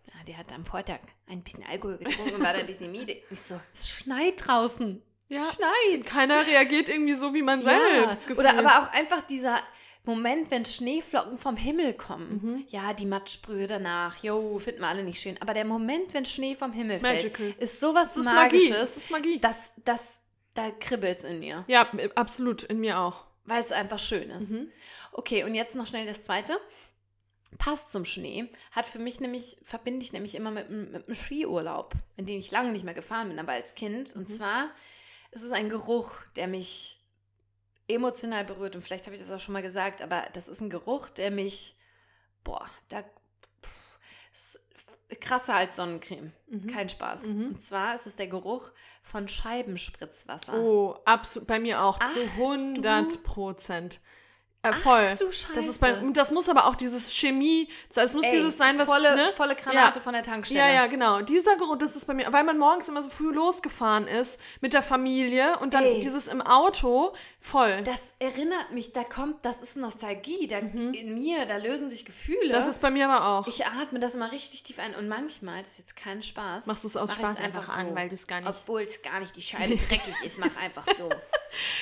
[0.07, 3.17] Ja, der hat am Vortag ein bisschen Alkohol getrunken und war da ein bisschen müde.
[3.31, 5.03] Ich so, es schneit draußen.
[5.29, 5.39] Ja.
[5.39, 6.07] Es schneit.
[6.07, 8.29] Keiner reagiert irgendwie so wie man selbst.
[8.29, 8.37] Ja.
[8.37, 9.61] Oder aber auch einfach dieser
[10.05, 12.41] Moment, wenn Schneeflocken vom Himmel kommen.
[12.43, 12.65] Mhm.
[12.69, 14.23] Ja, die Matschbrühe danach.
[14.23, 15.37] Jo, finden wir alle nicht schön.
[15.41, 17.31] Aber der Moment, wenn Schnee vom Himmel Magical.
[17.31, 18.57] fällt, ist sowas das ist Magie.
[18.57, 18.79] Magisches.
[18.79, 19.39] Das ist Magie.
[19.39, 20.21] Das, das,
[20.55, 21.65] da kribbelt es in mir.
[21.69, 23.25] Ja, absolut, in mir auch.
[23.45, 24.51] Weil es einfach schön ist.
[24.51, 24.71] Mhm.
[25.13, 26.59] Okay, und jetzt noch schnell das zweite.
[27.59, 28.51] Passt zum Schnee.
[28.73, 32.39] Hat für mich nämlich, verbinde ich nämlich immer mit, einem- mit einem Skiurlaub, in den
[32.39, 34.17] ich lange nicht mehr gefahren bin, aber als Kind.
[34.17, 34.33] Und Mhm.
[34.35, 34.71] zwar
[35.31, 37.01] ist es ein Geruch, der mich
[37.87, 38.75] emotional berührt.
[38.75, 41.31] Und vielleicht habe ich das auch schon mal gesagt, aber das ist ein Geruch, der
[41.31, 41.77] mich,
[42.43, 43.99] boah, da pff,
[44.33, 44.64] ist
[45.21, 46.33] krasser als Sonnencreme.
[46.49, 46.67] Mhm.
[46.67, 47.27] Kein Spaß.
[47.29, 47.47] Mhm.
[47.49, 48.71] Und zwar ist es der Geruch
[49.03, 50.59] von Scheibenspritzwasser.
[50.59, 51.47] Oh, absolut.
[51.47, 51.99] Bei mir auch.
[52.01, 54.01] Ach, zu 100 Prozent.
[54.65, 55.15] Äh, Ach, voll.
[55.19, 55.53] du Scheiße.
[55.55, 58.79] Das ist bei, das muss aber auch dieses Chemie, so, es muss Ey, dieses sein,
[58.79, 59.31] was volle, ne?
[59.37, 60.03] volle Granate Ja.
[60.03, 60.61] von der Tankstelle.
[60.61, 61.21] Ja, ja, genau.
[61.21, 64.73] Dieser Geruch, das ist bei mir, weil man morgens immer so früh losgefahren ist mit
[64.73, 66.01] der Familie und dann Ey.
[66.01, 67.83] dieses im Auto voll.
[67.83, 72.49] Das erinnert mich, da kommt, das ist Nostalgie, da, in mir, da lösen sich Gefühle.
[72.49, 72.53] Mhm.
[72.53, 73.47] Das ist bei mir aber auch.
[73.47, 76.67] ich atme das immer richtig tief ein und manchmal, das ist jetzt kein Spaß.
[76.67, 78.81] Machst du es aus mach Spaß ich's einfach an, weil du es gar nicht- Obwohl
[78.83, 81.11] es gar nicht die Scheibe dreckig ist, mach einfach so.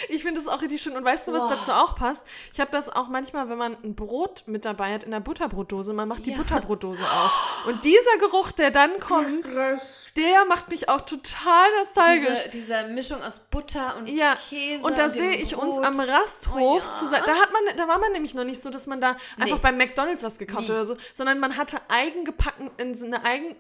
[0.08, 0.96] Ich finde das auch richtig schön.
[0.96, 1.56] Und weißt du, was Boah.
[1.56, 2.22] dazu auch passt?
[2.52, 5.92] Ich habe das auch manchmal, wenn man ein Brot mit dabei hat in der Butterbrotdose,
[5.92, 6.36] man macht die Ja.
[6.38, 7.66] Butterbrotdose auf.
[7.66, 9.44] Und dieser Geruch, der dann kommt,
[10.16, 12.44] der macht mich auch total nostalgisch.
[12.44, 14.84] Diese, diese Mischung aus Butter und Ja, Käse.
[14.84, 15.84] und da sehe ich uns Brot.
[15.86, 16.92] am Rasthof Oh ja.
[16.92, 17.22] zusammen.
[17.26, 19.62] Da hat man, da war man nämlich noch nicht so, dass man da einfach Nee.
[19.62, 20.72] beim McDonalds was gekauft Nie.
[20.72, 21.78] oder so, sondern man hatte
[22.94, 23.56] so eine eigen,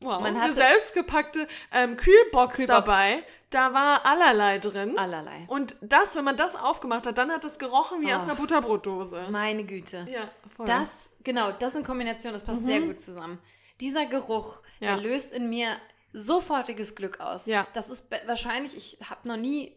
[0.00, 2.66] wow, Man eine hatte- selbstgepackte ähm, Kühlbox, Kühlbox.
[2.78, 3.24] dabei.
[3.50, 4.98] Da war allerlei drin.
[4.98, 5.44] Allerlei.
[5.48, 8.24] Und das, wenn man das aufgemacht hat, dann hat das gerochen wie aus Oh.
[8.24, 9.28] einer Butterbrotdose.
[9.30, 10.04] Meine Güte.
[10.10, 10.66] Ja, voll.
[10.66, 13.38] Das, genau, das in Kombination, das passt sehr gut zusammen.
[13.80, 14.86] Dieser Geruch, Mhm.
[14.86, 14.94] Ja.
[14.96, 15.68] der löst in mir
[16.12, 17.46] sofortiges Glück aus.
[17.46, 17.66] Ja.
[17.74, 19.76] Das ist wahrscheinlich, ich habe noch nie,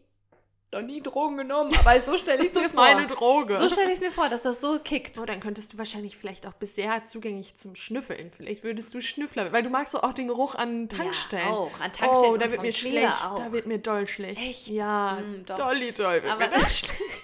[0.72, 2.84] noch nie Drogen genommen, aber so stelle ich es Das mir ist vor.
[2.84, 3.58] meine Droge.
[3.58, 5.18] So stelle ich es mir vor, dass das so kickt.
[5.18, 8.30] Oh, dann könntest du wahrscheinlich vielleicht auch bisher zugänglich zum Schnüffeln.
[8.36, 11.44] Vielleicht würdest du Schnüffler, weil du magst auch den Geruch an Tankstellen.
[11.48, 11.72] Ja, auch.
[11.80, 13.24] An Tankstellen Oh, da wird mir Kleber schlecht.
[13.26, 13.38] auch.
[13.38, 14.40] Da wird mir doll schlecht.
[14.40, 14.68] Echt?
[14.68, 15.56] Ja, Mm, doch.
[15.56, 17.22] dolly doll wird Aber, mir doll schlecht.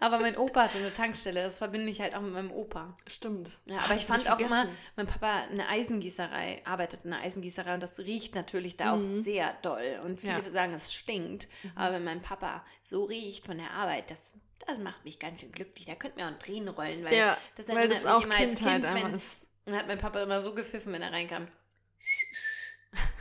[0.00, 2.94] Aber mein Opa hatte eine Tankstelle, das verbinde ich halt auch mit meinem Opa.
[3.06, 3.58] Stimmt.
[3.66, 4.62] Ja, Ach, aber ich das hab fand auch vergessen.
[4.68, 9.00] immer, mein Papa eine Eisengießerei, arbeitet in einer Eisengießerei und das riecht natürlich da auch
[9.22, 10.00] sehr doll.
[10.04, 10.42] Und viele Mhm.
[10.44, 10.50] Ja.
[10.50, 11.48] sagen, es stinkt.
[11.76, 14.32] Aber wenn mein Papa so riecht von der Arbeit, das,
[14.66, 15.86] das macht mich ganz schön glücklich.
[15.86, 18.54] Da könnte mir auch Tränen rollen, weil Ja, das weil das mich auch immer als
[18.56, 19.42] Kindheit Kind, einfach wenn, ist.
[19.66, 21.46] Und hat mein Papa immer so gepfiffen, wenn er reinkam.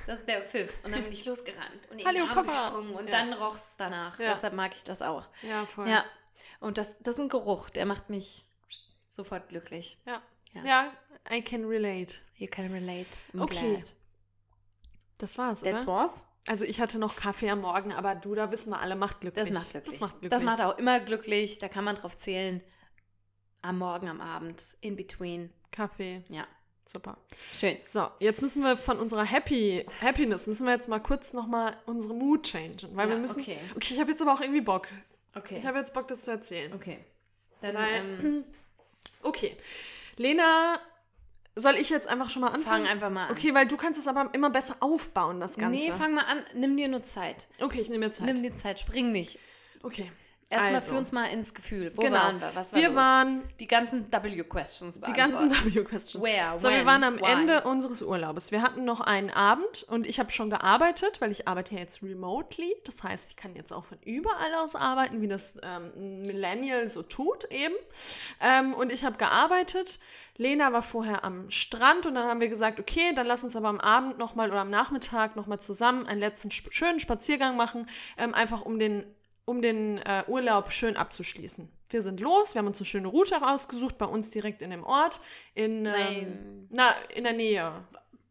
[0.08, 0.74] Das ist der Pfiff.
[0.84, 2.64] Und dann bin ich losgerannt und in Hallo, den Arm Papa.
[2.70, 3.12] gesprungen und Ja.
[3.12, 4.18] dann roch es danach.
[4.20, 4.30] Ja.
[4.34, 5.28] Deshalb mag ich das auch.
[5.44, 5.88] Ja, voll.
[5.88, 6.04] Ja.
[6.60, 8.46] Und das, das ist ein Geruch, der macht mich
[9.08, 9.98] sofort glücklich.
[10.06, 10.22] Ja.
[10.54, 10.64] Ja.
[10.66, 10.92] ja,
[11.32, 12.16] I can relate.
[12.38, 13.06] You can relate.
[13.34, 13.76] I'm Okay.
[13.78, 13.96] glad.
[15.20, 15.94] Das war's, That's oder?
[15.94, 16.26] was?
[16.48, 19.46] Also ich hatte noch Kaffee am Morgen, aber du, da wissen wir alle, macht glücklich.
[19.46, 19.92] Das macht glücklich.
[19.92, 20.30] Das macht glücklich.
[20.32, 21.58] Das macht auch immer glücklich.
[21.60, 22.62] Da kann man drauf zählen.
[23.62, 25.52] Am Morgen, am Abend, in between.
[25.72, 26.24] Kaffee.
[26.30, 26.48] Ja,
[26.88, 27.18] Super.
[27.52, 27.78] schön.
[27.84, 31.78] So, jetzt müssen wir von unserer Happy Happiness müssen wir jetzt mal kurz noch mal
[31.86, 33.42] unsere Mood changen, weil Ja, wir müssen.
[33.42, 33.60] okay.
[33.76, 34.88] Okay, ich habe jetzt aber auch irgendwie Bock.
[35.36, 35.58] Okay.
[35.60, 36.74] Ich habe jetzt Bock, das zu erzählen.
[36.74, 37.00] okay.
[37.62, 38.44] Dann Weil- ähm,
[39.24, 39.58] Okay,
[40.16, 40.80] Lena,
[41.56, 42.86] soll ich jetzt einfach schon mal anfangen?
[42.86, 43.32] fang einfach mal an.
[43.32, 45.78] Okay, weil du kannst es aber immer besser aufbauen, das Ganze.
[45.78, 46.44] Nee, fang mal an.
[46.54, 47.48] Nimm dir nur Zeit.
[47.60, 48.28] okay, ich nehme mir Zeit.
[48.28, 48.80] Nimm dir Zeit.
[48.80, 49.40] Spring nicht.
[49.84, 50.10] okay.
[50.52, 51.92] Erstmal also, führ uns mal ins Gefühl.
[51.94, 52.18] Wo genau.
[52.18, 52.50] waren wir?
[52.56, 52.98] Was war wir los?
[52.98, 55.52] waren die ganzen W-Questions die ganzen.
[55.66, 56.24] W-Questions.
[56.24, 57.32] Where, So, wir when, waren am why?
[57.32, 58.52] Ende unseres Urlaubes.
[58.52, 62.02] Wir hatten noch einen Abend und ich habe schon gearbeitet, weil ich arbeite ja jetzt
[62.02, 62.76] remotely.
[62.84, 67.04] Das heißt, ich kann jetzt auch von überall aus arbeiten, wie das ähm, Millennial so
[67.04, 67.76] tut eben.
[68.42, 70.00] Ähm, und ich habe gearbeitet.
[70.36, 73.68] Lena war vorher am Strand und dann haben wir gesagt, okay, dann lass uns aber
[73.68, 77.86] am Abend nochmal oder am Nachmittag nochmal zusammen einen letzten sp schönen Spaziergang machen,
[78.18, 79.04] ähm, einfach um den
[79.50, 81.68] um den äh, Urlaub schön abzuschließen.
[81.90, 84.84] Wir sind los, wir haben uns eine schöne Route rausgesucht, bei uns direkt in dem
[84.84, 85.22] Ort,
[85.56, 86.68] in, ähm, Nein.
[86.70, 87.72] na, in der Nähe,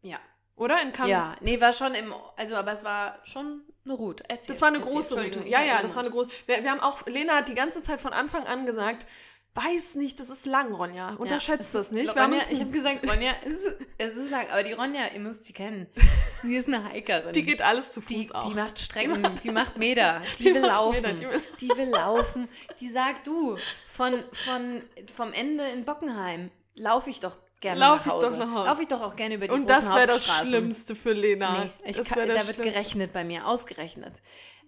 [0.02, 0.18] Ja.
[0.54, 0.80] oder?
[0.80, 4.22] In Kam Ja, nee, war schon im, also aber es war schon eine Route.
[4.28, 4.92] Erzähl, Das war eine erzähl.
[4.92, 5.48] große Route.
[5.48, 6.28] Ja, ja, das war eine große.
[6.46, 9.06] Wir, wir haben auch, Lena hat die ganze Zeit von Anfang an gesagt,
[9.54, 11.14] weiß nicht, das ist lang, Ronja.
[11.14, 12.14] Unterschätzt Ja, das nicht.
[12.14, 13.68] Ronja, ich habe gesagt, Ronja, es ist,
[13.98, 15.86] es ist lang, aber die Ronja, ihr müsst sie kennen.
[16.42, 17.32] Sie ist eine Hikerin.
[17.32, 18.48] die geht alles zu Fuß die, auch.
[18.48, 21.88] die macht Strecken, die macht, Meter, die, Die will laufen, Meter, die will- die will
[21.88, 22.48] laufen.
[22.78, 23.56] Die sagt, du,
[23.92, 28.30] von, von, vom Ende in Bockenheim laufe ich doch gerne Lauf nach ich Hause.
[28.30, 28.64] doch nach Hause.
[28.66, 30.28] Laufe ich doch auch gerne über die Und das wäre das.
[30.28, 31.64] Schlimmste für Lena.
[31.64, 32.62] Nee, ich kann, da wird Schlimmste.
[32.62, 34.22] gerechnet bei mir, ausgerechnet.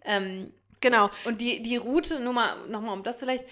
[0.04, 0.52] Ähm,
[0.82, 1.10] Genau.
[1.26, 3.44] und die, die Route, nur mal, nochmal um das vielleicht,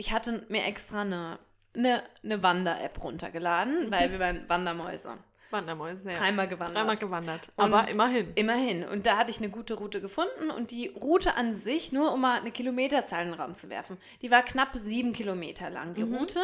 [0.00, 1.38] ich hatte mir extra eine,
[1.76, 5.18] eine, eine Wander-App runtergeladen, weil wir waren Wandermäuse.
[5.50, 6.16] Wandermäuse, ja.
[6.16, 6.76] Dreimal gewandert.
[6.76, 7.48] Dreimal gewandert.
[7.56, 8.32] Und- Aber immerhin.
[8.36, 8.84] Immerhin.
[8.84, 12.20] Und da hatte ich eine gute Route gefunden und die Route an sich, nur um
[12.20, 16.02] mal eine Kilometerzahl in den Raum zu werfen, die war knapp sieben Kilometer lang, die
[16.02, 16.40] Route.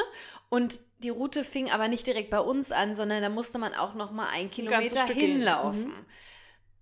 [0.49, 3.95] Und die Route fing aber nicht direkt bei uns an, sondern da musste man auch
[3.95, 5.17] noch mal ein Kilometer gehen.
[5.37, 5.95] hinlaufen.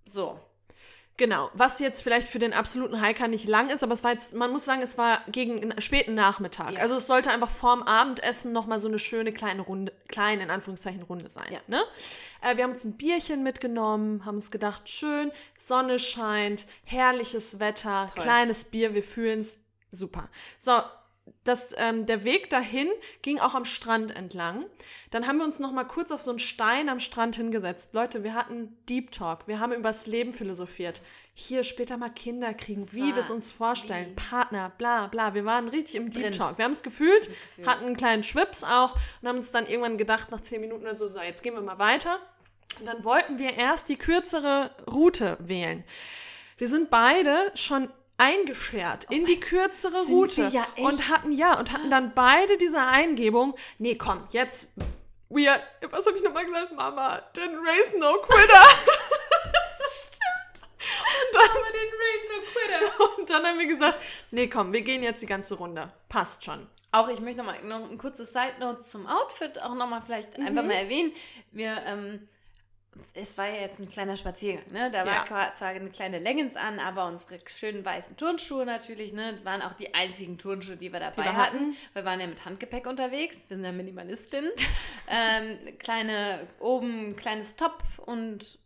[0.03, 0.39] So.
[1.17, 4.33] Genau, was jetzt vielleicht für den absoluten Hiker nicht lang ist, aber es war jetzt,
[4.35, 6.73] man muss sagen, es war gegen einen späten Nachmittag.
[6.73, 6.81] Ja.
[6.81, 11.03] Also es sollte einfach vorm Abendessen nochmal so eine schöne kleine Runde, kleine in Anführungszeichen
[11.03, 11.47] Runde sein.
[11.51, 11.59] Ja.
[11.67, 11.81] Ne?
[12.41, 18.07] Äh, wir haben uns ein Bierchen mitgenommen, haben uns gedacht, schön, Sonne scheint, herrliches Wetter,
[18.13, 18.23] Toll.
[18.23, 19.57] kleines Bier, wir fühlen es
[19.91, 20.27] super.
[20.59, 20.81] So,
[21.43, 22.87] das, ähm, der Weg dahin
[23.21, 24.65] ging auch am Strand entlang.
[25.11, 27.93] Dann haben wir uns noch mal kurz auf so einen Stein am Strand hingesetzt.
[27.93, 29.47] Leute, wir hatten Deep Talk.
[29.47, 31.01] Wir haben über das Leben philosophiert.
[31.33, 34.11] Hier später mal Kinder kriegen, Das wie wir es uns vorstellen.
[34.11, 34.15] wie?
[34.15, 35.33] Partner, bla bla.
[35.33, 36.31] Wir waren richtig im Deep Drin.
[36.31, 36.57] Talk.
[36.57, 37.67] Wir haben es gefühlt, gefühlt.
[37.67, 40.95] hatten einen kleinen Schwips auch und haben uns dann irgendwann gedacht, nach zehn Minuten oder
[40.95, 42.19] so, so, jetzt gehen wir mal weiter.
[42.79, 45.83] Und dann wollten wir erst die kürzere Route wählen.
[46.57, 51.71] Wir sind beide schon eingeschert in die kürzere Oh Route ja und hatten ja und
[51.71, 54.69] hatten dann beide diese Eingebung, nee, komm, jetzt
[55.29, 55.59] we are,
[55.89, 58.63] was habe ich nochmal gesagt, Mama, then race no quitter.
[59.87, 60.69] Stimmt.
[61.31, 61.49] Und dann,
[63.17, 63.99] und dann haben wir gesagt,
[64.31, 65.91] nee, komm, wir gehen jetzt die ganze Runde.
[66.09, 66.67] Passt schon.
[66.91, 70.01] Auch ich möchte noch mal noch ein kurzes Side Note zum Outfit auch noch mal
[70.01, 70.67] vielleicht einfach Mhm.
[70.69, 71.11] mal erwähnen.
[71.51, 72.27] Wir, ähm,
[73.13, 74.89] es war ja jetzt ein kleiner Spaziergang, ne?
[74.91, 75.53] Da war Ja.
[75.53, 79.39] zwar eine kleine Leggings an, aber unsere schönen weißen Turnschuhe natürlich, ne?
[79.43, 81.57] Waren auch die einzigen Turnschuhe, die wir dabei wir hatten.
[81.57, 81.77] hatten.
[81.93, 84.49] Wir waren ja mit Handgepäck unterwegs, wir sind ja Minimalistin.
[85.09, 88.59] ähm, kleine, oben ein kleines Top und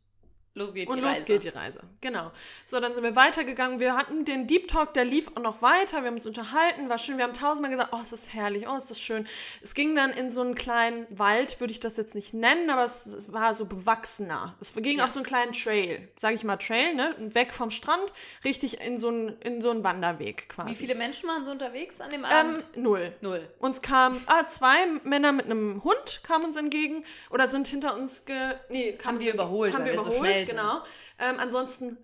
[0.55, 1.25] los geht Und die los Reise.
[1.25, 1.81] geht die Reise.
[2.01, 2.31] Genau.
[2.65, 3.79] So, dann sind wir weitergegangen.
[3.79, 6.01] Wir hatten den Deep Talk, der lief auch noch weiter.
[6.01, 7.17] Wir haben uns unterhalten, war schön.
[7.17, 9.27] Wir haben tausendmal gesagt, oh, es ist herrlich, oh, es ist schön.
[9.61, 12.83] Es ging dann in so einen kleinen Wald, würde ich das jetzt nicht nennen, aber
[12.83, 14.55] es, es war so bewachsener.
[14.59, 15.05] Es ging Ja.
[15.05, 17.15] auf so einen kleinen Trail, sage ich mal Trail, ne?
[17.19, 18.11] Weg vom Strand,
[18.43, 20.69] richtig in so einen, in so einen Wanderweg quasi.
[20.71, 22.69] Wie viele Menschen waren so unterwegs an dem Ähm, Abend?
[22.77, 23.13] null.
[23.21, 23.47] Null.
[23.59, 28.25] Uns kamen, ah, zwei Männer mit einem Hund kamen uns entgegen oder sind hinter uns
[28.25, 30.49] ge, nee, Haben wir überholt, haben wir wir so sind.
[30.57, 30.83] genau.
[31.19, 31.97] Ähm, ansonsten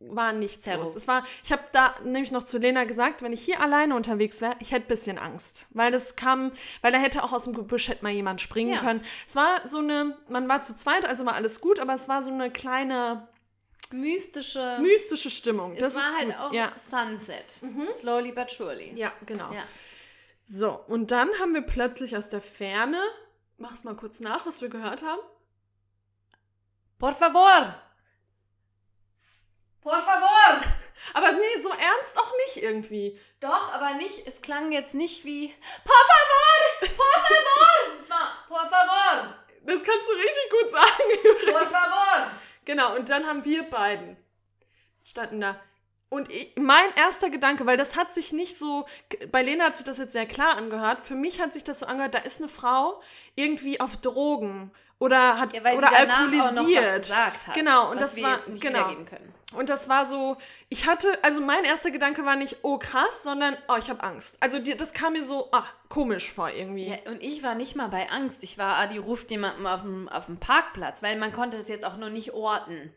[0.00, 0.84] war nichts Terror.
[0.84, 0.96] los.
[0.96, 4.40] Es war, ich habe da nämlich noch zu Lena gesagt, wenn ich hier alleine unterwegs
[4.40, 7.54] wäre, ich hätte ein bisschen Angst, weil das kam, weil da hätte auch aus dem
[7.54, 8.80] Gebüsch hätte mal jemand springen Ja.
[8.80, 9.04] können.
[9.28, 12.22] Es war so eine, man war zu zweit, also war alles gut, aber es war
[12.24, 13.28] so eine kleine
[13.92, 14.78] Mystische.
[14.80, 15.74] mystische Stimmung.
[15.74, 16.36] es das war ist halt gut.
[16.40, 16.72] auch ja.
[16.76, 17.62] Sunset.
[17.98, 18.92] Slowly but surely.
[18.96, 19.52] ja, genau.
[19.52, 19.62] Ja.
[20.44, 23.00] So, und dann haben wir plötzlich aus der Ferne,
[23.58, 25.20] mach's mal kurz nach, was wir gehört haben.
[26.98, 27.74] Por favor!
[29.82, 30.62] Por favor!
[31.14, 33.18] Aber nee, so ernst auch nicht irgendwie.
[33.40, 35.52] Doch, aber nicht, es klang jetzt nicht wie
[35.84, 36.88] Por favor!
[36.96, 37.98] Por favor!
[37.98, 39.34] es war Por favor!
[39.64, 41.52] Das kannst du richtig gut sagen.
[41.52, 42.26] Por favor!
[42.64, 44.16] genau, und dann haben wir beiden
[45.04, 45.60] standen da.
[46.08, 48.86] Und ich, mein erster Gedanke, weil das hat sich nicht so,
[49.30, 51.86] bei Lena hat sich das jetzt sehr klar angehört, für mich hat sich das so
[51.86, 53.00] angehört, da ist eine Frau
[53.34, 54.72] irgendwie auf Drogen
[55.02, 57.16] oder hat Ja, oder alkoholisiert.
[57.16, 57.54] hat.
[57.54, 58.88] Genau, und das war genau.
[59.54, 60.38] Und das war so,
[60.70, 64.36] ich hatte, also mein erster Gedanke war nicht, oh krass, sondern, oh, ich habe Angst.
[64.40, 66.88] Also die, das kam mir so, ah, komisch vor irgendwie.
[66.88, 68.42] Ja, und ich war nicht mal bei Angst.
[68.44, 71.68] Ich war, ah, die ruft jemanden auf dem, auf dem Parkplatz, weil man konnte das
[71.68, 72.94] jetzt auch noch nicht orten.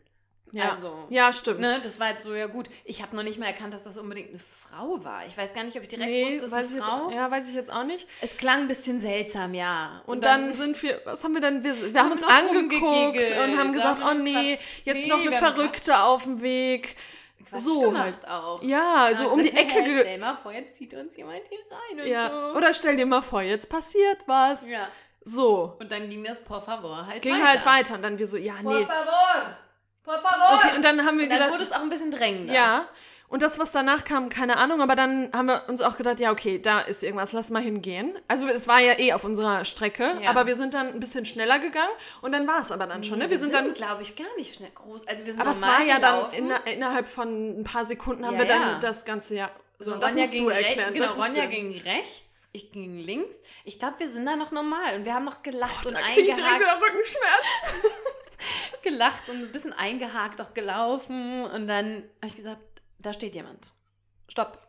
[0.52, 1.60] Ja, Also, ja stimmt.
[1.60, 2.68] Ne, das war jetzt so, ja gut.
[2.84, 5.26] Ich habe noch nicht mal erkannt, dass das unbedingt eine Frau war.
[5.26, 7.06] Ich weiß gar nicht, ob ich direkt nee, wusste, dass weiß eine ich Frau.
[7.08, 8.06] jetzt, ja, weiß ich jetzt auch nicht.
[8.20, 10.02] Es klang ein bisschen seltsam, ja.
[10.06, 11.62] Und, dann, sind wir, was haben wir dann?
[11.64, 14.86] Wir, wir haben uns angeguckt und haben gesagt, oh nee, gequatscht.
[14.86, 16.96] jetzt Nee, noch eine Verrückte auf dem Weg.
[17.48, 18.28] Quatsch so gemacht halt.
[18.28, 18.62] auch.
[18.62, 19.74] Ja, so Ja, um die Ecke.
[19.74, 22.28] "Hä, ge- Stell mal vor, jetzt zieht uns jemand hier rein und Ja.
[22.52, 22.56] so.
[22.58, 24.68] Oder stell dir mal vor, jetzt passiert was.
[24.70, 24.88] ja.
[25.28, 25.76] So.
[25.80, 27.48] Und dann ging das por favor halt Ging weiter.
[27.48, 27.94] halt weiter.
[27.94, 28.84] Und dann wir so, ja, Por nee.
[28.86, 29.56] favor!
[30.06, 30.54] Por favor!
[30.64, 32.54] Okay, und dann haben wir Und dann gedacht, wurde es auch ein bisschen drängender.
[32.54, 32.88] Ja.
[33.28, 36.30] Und das, was danach kam, keine Ahnung, aber dann haben wir uns auch gedacht, ja,
[36.30, 38.16] okay, da ist irgendwas, lass mal hingehen.
[38.28, 40.30] Also es war ja eh auf unserer Strecke, Ja.
[40.30, 41.90] aber wir sind dann ein bisschen schneller gegangen
[42.22, 43.28] und dann war es aber dann schon, ne?
[43.28, 45.08] Wir sind dann, glaube ich, gar nicht schnell groß.
[45.08, 48.34] Also wir sind aber es war ja dann inner, innerhalb von ein paar Sekunden haben
[48.34, 48.78] Ja, wir dann ja.
[48.78, 49.50] das ganze ja.
[49.80, 50.94] So, So, das Ronja musst ging du rechts, erklären.
[50.94, 53.36] genau, das Ronja ging rechts, ich ging links.
[53.64, 56.28] Ich glaube, wir sind da noch normal und wir haben noch gelacht und Da krieg
[56.28, 57.42] ich direkt wieder Rückenschmerz.
[58.88, 62.60] gelacht und ein bisschen eingehakt auch gelaufen und dann habe ich gesagt,
[62.98, 63.72] da steht jemand.
[64.28, 64.62] Stopp.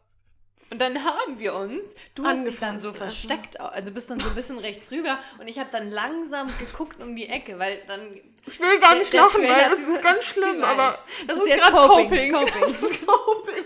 [0.70, 1.82] Und dann haben wir uns,
[2.16, 5.48] du hast dich dann so versteckt, also bist dann so ein bisschen rechts rüber und
[5.48, 9.14] ich habe dann langsam geguckt um die Ecke, weil dann Ich will gar Der- nicht
[9.14, 12.10] der lachen, Trailer weil das ist ganz schlimm, aber das Das ist ist gerade Coping,
[12.10, 12.34] Coping.
[12.34, 12.54] Coping.
[12.62, 13.66] Das ist Coping.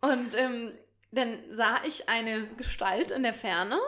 [0.00, 0.78] Und ähm,
[1.12, 3.78] dann sah ich eine Gestalt in der Ferne.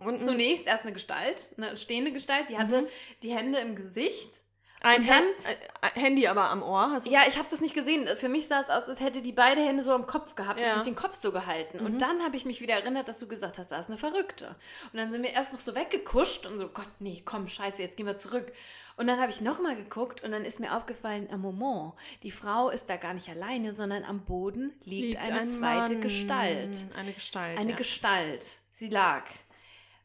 [0.00, 2.86] Und Zunächst erst eine Gestalt, eine stehende Gestalt, die hatte Mhm.
[3.24, 4.40] die Hände im Gesicht.
[4.82, 6.92] Ein Hand, äh, Handy aber am Ohr.
[6.92, 8.08] Hast Ja, ich habe das nicht gesehen.
[8.16, 10.68] Für mich sah es aus, als hätte die beide Hände so am Kopf gehabt Ja.
[10.74, 11.78] und sich den Kopf so gehalten.
[11.78, 11.86] Mhm.
[11.86, 14.56] Und dann habe ich mich wieder erinnert, dass du gesagt hast, da ist eine Verrückte.
[14.92, 17.96] Und dann sind wir erst noch so weggekuscht und so, Gott, nee, komm, scheiße, jetzt
[17.96, 18.52] gehen wir zurück.
[18.96, 21.92] Und dann habe ich nochmal geguckt und dann ist mir aufgefallen, am Moment,
[22.24, 26.00] die Frau ist da gar nicht alleine, sondern am Boden liegt, eine ein zweite Mann.
[26.02, 26.86] Gestalt.
[26.96, 27.58] Eine Gestalt.
[27.58, 27.76] Eine ja.
[27.76, 28.58] Gestalt.
[28.72, 29.24] Sie lag.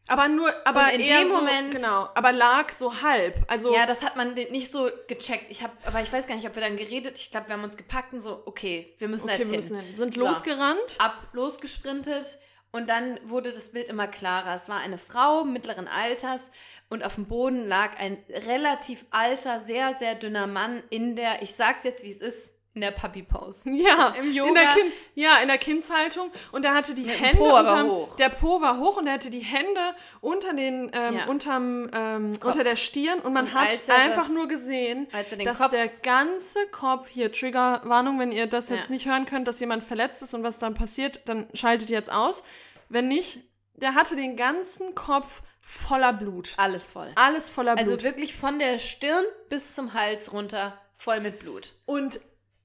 [0.08, 3.42] Aber nur, aber Und in dem so, Moment- genau, aber lag so halb.
[3.48, 5.50] Also Ja, das hat man nicht so gecheckt.
[5.50, 7.18] Ich habe, aber ich weiß gar nicht, ob wir dann geredet.
[7.18, 9.86] Ich glaube, wir haben uns gepackt und so, okay, wir müssen okay, jetzt wir hin.
[9.88, 9.96] hin.
[9.96, 10.20] Sind So.
[10.28, 10.98] losgerannt.
[11.00, 12.38] Ab, losgesprintet
[12.72, 14.54] und dann wurde das Bild immer klarer.
[14.56, 16.52] Es war eine Frau mittleren Alters
[16.90, 21.56] und auf dem Boden lag ein relativ alter, sehr, sehr dünner Mann in der, ich
[21.56, 23.70] sag's jetzt, wie es ist, in der Puppy-Pose.
[23.74, 24.54] Ja, Im In Yoga.
[24.54, 26.32] der kind, ja, in der Kindshaltung.
[26.52, 28.16] Und er hatte die Mit Hände Po unterm, hoch.
[28.16, 29.80] Der Po war hoch und er hatte die Hände
[30.22, 31.26] unter den, ähm, Ja.
[31.26, 35.08] unterm, ähm, unter der Stirn und man Und hat einfach das- nur gesehen,
[35.44, 38.92] dass Kopf der ganze Kopf, hier Triggerwarnung, wenn ihr das jetzt Ja.
[38.94, 42.44] nicht hören könnt, dass jemand verletzt ist und was dann passiert, dann schaltet jetzt aus.
[42.90, 43.40] Wenn nicht,
[43.76, 46.54] der hatte den ganzen Kopf voller Blut.
[46.58, 47.12] alles voll.
[47.16, 47.88] Alles voller Blut.
[47.88, 51.74] Also wirklich von der Stirn bis zum Hals runter, voll mit Blut.
[51.86, 52.20] Und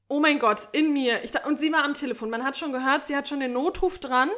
[0.09, 1.23] oh mein Gott, in mir.
[1.23, 2.31] Ich, und sie war am Telefon.
[2.31, 4.31] Man hat schon gehört, sie hat schon den Notruf dran.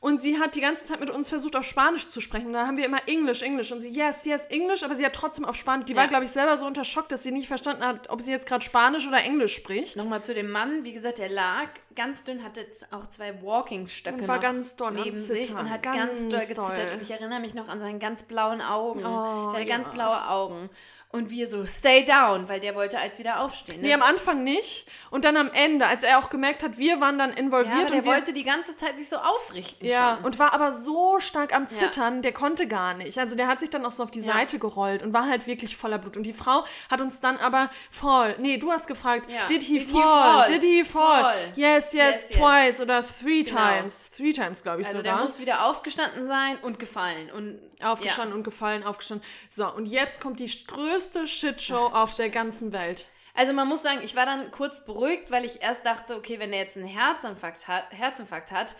[0.00, 2.52] Und sie hat die ganze Zeit mit uns versucht, auf Spanisch zu sprechen.
[2.52, 3.72] Da haben wir immer Englisch, Englisch.
[3.72, 5.86] Und sie, yes, yes, Englisch, aber sie hat trotzdem auf Spanisch.
[5.86, 6.08] Die war, Ja.
[6.08, 8.64] glaube ich, selber so unter Schock, dass sie nicht verstanden hat, ob sie jetzt gerade
[8.64, 9.96] Spanisch oder Englisch spricht.
[9.96, 11.66] Nochmal zu dem Mann, wie gesagt, der lag
[11.96, 15.96] ganz dünn, hatte auch zwei Walking-Stöcke Und war ganz doll neben sich und hat ganz
[15.96, 16.92] ganz, doll gezittert.
[16.92, 19.04] Und ich erinnere mich noch an seine ganz blauen Augen.
[19.04, 19.92] Oh, er hatte ganz ja.
[19.94, 20.70] blaue Augen.
[21.10, 23.80] Und wir so, stay down, weil der wollte als wieder aufstehen.
[23.80, 23.86] Ne?
[23.88, 24.86] Nee, am Anfang nicht.
[25.10, 27.90] Und dann am Ende, als er auch gemerkt hat, wir waren dann ja, involviert aber
[27.92, 30.26] der wollte die ganze Zeit sich so aufrichten Ja, schon.
[30.26, 33.18] und war aber so stark am Zittern, der konnte gar nicht.
[33.18, 34.34] Also der hat sich dann auch so auf die Ja.
[34.34, 36.18] Seite gerollt und war halt wirklich voller Blut.
[36.18, 38.34] Und die Frau hat uns dann aber fall.
[38.38, 39.46] Nee, du hast gefragt, Ja.
[39.46, 40.02] did he Did he fall?
[40.02, 40.48] fall?
[40.52, 41.22] Did he fall?
[41.22, 41.52] Fall.
[41.56, 42.38] Yes, yes, Yes, yes.
[42.38, 43.58] twice oder three Genau.
[43.62, 44.10] times.
[44.10, 45.24] Three times, glaube ich also der sogar.
[45.24, 47.30] muss wieder aufgestanden sein und gefallen.
[47.30, 49.24] Und Aufgestanden und gefallen, aufgestanden.
[49.48, 53.10] So, und jetzt kommt die größte Shitshow auf der ganzen Welt.
[53.34, 56.52] Also man muss sagen, ich war dann kurz beruhigt, weil ich erst dachte, okay, wenn
[56.52, 58.76] er jetzt einen Herzinfarkt hat, Herzinfarkt hat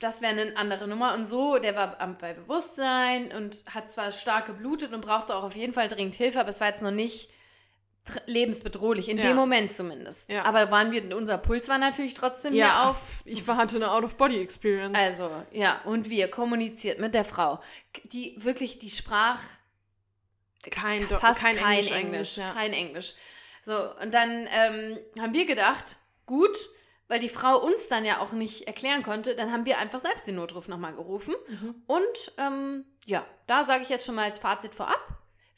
[0.00, 1.14] das wäre eine andere Nummer.
[1.14, 5.56] Und so, der war bei Bewusstsein und hat zwar stark geblutet und brauchte auch auf
[5.56, 7.30] jeden Fall dringend Hilfe, aber es war jetzt noch nicht
[8.26, 9.24] lebensbedrohlich, in Ja.
[9.24, 10.32] dem Moment zumindest.
[10.32, 10.44] Ja.
[10.44, 13.22] Aber waren wir, unser Puls war natürlich trotzdem mehr Ja, auf.
[13.24, 14.96] ich hatte eine Out-of-Body-Experience.
[14.96, 17.60] Also, ja, und wir kommuniziert mit der Frau,
[18.04, 19.40] die wirklich, die sprach
[20.70, 22.52] kein, Do fast kein, kein, Englisch, Englisch, Englisch ja.
[22.52, 23.14] kein Englisch.
[23.62, 26.56] So, und dann ähm, haben wir gedacht, gut,
[27.08, 30.26] weil die Frau uns dann ja auch nicht erklären konnte, dann haben wir einfach selbst
[30.26, 31.34] den Notruf nochmal gerufen.
[31.48, 31.82] Mhm.
[31.86, 35.00] Und ähm, ja, da sage ich jetzt schon mal als Fazit vorab,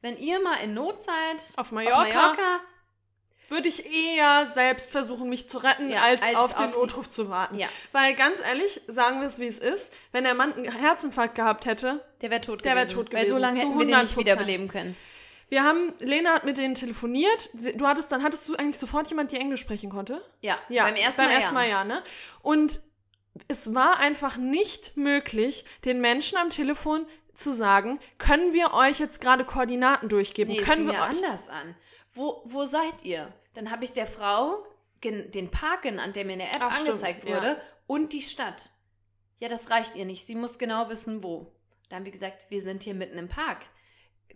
[0.01, 2.60] wenn ihr mal in Not seid, Auf Mallorca, auf Mallorca,
[3.48, 6.78] würde ich eher selbst versuchen, mich zu retten, Ja, als, als auf den auf die-
[6.78, 7.58] Notruf zu warten.
[7.58, 7.68] Ja.
[7.92, 11.64] Weil ganz ehrlich, sagen wir es, wie es ist, wenn der Mann einen Herzinfarkt gehabt
[11.66, 12.96] hätte, der wäre tot Der wär gewesen.
[12.96, 14.18] tot Weil so gewesen, lange hätten wir den nicht 100%.
[14.18, 14.96] wiederbeleben können.
[15.48, 19.32] wir haben, Lena hat mit denen telefoniert, du hattest dann, hattest du eigentlich sofort jemand,
[19.32, 20.22] die Englisch sprechen konnte?
[20.42, 21.60] Ja, Ja, beim ersten beim Mal, ersten ja.
[21.60, 22.02] Mal ja, ne?
[22.42, 22.80] Und
[23.48, 29.20] es war einfach nicht möglich, den Menschen am Telefon zu sagen, können wir euch jetzt
[29.20, 30.52] gerade Koordinaten durchgeben?
[30.52, 31.76] Nee, können wir euch anders an.
[32.18, 33.32] Wo, wo seid ihr?
[33.54, 34.64] Dann habe ich der Frau
[35.04, 37.36] den Park genannt, der mir in der App Ach, stimmt, angezeigt ja.
[37.36, 38.70] wurde, und die Stadt.
[39.38, 40.26] Ja, das reicht ihr nicht.
[40.26, 41.52] Sie muss genau wissen, wo.
[41.88, 43.66] Da haben wir gesagt, wir sind hier mitten im Park.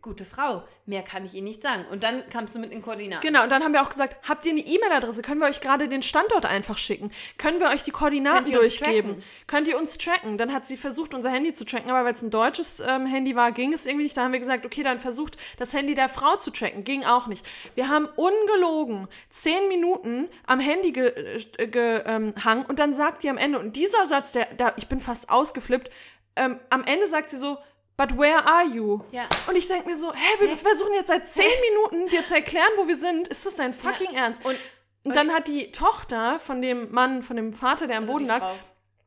[0.03, 1.85] Gute Frau, mehr kann ich Ihnen nicht sagen.
[1.91, 3.25] Und dann kamst du mit den Koordinaten.
[3.25, 5.23] Genau, und dann haben wir auch gesagt, habt ihr eine E-Mail-Adresse?
[5.23, 7.13] Können wir euch gerade den Standort einfach schicken?
[7.39, 9.23] Können wir euch die Koordinaten Könnt durchgeben?
[9.47, 10.39] Könnt ihr uns tracken?
[10.39, 13.37] Dann hat sie versucht, unser Handy zu tracken, aber weil es ein deutsches ähm, Handy
[13.37, 14.17] war, ging es irgendwie nicht.
[14.17, 16.83] Da haben wir gesagt, okay, dann versucht das Handy der Frau zu tracken.
[16.83, 17.47] Ging auch nicht.
[17.77, 22.35] Wir haben ungelogen zehn Minuten am Handy gehangen ge, ge, ähm,
[22.69, 25.91] und dann sagt die am Ende, und dieser Satz, der, der ich bin fast ausgeflippt,
[26.37, 27.59] ähm, am Ende sagt sie so,
[28.09, 29.01] But where are you?
[29.13, 29.29] Ja.
[29.47, 32.71] Und ich denke mir so, hä, wir versuchen jetzt seit zehn Minuten dir zu erklären,
[32.77, 33.29] wo wir sind.
[33.29, 34.45] Ist das dein fucking Ernst?
[34.45, 34.57] Und,
[35.05, 38.27] Und dann hat die Tochter von dem Mann, von dem Vater, der am also Boden
[38.27, 38.55] lag, Frau.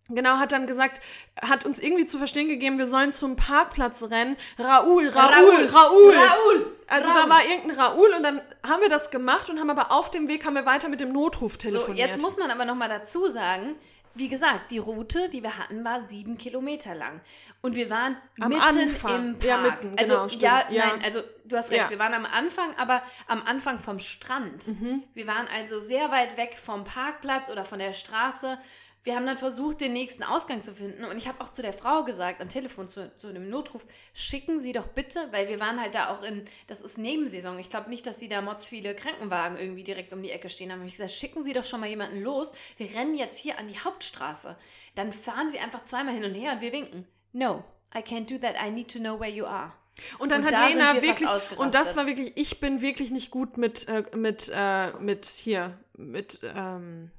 [0.10, 1.02] genau, hat dann gesagt,
[1.42, 4.38] hat uns irgendwie zu verstehen gegeben, wir sollen zum Parkplatz rennen.
[4.58, 6.16] Raoul, Raoul, Raoul, Raoul.
[6.16, 7.22] Raoul, Also Raoul.
[7.24, 10.30] da war irgendein Raoul und dann haben wir das gemacht und haben aber auf dem
[10.30, 12.10] Weg haben wir weiter mit dem Notruf So, telefoniert.
[12.12, 13.76] jetzt muss man aber nochmal dazu sagen,
[14.16, 17.22] wie gesagt, die Route, die wir hatten, war sieben Kilometer lang.
[17.62, 19.26] Und wir waren Am mitten Anfang.
[19.30, 19.44] im Park.
[19.44, 20.42] Ja, mitten, also, genau, stimmt.
[20.44, 20.86] ja, Ja.
[20.88, 21.90] nein, also du hast recht, Ja.
[21.90, 24.68] wir waren am Anfang, aber am Anfang vom Strand.
[24.68, 25.04] Mhm.
[25.14, 28.58] Wir waren also sehr weit weg vom Parkplatz oder von der Straße.
[29.06, 31.06] Wir haben dann versucht, den nächsten Ausgang zu finden.
[31.06, 34.60] Und ich habe auch zu der Frau gesagt, am Telefon zu, zu dem Notruf, schicken
[34.60, 37.60] Sie doch bitte, weil wir waren halt da auch in, das ist Nebensaison.
[37.60, 40.72] Ich glaube nicht, dass die da mods viele Krankenwagen irgendwie direkt um die Ecke stehen
[40.72, 40.80] haben.
[40.80, 42.52] Hab ich gesagt, schicken Sie doch schon mal jemanden los.
[42.78, 44.58] Wir rennen jetzt hier an die Hauptstraße.
[44.96, 47.08] Dann fahren Sie einfach zweimal hin und her und wir winken.
[47.32, 47.64] No,
[47.96, 48.56] I can't do that.
[48.60, 49.72] I need to know where you are.
[50.18, 53.12] Und dann Und hat da Lena wir wirklich, und das war wirklich, ich bin wirklich
[53.12, 57.12] nicht gut mit, äh, mit, äh, mit hier, mit ähm,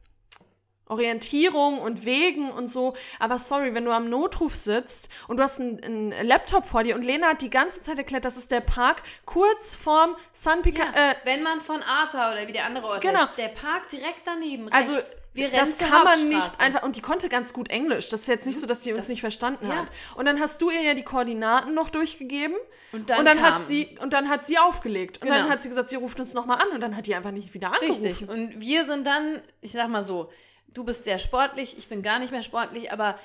[0.88, 2.94] Orientierung und Wegen und so.
[3.18, 6.94] Aber sorry, wenn du am Notruf sitzt und du hast einen, einen Laptop vor dir
[6.94, 10.82] und Lena hat die ganze Zeit erklärt, das ist der Park kurz vorm Sun Pica,
[10.94, 13.26] Ja, äh, wenn man von Arta oder wie der andere Ort Genau.
[13.28, 15.16] heißt, der Park direkt daneben, also rechts.
[15.34, 18.08] Wir rennen das kann man nicht einfach und die konnte ganz gut Englisch.
[18.08, 19.76] Das ist jetzt nicht so, dass sie uns Das- nicht verstanden ja.
[19.76, 19.86] hat.
[20.16, 22.56] Und dann hast du ihr ja die Koordinaten noch durchgegeben
[22.92, 25.50] Und dann und dann hat sie und dann hat sie aufgelegt und dann Genau.
[25.50, 27.52] hat sie gesagt, sie ruft uns noch mal an und dann hat die einfach nicht
[27.52, 28.02] wieder angerufen.
[28.02, 28.26] Richtig.
[28.26, 30.30] Und wir sind dann, ich sag mal so,
[30.77, 33.19] du bist sehr sportlich, ich bin gar nicht mehr sportlich, aber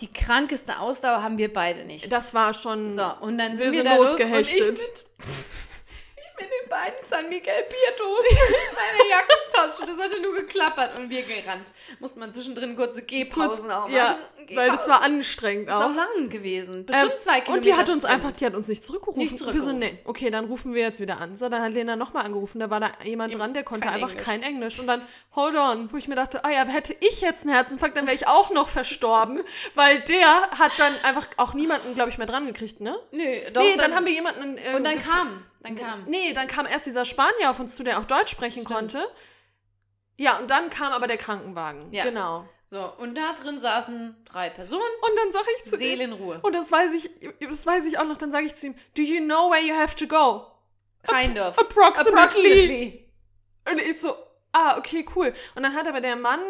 [0.00, 2.10] die krankeste Ausdauer haben wir beide nicht.
[2.10, 4.68] Das war schon So, und dann sind wir, sind da los losgehechtet.
[4.68, 5.04] Und ich, mit,
[6.38, 8.24] mit den beiden San Miguel Piatos,
[8.74, 9.86] meine Jacke Tasche.
[9.86, 11.72] Das hatte nur geklappert und wir gerannt.
[12.00, 13.94] Musste man zwischendrin kurze Gehpausen auch machen.
[13.94, 14.18] Ja,
[14.54, 15.90] weil das war anstrengend Das auch.
[15.90, 16.84] auch lang gewesen.
[16.86, 17.52] Bestimmt Ähm, zwei Kilometer.
[17.52, 18.14] Und die hat uns Sprint.
[18.14, 19.20] einfach, die hat uns nicht zurückgerufen.
[19.22, 19.78] Nicht Wir so, zurückgerufen.
[19.78, 21.36] nee, okay, dann rufen wir jetzt wieder an.
[21.36, 24.10] So, dann hat Lena nochmal angerufen, da war da jemand dran, der konnte kein einfach
[24.10, 24.24] Englisch.
[24.26, 24.78] kein Englisch.
[24.80, 25.00] Und dann,
[25.36, 28.16] hold on, wo ich mir dachte, ah ja, hätte ich jetzt einen Herzinfarkt, dann wäre
[28.16, 29.42] ich auch noch verstorben,
[29.74, 30.26] weil der
[30.58, 32.98] hat dann einfach auch niemanden, glaube ich, mehr dran gekriegt, ne?
[33.12, 33.62] Nö, doch.
[33.62, 34.58] nee, dann, haben wir jemanden.
[34.58, 35.44] Äh, Und dann kam.
[35.64, 36.04] Dann kam.
[36.06, 38.76] Nee, dann kam erst dieser Spanier auf uns zu, der auch Deutsch sprechen Stimmt.
[38.76, 39.08] konnte.
[40.16, 41.92] Ja, und dann kam aber der Krankenwagen.
[41.92, 42.04] Ja.
[42.04, 42.46] Genau.
[42.66, 44.82] So, und da drin saßen drei Personen.
[44.82, 46.40] Und dann sage ich zu ihm, Seelenruhe.
[46.42, 47.10] und das weiß ich,
[47.40, 49.74] das weiß ich auch noch, dann sage ich zu ihm, do you know where you
[49.74, 50.46] have to go?
[51.02, 51.58] Kind of.
[51.58, 53.10] Approximately.
[53.70, 54.14] Und ich so,
[54.52, 55.34] ah, okay, cool.
[55.54, 56.40] Und dann hat aber der Mann,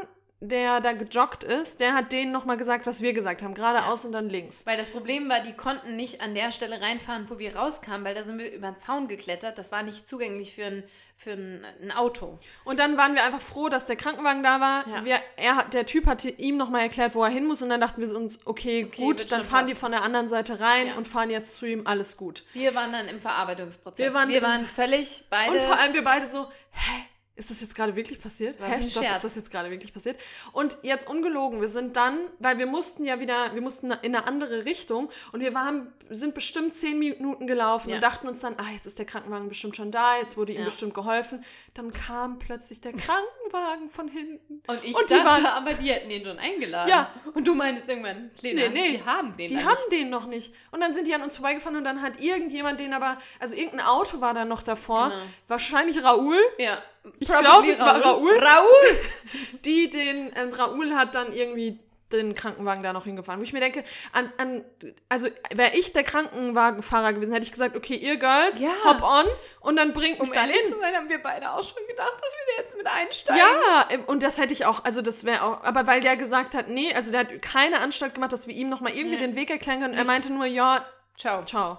[0.49, 3.55] der da gejoggt ist, der hat denen nochmal gesagt, was wir gesagt haben.
[3.55, 4.66] Geradeaus und dann links.
[4.66, 8.15] Weil das Problem war, die konnten nicht an der Stelle reinfahren, wo wir rauskamen, weil
[8.15, 9.59] da sind wir über den Zaun geklettert.
[9.59, 10.85] Das war nicht zugänglich für ein,
[11.16, 12.39] für ein, ein Auto.
[12.65, 14.89] Und dann waren wir einfach froh, dass der Krankenwagen da war.
[14.89, 15.05] Ja.
[15.05, 17.62] Wir, er, der Typ hat ihm nochmal erklärt, wo er hin muss.
[17.62, 20.59] Und dann dachten wir uns, okay, Okay, gut, dann fahren die von der anderen Seite
[20.61, 20.95] rein Ja.
[20.97, 22.45] und fahren jetzt zu ihm, alles gut.
[22.53, 24.07] Wir waren dann im Verarbeitungsprozess.
[24.07, 25.53] Wir waren wir waren völlig beide.
[25.53, 27.05] Und vor allem wir beide so, hä?
[27.36, 28.56] Ist das jetzt gerade wirklich passiert?
[28.56, 28.94] Scherz.
[28.94, 30.20] ist das jetzt gerade wirklich passiert?
[30.52, 34.27] Und jetzt ungelogen, wir sind dann, weil wir mussten ja wieder, wir mussten in eine
[34.28, 37.97] andere Richtung und wir waren, sind bestimmt zehn Minuten gelaufen Ja.
[37.97, 40.61] und dachten uns dann, ah, jetzt ist der Krankenwagen bestimmt schon da, jetzt wurde ihm
[40.61, 40.65] Ja.
[40.66, 41.44] bestimmt geholfen.
[41.74, 44.62] Dann kam plötzlich der Krankenwagen von hinten.
[44.69, 46.89] und ich und die dachte waren- aber, die hätten den schon eingeladen.
[46.89, 47.12] Ja.
[47.35, 48.90] Und du meintest irgendwann, Lena, Nee, nee.
[48.98, 49.93] die haben den Die haben nicht.
[49.93, 50.55] den noch nicht.
[50.70, 53.86] Und dann sind die an uns vorbeigefahren und dann hat irgendjemand den aber, also irgendein
[53.86, 55.20] Auto war da noch davor, Genau.
[55.48, 56.81] wahrscheinlich Raoul, Ja.
[57.19, 58.39] Ich Probably glaub, es war Raoul.
[58.39, 58.98] Raoul?
[59.65, 61.78] die den, ähm, Raoul hat dann irgendwie
[62.16, 63.41] den Krankenwagen da noch hingefahren.
[63.41, 64.65] Wo ich mir denke, an, an
[65.09, 68.73] also wäre ich der Krankenwagenfahrer gewesen, hätte ich gesagt, okay, ihr Girls, Ja.
[68.85, 69.27] hop on
[69.61, 70.55] und dann bringt mich Um dahin.
[70.65, 73.41] zu sein, haben wir beide auch schon gedacht, dass wir da jetzt mit einsteigen.
[73.43, 76.55] Ja, ähm, und das hätte ich auch, also das wäre auch, aber weil der gesagt
[76.55, 79.23] hat, nee, also der hat keine Anstalt gemacht, dass wir ihm nochmal irgendwie Nee.
[79.27, 79.95] den Weg erklären können.
[79.95, 80.85] Er meinte nur, ja,
[81.16, 81.45] Ciao.
[81.45, 81.78] ciao.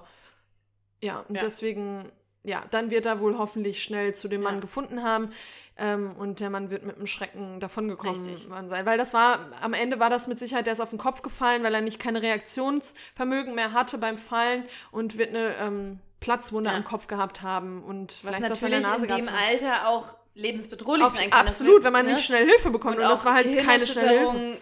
[1.01, 1.41] Ja, und Ja.
[1.41, 2.11] deswegen,
[2.45, 4.61] ja, dann wird er wohl hoffentlich schnell zu dem Mann Ja.
[4.61, 5.31] gefunden haben.
[5.77, 8.85] Ähm, und der Mann wird mit einem Schrecken davongekommen sein.
[8.85, 11.63] Weil das war, am Ende war das mit Sicherheit, der ist auf den Kopf gefallen,
[11.63, 16.75] weil er nicht kein Reaktionsvermögen mehr hatte beim Fallen und wird eine ähm, Platzwunde Ja.
[16.77, 19.41] am Kopf gehabt haben und Was vielleicht das an der natürlich Nase in dem gehabt.
[19.49, 21.45] Alter auch lebensbedrohlich Auf, sein kann.
[21.45, 22.13] Das absolut, wenn man ne?
[22.13, 22.95] nicht schnell Hilfe bekommt.
[22.95, 24.57] Und, das auch war halt keine schnelle Hilfe.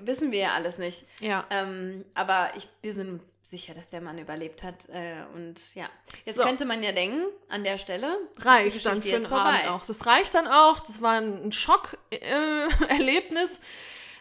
[0.00, 1.04] Wissen wir ja alles nicht.
[1.20, 1.44] Ja.
[1.50, 4.88] Ähm, aber ich, wir sind uns sicher, dass der Mann überlebt hat.
[4.90, 5.86] Äh, und ja,
[6.24, 6.42] jetzt So.
[6.42, 9.86] könnte man ja denken, an der Stelle reicht dann für den Abend auch.
[9.86, 10.80] Das reicht dann auch.
[10.80, 13.60] Das war ein Schock-Erlebnis.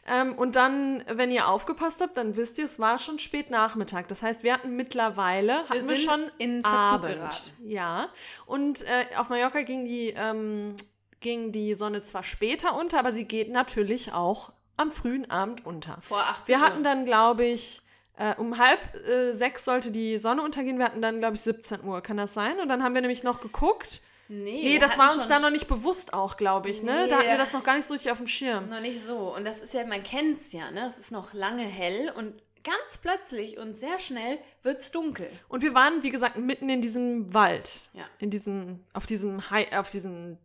[0.07, 4.07] ähm, und dann, wenn ihr aufgepasst habt, dann wisst ihr, es war schon spät Nachmittag.
[4.07, 7.15] Das heißt, wir hatten mittlerweile, hatten wir, sind schon in Verzug Abend.
[7.15, 7.51] geraten.
[7.65, 8.09] Ja.
[8.45, 10.75] Und äh, auf Mallorca ging die, ähm,
[11.19, 15.97] ging die Sonne zwar später unter, aber sie geht natürlich auch am frühen Abend unter.
[16.01, 16.61] Vor 18 Wir Uhr.
[16.65, 17.81] hatten dann, glaube ich,
[18.17, 20.77] äh, um halb äh, sechs sollte die Sonne untergehen.
[20.77, 22.01] Wir hatten dann, glaube ich, 17 Uhr.
[22.01, 22.59] Kann das sein?
[22.59, 24.01] Und dann haben wir nämlich noch geguckt.
[24.27, 27.07] Nee, Nee, wir das war uns dann noch nicht bewusst auch, glaube ich, ne?
[27.07, 28.69] Da hatten wir das noch gar nicht so richtig auf dem Schirm.
[28.69, 29.35] Noch nicht so.
[29.35, 30.85] Und das ist ja, man kennt es ja, ne?
[30.87, 32.33] Es ist noch lange hell und
[32.63, 35.29] ganz plötzlich und sehr schnell wird es dunkel.
[35.47, 37.81] Und wir waren, wie gesagt, mitten in diesem Wald.
[37.93, 38.05] Ja.
[38.17, 40.39] In diesem, auf diesem, Hi auf diesem,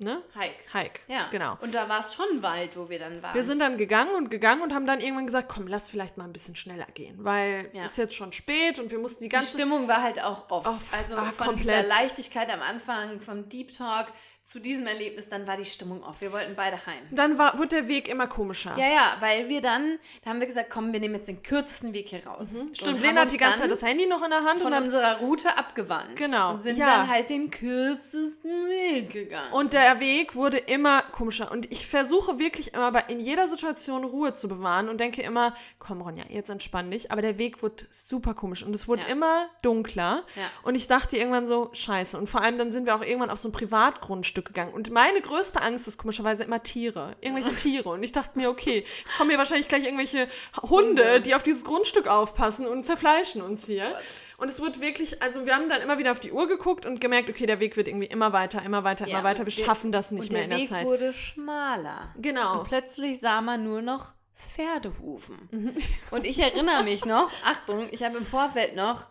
[0.00, 0.22] ne?
[0.34, 0.72] Hike.
[0.74, 1.00] Hike.
[1.08, 1.28] Ja.
[1.30, 1.56] Genau.
[1.60, 3.34] Und da war es schon Wald, wo wir dann waren.
[3.34, 6.24] Wir sind dann gegangen und gegangen und haben dann irgendwann gesagt, komm, lass vielleicht mal
[6.24, 7.84] ein bisschen schneller gehen, weil Ja.
[7.84, 10.66] ist jetzt schon spät und wir mussten die die ganze Stimmung war halt auch off.
[10.66, 10.92] Off.
[10.92, 11.64] Also Ah, von komplett.
[11.66, 14.08] dieser Leichtigkeit am Anfang, vom Deep Talk
[14.42, 16.20] zu diesem Erlebnis, dann war die Stimmung off.
[16.22, 17.02] Wir wollten beide heim.
[17.12, 18.74] Dann war, wurde der Weg immer komischer.
[18.76, 21.92] Ja, ja, weil wir dann, da haben wir gesagt, komm, wir nehmen jetzt den kürzesten
[21.92, 22.64] Weg hier raus.
[22.64, 22.74] Mhm.
[22.74, 25.18] Stimmt, Lena hat die ganze Zeit das Handy noch in der Hand von und unserer
[25.18, 26.16] Route abgewandt.
[26.16, 26.86] Genau, Und sind ja.
[26.86, 29.52] dann halt den kürzesten Weg gegangen.
[29.52, 31.52] Und der Weg wurde immer komischer.
[31.52, 35.54] Und ich versuche wirklich immer bei, in jeder Situation Ruhe zu bewahren und denke immer,
[35.78, 37.12] komm Ronja, jetzt entspann dich.
[37.12, 39.08] Aber der Weg wurde super komisch und es wurde Ja.
[39.08, 40.24] immer dunkler.
[40.34, 40.42] Ja.
[40.64, 42.18] Und ich dachte irgendwann so, scheiße.
[42.18, 44.72] Und vor allem dann sind wir auch irgendwann auf so ein Privatgrundstück gegangen.
[44.72, 47.16] Und meine größte Angst ist komischerweise immer Tiere.
[47.20, 47.88] Irgendwelche Tiere.
[47.90, 50.28] Und ich dachte mir, okay, jetzt kommen hier wahrscheinlich gleich irgendwelche
[50.62, 53.94] Hunde, die auf dieses Grundstück aufpassen und zerfleischen uns hier.
[54.38, 57.00] Und es wird wirklich, also wir haben dann immer wieder auf die Uhr geguckt und
[57.00, 59.40] gemerkt, okay, der Weg wird irgendwie immer weiter, immer weiter, Ja, immer weiter.
[59.40, 60.86] und Wir der- schaffen das nicht mehr der in der Weg Zeit.
[60.86, 62.14] wurde schmaler.
[62.16, 62.60] Genau.
[62.60, 65.36] Und plötzlich sah man nur noch Pferdehufen.
[65.50, 65.76] Mhm.
[66.10, 69.06] Und ich erinnere mich noch, Achtung, ich habe im Vorfeld noch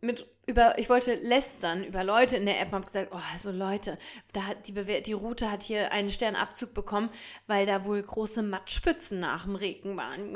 [0.00, 3.50] mit über, ich wollte lästern über Leute in der App und habe gesagt, oh, also
[3.50, 3.98] Leute,
[4.32, 7.10] da hat die, Bewer die Route hat hier einen Sternabzug bekommen,
[7.46, 10.32] weil da wohl große Matschpfützen nach dem Regen waren.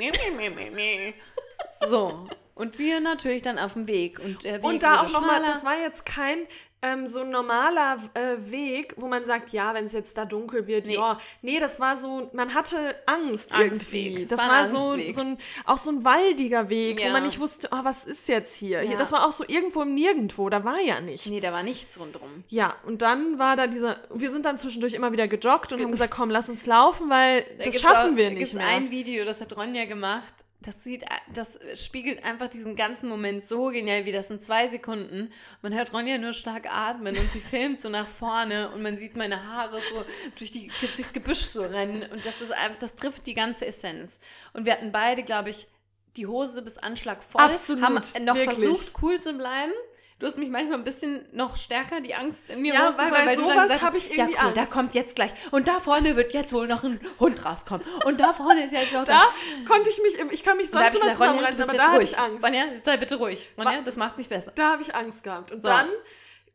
[1.89, 2.27] So.
[2.55, 4.19] Und wir natürlich dann auf dem Weg.
[4.19, 6.45] Und, der Weg Und da auch nochmal, das war jetzt kein
[6.83, 10.67] ähm, so ein normaler äh, Weg, wo man sagt, ja, wenn es jetzt da dunkel
[10.67, 10.95] wird, Nee.
[10.95, 11.17] ja.
[11.41, 14.05] Nee, das war so, man hatte Angst Angstweg.
[14.05, 14.23] irgendwie.
[14.23, 17.07] Es Das war war, so, so ein, auch so ein waldiger Weg, Ja.
[17.07, 18.83] wo man nicht wusste, ah, was ist jetzt hier?
[18.83, 18.97] Ja.
[18.97, 21.25] Das war auch so irgendwo im Nirgendwo, da war ja nichts.
[21.27, 22.43] Nee, da war nichts rundrum.
[22.49, 25.91] ja, und dann war da dieser, wir sind dann zwischendurch immer wieder gejoggt und haben
[25.91, 28.67] gesagt, komm, lass uns laufen, weil Da das schaffen auch, wir nicht gibt's mehr.
[28.67, 30.33] ein Video, das hat Ronja gemacht.
[30.63, 31.03] Das sieht,
[31.33, 35.31] das spiegelt einfach diesen ganzen Moment so genial, wie das in zwei Sekunden.
[35.61, 39.15] Man hört Ronja nur stark atmen und sie filmt so nach vorne und man sieht
[39.15, 40.05] meine Haare so
[40.37, 44.19] durch die, durchs Gebüsch so rennen und das ist einfach, das trifft die ganze Essenz.
[44.53, 45.67] Und wir hatten beide, glaube ich,
[46.15, 47.95] die Hose bis Anschlag voll, Absolut, haben
[48.25, 48.59] noch wirklich.
[48.59, 49.73] versucht, cool zu bleiben.
[50.19, 53.25] Du hast mich manchmal ein bisschen noch stärker die Angst in mir Ja, weil bei
[53.25, 54.73] dann sowas gesagt hab hast, ich irgendwie ja, cool, da Angst.
[54.73, 58.31] kommt jetzt gleich und da vorne wird jetzt wohl noch ein Hund rauskommen und da
[58.33, 59.23] vorne ist jetzt noch Da
[59.67, 62.11] konnte ich mich, ich kann mich da sonst immer zusammenreißen, aber da hatte ruhig.
[62.11, 62.43] ich Angst.
[62.45, 63.49] Ronja, sei bitte ruhig.
[63.57, 64.51] Ronja, das macht sich besser.
[64.55, 65.51] Da habe ich Angst gehabt.
[65.51, 65.67] Und So.
[65.67, 65.89] dann,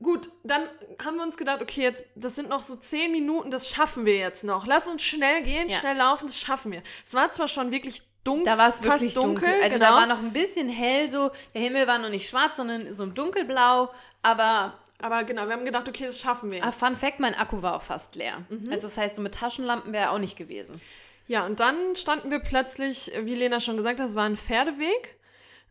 [0.02, 0.62] gut, dann
[1.04, 4.16] haben wir uns gedacht, okay, jetzt, das sind noch so zehn Minuten, das schaffen wir
[4.16, 4.66] jetzt noch.
[4.66, 5.78] Lass uns schnell gehen, Ja.
[5.80, 6.82] schnell laufen, das schaffen wir.
[7.04, 9.48] Es war zwar schon wirklich dunkel, Da war es fast wirklich dunkel.
[9.62, 11.30] Also genau, da war noch ein bisschen hell so.
[11.54, 13.90] Der Himmel war noch nicht schwarz, sondern so ein dunkelblau.
[14.22, 16.80] Aber aber genau, wir haben gedacht, okay, das schaffen wir ah, jetzt.
[16.80, 18.44] Fun Fact, mein Akku war auch fast leer.
[18.48, 18.72] Mhm.
[18.72, 20.80] Also das heißt, so mit Taschenlampen wäre auch nicht gewesen.
[21.28, 25.16] Ja, und dann standen wir plötzlich, wie Lena schon gesagt hat, es war ein Pferdeweg.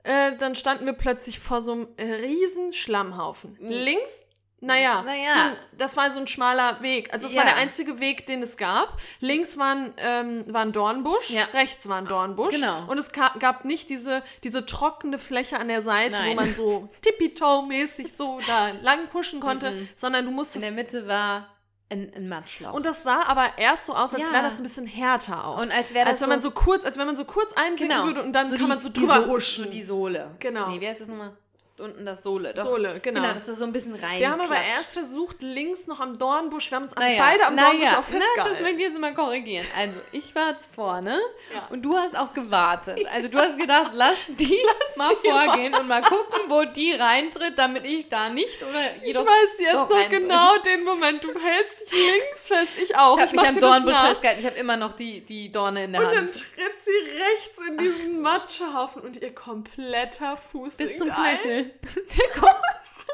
[0.04, 3.58] Äh, dann standen wir plötzlich vor so einem riesen Schlammhaufen.
[3.60, 4.24] Links,
[4.60, 5.32] naja, Naja.
[5.32, 7.14] So ein, das war so ein schmaler Weg.
[7.14, 7.52] Also es war Ja.
[7.52, 8.98] der einzige Weg, den es gab.
[9.20, 11.44] Links war ein, ähm, war ein Dornbusch, Ja.
[11.54, 12.56] rechts war ein Dornbusch.
[12.56, 12.86] Genau.
[12.88, 16.36] Und es gab nicht diese, diese trockene Fläche an der Seite, wo Nein.
[16.38, 21.50] man so tippitoe-mäßig so da lang pushen konnte, sondern du In musstest der Mitte war
[21.90, 22.74] ein, ein Matschloch.
[22.74, 24.34] und das sah aber erst so aus, als Ja.
[24.34, 25.62] wäre das ein bisschen härter auch.
[25.62, 27.54] Und als wäre das als wenn man so- so kurz, als wenn man so kurz
[27.54, 29.64] einsinken würde und dann kann die- man so die drüber So- huschen.
[29.66, 30.36] So die Sohle.
[30.40, 30.68] Genau.
[30.70, 31.38] Nee, wie heißt das nochmal?
[31.80, 32.56] Unten das Sohle.
[32.56, 32.64] Doch.
[32.64, 33.22] Sohle, genau.
[33.22, 34.20] Genau, dass das so ein bisschen rein.
[34.20, 34.72] wir haben aber klatscht.
[34.78, 37.94] erst versucht, links noch am Dornbusch, wir haben uns Naja, beide am naja, Dornbusch auch
[37.94, 38.64] na, das festgehalten.
[38.64, 39.66] möchte ich jetzt mal korrigieren.
[39.78, 41.20] Also, ich war jetzt vorne
[41.54, 41.68] Ja.
[41.70, 43.00] und du hast auch gewartet.
[43.14, 44.58] Also, du hast gedacht, lass die
[44.96, 49.10] mal die vorgehen und mal gucken, wo die reintritt, damit ich da nicht oder ich
[49.10, 49.26] jedoch.
[49.28, 50.20] weiß jetzt noch reintritt.
[50.22, 51.24] genau den Moment.
[51.24, 53.18] Du hältst dich links fest, ich auch.
[53.18, 54.40] Ich habe mich am Dornbusch festgehalten.
[54.42, 56.34] Ich habe immer noch die, die Dorne in der Und dann Hand.
[56.34, 61.67] tritt sie rechts in diesen Matschehaufen und ihr kompletter Fuß Bis zum ein.
[61.70, 62.06] Knöchel.
[62.18, 62.56] Der kommt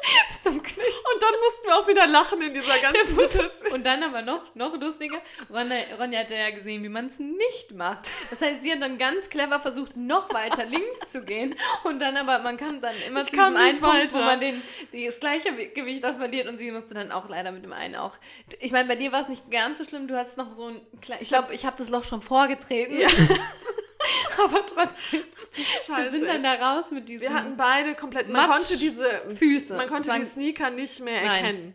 [0.27, 1.03] bis zum Knöchel.
[1.13, 3.71] Und dann mussten wir auch wieder lachen in dieser ganzen Situation.
[3.71, 7.71] Und dann aber noch, noch lustiger, Ronja, Ronja hatte ja gesehen, wie man es nicht
[7.71, 8.09] macht.
[8.29, 11.55] Das heißt, sie hat dann ganz clever versucht, noch weiter links zu gehen.
[11.83, 14.25] Und dann aber, man kam dann immer Ich zu diesem einen Punkt, wo weiter.
[14.25, 14.61] man den,
[15.05, 16.47] das gleiche Gewicht auch verliert.
[16.47, 18.17] Und sie musste dann auch leider mit dem einen auch.
[18.59, 20.07] Ich meine, bei dir war es nicht ganz so schlimm.
[20.07, 22.99] Du hast noch so ein kleines, ich glaube, ich habe das Loch schon vorgetreten.
[22.99, 23.09] Ja.
[24.43, 25.23] aber trotzdem,
[25.55, 26.11] wir Scheiße.
[26.11, 27.21] sind dann da raus mit diesem...
[27.21, 28.29] Wir hatten beide komplett.
[28.29, 29.75] Man Matsch- konnte diese Füße.
[29.75, 31.73] Man konnte die Sneaker nicht mehr Nein.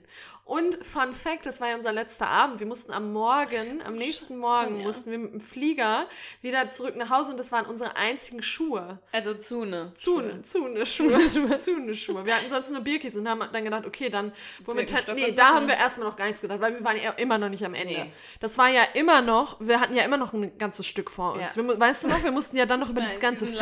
[0.48, 2.58] Und Fun Fact, das war ja unser letzter Abend.
[2.58, 4.86] Wir mussten am Morgen, am nächsten Morgen, ja.
[4.86, 6.06] mussten wir mit dem Flieger
[6.40, 8.98] wieder zurück nach Hause und das waren unsere einzigen Schuhe.
[9.12, 9.92] also Zune.
[9.92, 11.56] Zune, Zune Schuhe.
[11.58, 12.24] Zune Schuhe.
[12.24, 14.32] Wir hatten sonst nur Birkis und haben dann gedacht, okay, dann
[14.64, 17.10] wir ten- Nee, da haben wir erstmal noch gar nichts gedacht, weil wir waren ja
[17.10, 17.92] immer noch nicht am Ende.
[18.04, 18.12] Nee.
[18.40, 21.56] Das war ja immer noch, wir hatten ja immer noch ein ganzes Stück vor uns.
[21.56, 21.62] Ja.
[21.68, 23.58] Wir, weißt du noch, wir mussten ja dann noch über das ganze Feld.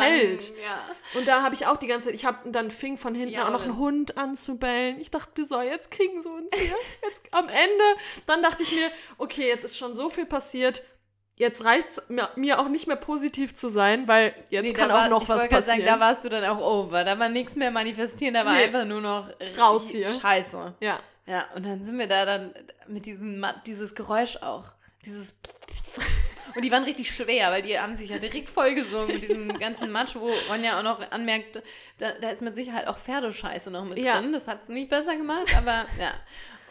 [0.51, 1.19] langen- ja.
[1.19, 3.47] Und da habe ich auch die ganze Zeit, ich habe dann fing von hinten Ja,
[3.47, 5.01] auch noch aber- ein Hund an zu bellen.
[5.01, 6.76] Ich dachte mir so, jetzt kriegen sie uns hier.
[7.03, 7.83] Jetzt am Ende.
[8.25, 10.83] Dann dachte ich mir, okay, jetzt ist schon so viel passiert.
[11.35, 14.89] Jetzt reicht es mir, mir auch nicht mehr positiv zu sein, weil jetzt Nee, kann
[14.89, 15.63] auch war- noch ich was passieren.
[15.81, 17.03] Sagen, da warst du dann auch over.
[17.03, 18.63] Da war nichts mehr manifestieren, da war Nee.
[18.63, 20.07] einfach nur noch Raus hier.
[20.09, 20.73] Scheiße.
[20.79, 20.99] ja.
[21.27, 22.53] Ja, und dann sind wir da dann
[22.87, 24.63] mit diesem dieses Geräusch auch.
[25.05, 25.35] Dieses
[26.55, 29.91] und die waren richtig schwer, weil die haben sich ja direkt vollgesogen mit diesem ganzen
[29.91, 31.61] Matsch, wo Ronja auch noch anmerkt,
[31.97, 34.19] da, da ist mit Sicherheit auch Pferdescheiße noch mit Ja.
[34.21, 34.31] drin.
[34.31, 36.13] Das hat es nicht besser gemacht, aber ja.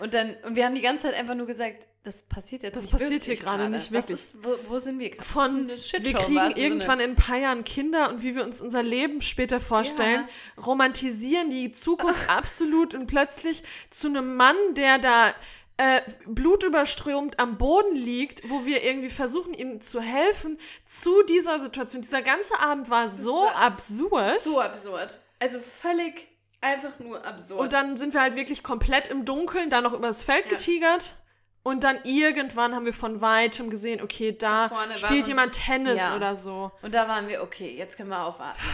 [0.01, 2.85] Und dann, und wir haben die ganze Zeit einfach nur gesagt, das passiert jetzt Das
[2.85, 4.21] nicht passiert hier gerade nicht wirklich.
[4.21, 5.11] Ist, wo, wo sind wir?
[5.17, 8.45] Das Von, ist eine wir kriegen irgendwann in ein paar Jahren Kinder und wie wir
[8.45, 10.29] uns unser Leben später vorstellen,
[10.65, 15.35] romantisieren die Zukunft absolut und plötzlich zu einem Mann, der da
[15.79, 22.03] äh, blutüberströmt am Boden liegt, wo wir irgendwie versuchen, ihm zu helfen, zu dieser Situation.
[22.03, 24.43] Dieser ganze Abend war so war absurd.
[24.43, 25.21] So absurd.
[25.41, 26.29] Also völlig
[26.61, 27.61] einfach nur absurd.
[27.61, 30.51] Und dann sind wir halt wirklich komplett im Dunkeln, da noch übers Feld Ja.
[30.57, 31.15] getigert.
[31.63, 36.15] Und dann irgendwann haben wir von weitem gesehen, okay, da spielt jemand Tennis Ja.
[36.15, 36.71] oder so.
[36.83, 38.65] Und da waren wir, okay, jetzt können wir aufatmen.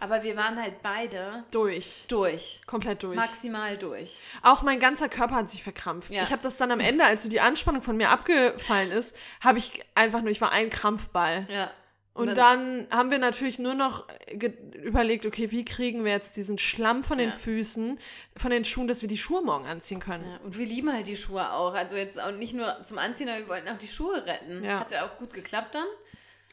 [0.00, 2.04] Aber wir waren halt beide Durch.
[2.08, 2.60] durch.
[2.66, 3.16] Komplett durch.
[3.16, 4.20] Maximal durch.
[4.42, 6.10] Auch mein ganzer Körper hat sich verkrampft.
[6.10, 6.22] Ja.
[6.22, 9.56] Ich habe das dann am Ende, als so die Anspannung von mir abgefallen ist, habe
[9.56, 11.46] ich einfach nur, ich war ein Krampfball.
[11.48, 11.70] Ja.
[12.14, 14.52] Und dann haben wir natürlich nur noch ge-
[14.84, 17.34] überlegt, okay, wie kriegen wir jetzt diesen Schlamm von den Ja.
[17.34, 17.98] Füßen,
[18.36, 20.24] von den Schuhen, dass wir die Schuhe morgen anziehen können.
[20.24, 21.74] Ja, und wir lieben halt die Schuhe auch.
[21.74, 24.62] Also jetzt auch nicht nur zum Anziehen, aber wir wollten auch die Schuhe retten.
[24.62, 24.78] Ja.
[24.78, 25.86] Hat ja auch gut geklappt dann.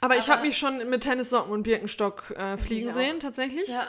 [0.02, 3.68] Aber, ich Aber- habe mich schon mit Tennissocken und Birkenstock äh, fliegen sehen, tatsächlich.
[3.70, 3.88] Ja.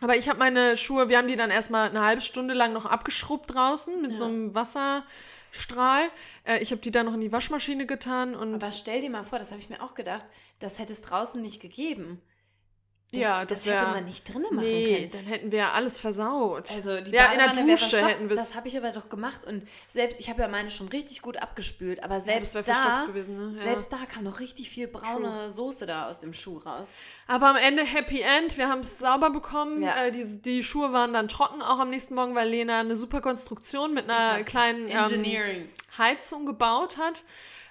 [0.00, 2.84] Aber ich habe meine Schuhe, wir haben die dann erstmal eine halbe Stunde lang noch
[2.84, 4.16] abgeschrubbt draußen mit Ja.
[4.16, 4.54] so einem
[5.56, 6.10] Wasserstrahl.
[6.44, 9.22] Äh, ich habe die dann noch in die Waschmaschine getan und Aber stell dir mal
[9.22, 10.26] vor, das habe ich mir auch gedacht,
[10.58, 12.20] das hätte es draußen nicht gegeben.
[13.12, 15.10] Das, Ja, das, das hätte wär- man nicht drinnen machen nee, können.
[15.12, 16.72] dann hätten wir ja alles versaut.
[16.72, 19.62] Also die Ja, in der Dusche hätten wir's- Das habe ich aber doch gemacht und
[19.86, 23.36] selbst, ich habe ja meine schon richtig gut abgespült, aber Ja, selbst wär da, gewesen,
[23.36, 23.56] ne?
[23.56, 23.62] Ja.
[23.62, 26.96] selbst da kam noch richtig viel braune Soße da aus dem Schuh raus.
[27.28, 29.84] Aber am Ende Happy End, wir haben es sauber bekommen.
[29.84, 30.06] Ja.
[30.06, 33.20] Äh, die, die Schuhe waren dann trocken, auch am nächsten Morgen, weil Lena eine super
[33.20, 35.68] Konstruktion mit einer kleinen ähm.
[35.96, 37.22] Heizung gebaut hat.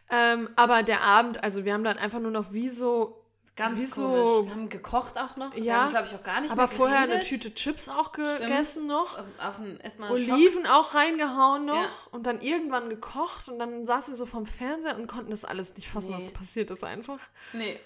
[0.09, 3.21] Ähm, aber der Abend, also wir haben dann einfach nur noch wie so,
[3.55, 4.47] Ganz wie so- komisch.
[4.47, 5.55] Wir haben gekocht auch noch.
[5.55, 7.21] Wir Ja, haben, glaube ich, auch gar nicht aber vorher eine.
[7.21, 8.39] Tüte Chips auch Stimmt.
[8.39, 9.17] gegessen noch.
[9.17, 10.33] Auf, auf ein, erstmal einen Schock.
[10.33, 11.89] Oliven auch reingehauen noch Ja.
[12.11, 15.73] und dann irgendwann gekocht und dann saßen wir so vom Fernseher und konnten das alles
[15.75, 16.15] nicht fassen, Nee.
[16.17, 17.19] was passiert ist einfach.
[17.53, 17.79] Nee.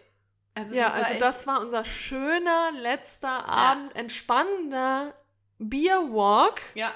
[0.55, 5.13] Also ja, das also echt, das war unser schöner letzter Abend, entspannender
[5.59, 6.61] Bierwalk.
[6.73, 6.91] Ja,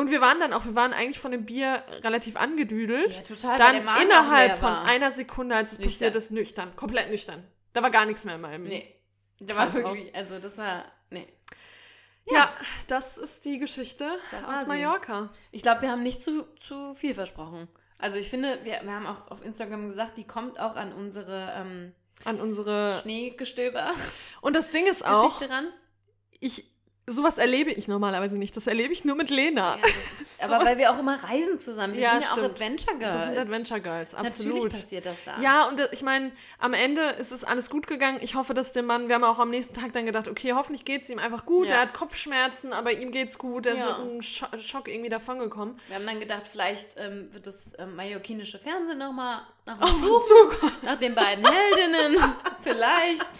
[0.00, 3.12] Und wir waren dann auch, wir waren eigentlich von dem Bier relativ angedüdelt.
[3.12, 3.50] ja total.
[3.52, 4.84] weil dann der Magen auch innerhalb von war.
[4.86, 5.92] einer Sekunde, als es Nüchtern.
[5.92, 6.74] passiert ist, nüchtern.
[6.76, 7.46] Komplett nüchtern.
[7.74, 8.62] Da war gar nichts mehr in meinem.
[8.62, 8.96] Nee.
[9.40, 11.28] Der war wirklich, also das war, nee.
[12.30, 12.52] Ja.
[12.86, 14.66] das ist die Geschichte Das aus sie.
[14.68, 15.28] Mallorca.
[15.50, 17.68] Ich glaube, wir haben nicht zu, zu viel versprochen.
[17.98, 21.52] Also ich finde, wir, wir haben auch auf Instagram gesagt, die kommt auch an unsere
[21.56, 21.94] ähm,
[22.24, 22.90] An unsere.
[23.02, 25.68] Schneegestöber-Geschichte Und das Ding ist auch, ran.
[26.38, 26.69] ich,
[27.10, 28.56] sowas erlebe ich normalerweise nicht.
[28.56, 29.76] Das erlebe ich nur mit Lena.
[29.76, 31.94] Ja, ist, aber weil wir auch immer reisen zusammen.
[31.94, 32.46] Wir Ja, sind ja stimmt.
[32.46, 33.20] auch Adventure Girls.
[33.20, 34.54] Wir sind Adventure Girls, absolut.
[34.64, 35.40] Natürlich passiert das da.
[35.42, 38.18] Ja, und äh, ich meine, am Ende ist es alles gut gegangen.
[38.22, 40.84] Ich hoffe, dass dem Mann, wir haben auch am nächsten Tag dann gedacht, okay, hoffentlich
[40.84, 41.68] geht es ihm einfach gut.
[41.68, 41.76] Ja.
[41.76, 43.66] Er hat Kopfschmerzen, aber ihm geht's gut.
[43.66, 45.76] Er ist mit einem Scho Schock irgendwie davongekommen.
[45.88, 49.42] Wir haben dann gedacht, vielleicht ähm, wird das ähm, mallorquinische Fernsehen nochmal
[49.78, 50.76] nach Auf uns suchen, zukommen.
[50.82, 52.22] nach den beiden Heldinnen.
[52.62, 53.30] vielleicht.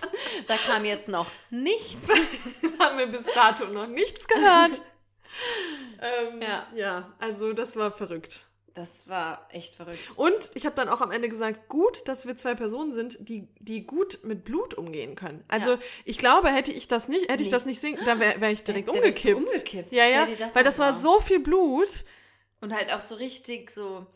[0.47, 2.09] Da kam jetzt noch nichts.
[2.78, 4.81] haben wir bis dato noch nichts gehört.
[6.01, 6.66] ähm, Ja.
[6.74, 8.44] ja, also das war verrückt.
[8.74, 9.98] Das war echt verrückt.
[10.16, 13.48] Und ich habe dann auch am Ende gesagt, gut, dass wir zwei Personen sind, die,
[13.59, 15.44] die gut mit Blut umgehen können.
[15.48, 15.78] Also Ja.
[16.05, 17.52] ich glaube, hätte ich das nicht, hätte ich Nee.
[17.52, 19.36] das nicht singen, da wäre wär ich direkt Da wärst du umgekippt.
[19.36, 19.93] umgekippt.
[19.93, 22.05] Ja, ja, das weil das war so viel Blut.
[22.61, 24.07] Und halt auch so richtig so.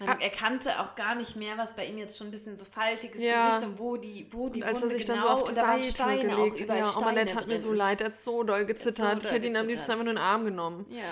[0.00, 3.22] Man erkannte auch gar nicht mehr, was bei ihm jetzt schon ein bisschen so faltiges
[3.22, 3.46] Ja.
[3.46, 5.42] Gesicht und wo die, wo die Und als er Wunde sich dann genau so auf
[5.44, 8.00] die und da waren Steine auch gelegt überall ja, Steine der tat mir so leid,
[8.00, 9.22] er hat so doll gezittert.
[9.22, 10.86] so ich hätte ihn am liebsten einfach nur in den Arm genommen.
[10.90, 11.02] Ja.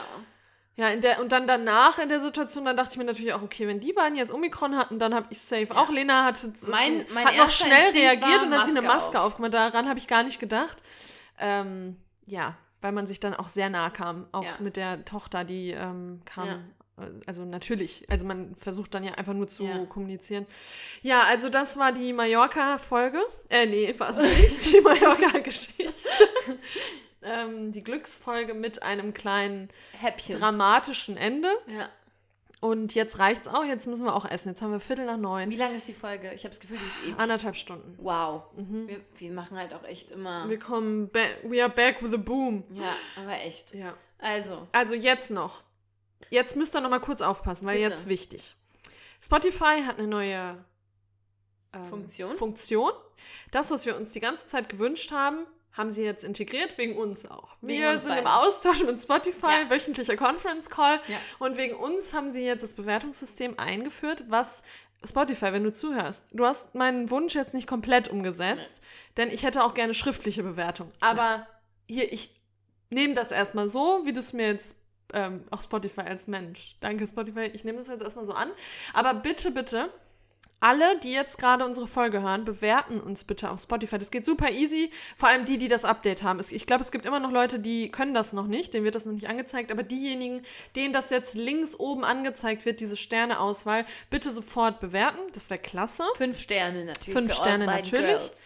[0.75, 3.43] Ja, in der, und dann danach in der Situation, dann dachte ich mir natürlich auch,
[3.43, 5.69] okay, wenn die beiden jetzt Omikron hatten, dann habe ich safe.
[5.77, 8.97] Auch Lena so, Mein- mein hat noch schnell Instinkt reagiert und hat sie eine Maske
[8.97, 9.27] Maske auf.
[9.27, 9.53] aufgemacht.
[9.55, 10.79] Daran habe ich gar nicht gedacht.
[11.39, 14.57] Ähm, ja, weil man sich dann auch sehr nah kam, auch Ja.
[14.61, 16.49] mit der Tochter, die ähm, kam.
[16.49, 16.59] Ja.
[17.27, 19.85] Also natürlich, also man versucht dann ja einfach nur zu Ja.
[19.87, 20.47] kommunizieren.
[21.01, 23.19] Ja, also das war die Mallorca-Folge.
[23.49, 24.73] Äh, nee, war es nicht.
[24.73, 25.87] Die Mallorca-Geschichte.
[27.23, 30.39] ähm, die Glücksfolge mit einem kleinen Häppchen.
[30.39, 31.49] dramatischen Ende.
[31.67, 31.89] ja.
[32.61, 34.51] Und jetzt reicht's auch, jetzt müssen wir auch essen.
[34.51, 35.51] Jetzt haben wir Viertel nach neun.
[35.51, 36.33] Wie lange ist die Folge?
[36.33, 37.19] Ich habe das Gefühl, die ist ewig.
[37.19, 37.99] Anderthalb Stunden.
[38.01, 38.45] Wow.
[38.57, 40.49] Wir, wir machen halt auch echt immer.
[40.49, 42.63] Wir kommen, ba we are back with a boom.
[42.73, 43.75] Ja, aber echt.
[43.75, 43.95] Ja.
[44.19, 45.65] Also, Also jetzt noch.
[46.31, 47.91] Jetzt müsst ihr noch mal kurz aufpassen, weil Bitte.
[47.91, 48.57] jetzt wichtig.
[49.21, 50.65] Spotify hat eine neue
[51.73, 52.35] ähm, Funktion?
[52.37, 52.93] Funktion.
[53.51, 57.25] Das, was wir uns die ganze Zeit gewünscht haben, haben sie jetzt integriert, wegen uns
[57.31, 57.57] auch.
[57.63, 58.29] Wegen wir uns sind im beiden.
[58.47, 59.71] Austausch mit Spotify, Ja.
[59.71, 61.01] wöchentlicher Conference Call.
[61.09, 61.17] Ja.
[61.39, 64.63] Und wegen uns haben sie jetzt das Bewertungssystem eingeführt, was
[65.05, 68.81] Spotify, wenn du zuhörst, du hast meinen Wunsch jetzt nicht komplett umgesetzt,
[69.17, 70.93] denn ich hätte auch gerne schriftliche Bewertung.
[71.01, 71.47] Aber
[71.89, 72.39] hier, ich
[72.91, 74.77] nehme das erstmal so, wie du es mir jetzt
[75.13, 76.77] ähm, auch Spotify als Mensch.
[76.81, 77.51] Danke, Spotify.
[77.53, 78.51] Ich nehme das jetzt erstmal so an.
[78.95, 79.91] Aber bitte, bitte,
[80.63, 83.99] alle, die jetzt gerade unsere Folge hören, bewerten uns bitte auf Spotify.
[83.99, 84.93] Das geht super easy.
[85.17, 86.39] Vor allem die, die das Update haben.
[86.51, 88.73] Ich glaube, es gibt immer noch Leute, die können das noch nicht.
[88.73, 89.73] Denen wird das noch nicht angezeigt.
[89.73, 90.43] Aber diejenigen,
[90.77, 95.19] denen das jetzt links oben angezeigt wird, diese Sterneauswahl, bitte sofort bewerten.
[95.35, 96.05] Das wäre klasse.
[96.17, 97.19] fünf Sterne natürlich.
[97.19, 98.07] Fünf Sterne natürlich.
[98.07, 98.43] Girls.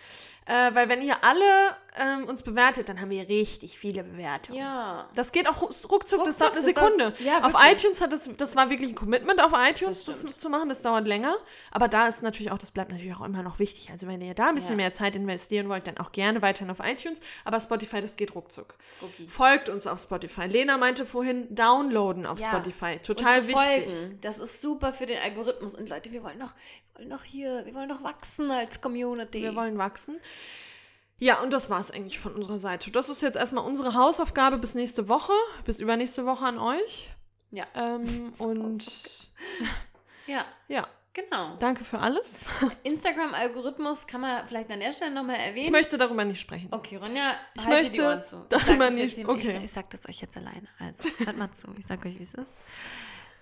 [0.48, 4.58] Äh, weil wenn ihr alle ähm, uns bewertet, dann haben wir richtig viele Bewertungen.
[4.58, 5.08] Ja.
[5.14, 7.14] Das geht auch ruckzuck, das Ruckzuck, dauert eine das dauert- Sekunde.
[7.24, 10.48] ja, auf iTunes hat das, das war wirklich ein Commitment auf iTunes, Das das, zu
[10.48, 11.34] machen, das dauert länger.
[11.72, 13.90] Aber da ist natürlich auch, das bleibt natürlich auch immer noch wichtig.
[13.90, 14.84] Also wenn ihr da ein bisschen Ja.
[14.84, 17.18] mehr Zeit investieren wollt, dann auch gerne weiterhin auf iTunes.
[17.44, 18.74] Aber Spotify, das geht ruckzuck.
[19.02, 19.26] Rucki.
[19.28, 20.42] Folgt uns auf Spotify.
[20.46, 22.50] Lena meinte vorhin, downloaden auf Ja.
[22.50, 22.98] Spotify.
[23.00, 23.92] Total Unsere wichtig.
[23.92, 25.74] Folgen, das ist super für den Algorithmus.
[25.74, 26.54] Und Leute, wir wollen noch,
[26.94, 29.42] wir wollen noch hier, wir wollen noch wachsen als Community.
[29.42, 30.20] Wir wollen wachsen.
[31.18, 32.90] Ja, und das war es eigentlich von unserer Seite.
[32.90, 35.32] Das ist jetzt erstmal unsere Hausaufgabe bis nächste Woche,
[35.64, 37.10] bis übernächste Woche an euch.
[37.50, 37.64] Ja.
[37.74, 39.30] Ähm, und
[40.26, 41.56] Ja, ja, genau.
[41.58, 42.44] danke für alles.
[42.82, 45.64] Instagram-Algorithmus kann man vielleicht an der Stelle nochmal erwähnen.
[45.66, 46.68] Ich möchte darüber nicht sprechen.
[46.70, 48.36] Okay, Ronja, Ich möchte die Ohren zu.
[48.42, 49.56] Ich darüber nicht- jetzt okay.
[49.56, 50.68] Ich, ich sag das euch jetzt alleine.
[50.78, 51.68] Also, hört mal zu.
[51.78, 52.52] Ich sag euch, wie es ist.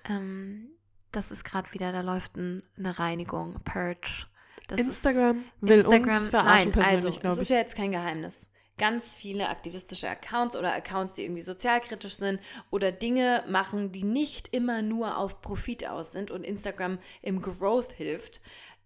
[0.09, 0.71] Ähm,
[1.11, 4.27] das ist gerade wieder, da läuft ein, eine Reinigung, Purge.
[4.77, 8.51] Das Instagram will Instagram, uns verarschen nein, persönlich, also, glaube ist ja jetzt kein Geheimnis.
[8.77, 12.41] Ganz viele aktivistische Accounts oder Accounts, die irgendwie sozialkritisch sind
[12.71, 17.93] oder Dinge machen, die nicht immer nur auf Profit aus sind und Instagram im Growth
[17.93, 18.41] hilft,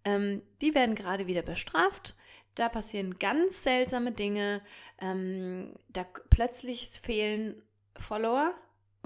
[0.05, 2.15] ähm, die werden gerade wieder bestraft.
[2.55, 4.61] Da passieren ganz seltsame Dinge.
[5.01, 7.63] Ähm, da plötzlich fehlen
[7.97, 8.55] Follower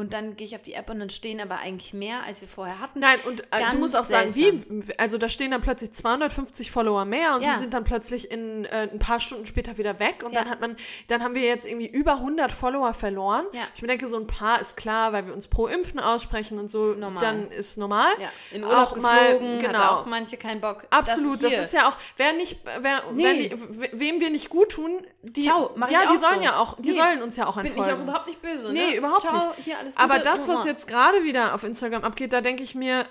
[0.03, 2.49] und dann gehe ich auf die App und dann stehen aber eigentlich mehr, als wir
[2.49, 3.01] vorher hatten.
[3.01, 4.65] Nein, und äh, du musst auch sagen, seltsam.
[4.87, 7.55] wie, also da stehen dann plötzlich 250 Follower mehr und Ja.
[7.55, 10.41] die sind dann plötzlich in äh, ein paar Stunden später wieder weg und Ja.
[10.43, 10.77] dann hat man,
[11.09, 13.47] dann haben wir jetzt irgendwie über 100 Follower verloren.
[13.53, 13.63] Ja.
[13.75, 16.69] Ich mir denke, so ein paar ist klar, weil wir uns pro Impfen aussprechen und
[16.71, 17.23] so, Normal.
[17.23, 18.11] dann ist normal.
[18.21, 19.79] Ja, in Urlaub Auch mal, geflogen, genau.
[19.79, 20.85] hatte auch manche keinen Bock.
[20.91, 21.63] Absolut, das, hier.
[21.63, 23.51] ist ja auch, wer nicht, wer, Nee.
[23.51, 26.45] wer we- wem wir nicht gut tun, die, Ciao, ja, die sollen so.
[26.45, 27.91] ja auch, die Nee, sollen uns ja auch bin entfolgen.
[27.91, 28.73] ich auch überhaupt nicht böse.
[28.73, 28.97] Nee, ne?
[28.97, 29.65] überhaupt Ciao, nicht.
[29.65, 30.05] Hier alles Gute.
[30.05, 33.07] Aber das, was jetzt gerade wieder auf Instagram abgeht, da denke ich mir,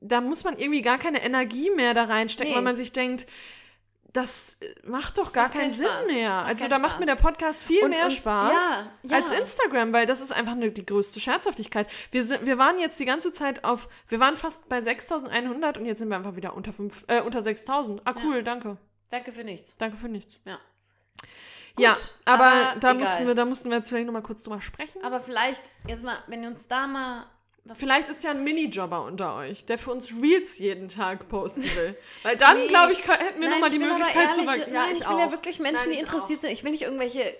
[0.00, 2.56] da muss man irgendwie gar keine Energie mehr da reinstecken, Nee.
[2.56, 3.26] weil man sich denkt,
[4.12, 6.06] das äh, macht doch gar Macht keinen keinen Sinn Spaß.
[6.08, 6.30] mehr.
[6.30, 7.22] Macht Also da macht mir der Spaß.
[7.22, 9.16] Podcast viel Und mehr uns- Spaß ja, ja.
[9.16, 11.88] als Instagram, weil das ist einfach eine, die größte Scherzhaftigkeit.
[12.10, 15.86] Wir, sind, wir waren jetzt die ganze Zeit auf, wir waren fast bei 6100 und
[15.86, 16.72] jetzt sind wir einfach wieder unter,
[17.06, 18.02] äh, unter 6000.
[18.04, 18.76] Ah, cool, danke.
[19.08, 19.76] Danke für nichts.
[19.78, 20.40] Danke für nichts.
[20.44, 20.58] Ja.
[21.78, 21.94] Ja,
[22.24, 22.94] aber, aber da, egal.
[22.94, 25.02] mussten wir, da mussten wir jetzt vielleicht nochmal kurz drüber sprechen.
[25.04, 27.26] Aber vielleicht, jetzt mal, wenn ihr uns da mal
[27.64, 31.62] was Vielleicht ist ja ein Minijobber unter euch, der für uns Reels jeden Tag posten
[31.76, 31.96] will.
[32.24, 32.66] Weil dann, Nee.
[32.66, 34.72] glaube ich, hätten wir nochmal die ich Möglichkeit zu wachsen.
[34.72, 36.42] Nein, ich, will ja wirklich Menschen, Nein, die ich interessiert auch.
[36.42, 36.50] sind.
[36.52, 37.36] Ich will nicht irgendwelche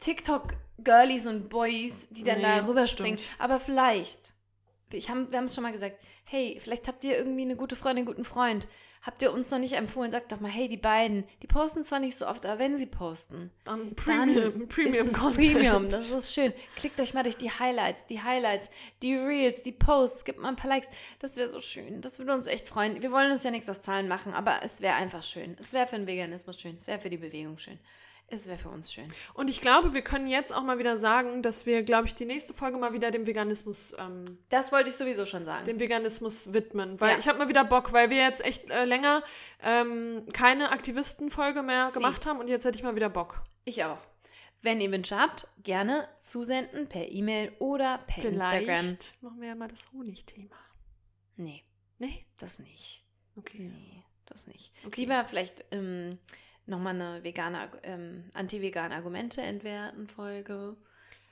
[0.00, 3.18] TikTok-Girlies und Boys, die dann Nee, da rüberspringen.
[3.18, 3.34] stimmt.
[3.38, 4.34] Aber vielleicht,
[4.92, 7.76] ich hab, wir haben es schon mal gesagt, hey, vielleicht habt ihr irgendwie eine gute
[7.76, 8.66] Freundin, einen guten Freund.
[9.02, 10.10] Habt ihr uns noch nicht empfohlen?
[10.10, 12.86] Sagt doch mal, hey, die beiden, die posten zwar nicht so oft, aber wenn sie
[12.86, 15.52] posten, Dann dann Premium, Premium ist es Content.
[15.52, 16.52] Premium, das ist schön.
[16.76, 18.70] Klickt euch mal durch die Highlights, die Highlights,
[19.02, 20.88] die Reels, die Posts, gebt mal ein paar Likes.
[21.20, 22.00] Das wäre so schön.
[22.00, 23.02] Das würde uns echt freuen.
[23.02, 25.56] Wir wollen uns ja nichts aus Zahlen machen, aber es wäre einfach schön.
[25.58, 26.74] Es wäre für den Veganismus schön.
[26.74, 27.78] Es wäre für die Bewegung schön.
[28.30, 29.08] Es wäre für uns schön.
[29.32, 32.26] Und ich glaube, wir können jetzt auch mal wieder sagen, dass wir, glaube ich, die
[32.26, 35.64] nächste Folge mal wieder dem Veganismus, ähm, Das wollte ich sowieso schon sagen.
[35.64, 37.00] dem Veganismus widmen.
[37.00, 37.18] Weil Ja.
[37.18, 39.22] ich habe mal wieder Bock, weil wir jetzt echt äh, länger
[39.62, 41.94] ähm, keine Aktivistenfolge mehr Sie.
[41.94, 43.40] gemacht haben und jetzt hätte ich mal wieder Bock.
[43.64, 43.98] Ich auch.
[44.60, 48.98] Wenn ihr Wünsche habt, gerne zusenden per E-Mail oder per Vielleicht Instagram.
[49.22, 50.56] machen wir ja mal das Honigthema.
[51.36, 51.64] Nee,
[51.98, 52.26] Nee?
[52.38, 53.04] das nicht.
[53.36, 53.58] Okay.
[53.72, 54.72] Nee, das nicht.
[54.84, 55.00] Okay.
[55.02, 56.18] Lieber vielleicht ähm,
[56.68, 60.76] nochmal eine vegane, ähm, anti-vegane Argumente entwerten Folge.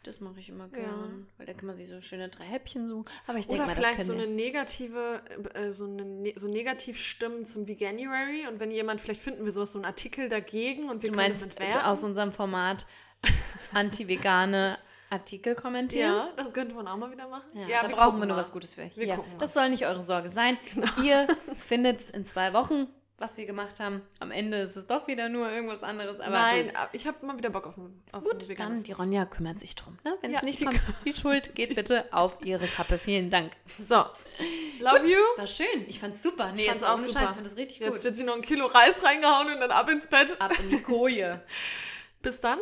[0.02, 3.06] Das mache ich immer gern, weil da kann man sich so schöne drei Häppchen suchen.
[3.26, 4.22] Aber ich denke Oder mal, das vielleicht können so wir.
[4.22, 5.22] eine negative,
[5.54, 9.72] äh, so, eine, ne- so Negativstimmen zum Veganuary und wenn jemand, vielleicht finden wir sowas,
[9.72, 11.86] so einen Artikel dagegen und wir Du können das meinst entwerten.
[11.86, 12.86] aus unserem Format
[13.72, 14.78] anti-vegane
[15.10, 16.12] Artikel kommentieren?
[16.14, 17.44] Ja, das könnte man auch mal wieder machen.
[17.68, 18.40] Ja, da brauchen wir nur mal.
[18.40, 18.88] was Gutes für.
[18.94, 19.38] Wir gucken mal.
[19.38, 20.56] Das soll nicht eure Sorge sein.
[21.02, 22.86] Ihr findet es in zwei Wochen,
[23.18, 24.02] was wir gemacht haben.
[24.20, 26.20] Am Ende ist es doch wieder nur irgendwas anderes.
[26.20, 27.74] Aber Nein, du, ich habe mal wieder Bock auf,
[28.12, 29.98] auf gut, einen dann die Ronja kümmert sich drum.
[30.04, 30.16] Ne?
[30.20, 32.98] Wenn Ja, es nicht die kommt, die Schuld geht bitte auf ihre Kappe.
[32.98, 33.52] Vielen Dank.
[33.66, 33.96] So,
[34.80, 35.18] love Gut, you.
[35.36, 35.86] War schön.
[35.88, 36.52] Ich fand's super.
[36.52, 37.20] Nee, Ich fand's jetzt auch super.
[37.20, 38.04] Scheiß, ich fand das richtig Jetzt gut.
[38.04, 40.38] wird sie noch ein Kilo Reis reingehauen und dann ab ins Bett.
[40.40, 41.42] Ab in die Koje.
[42.22, 42.58] Bis dann.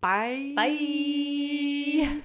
[0.00, 0.54] Bye.
[0.56, 2.22] Bye.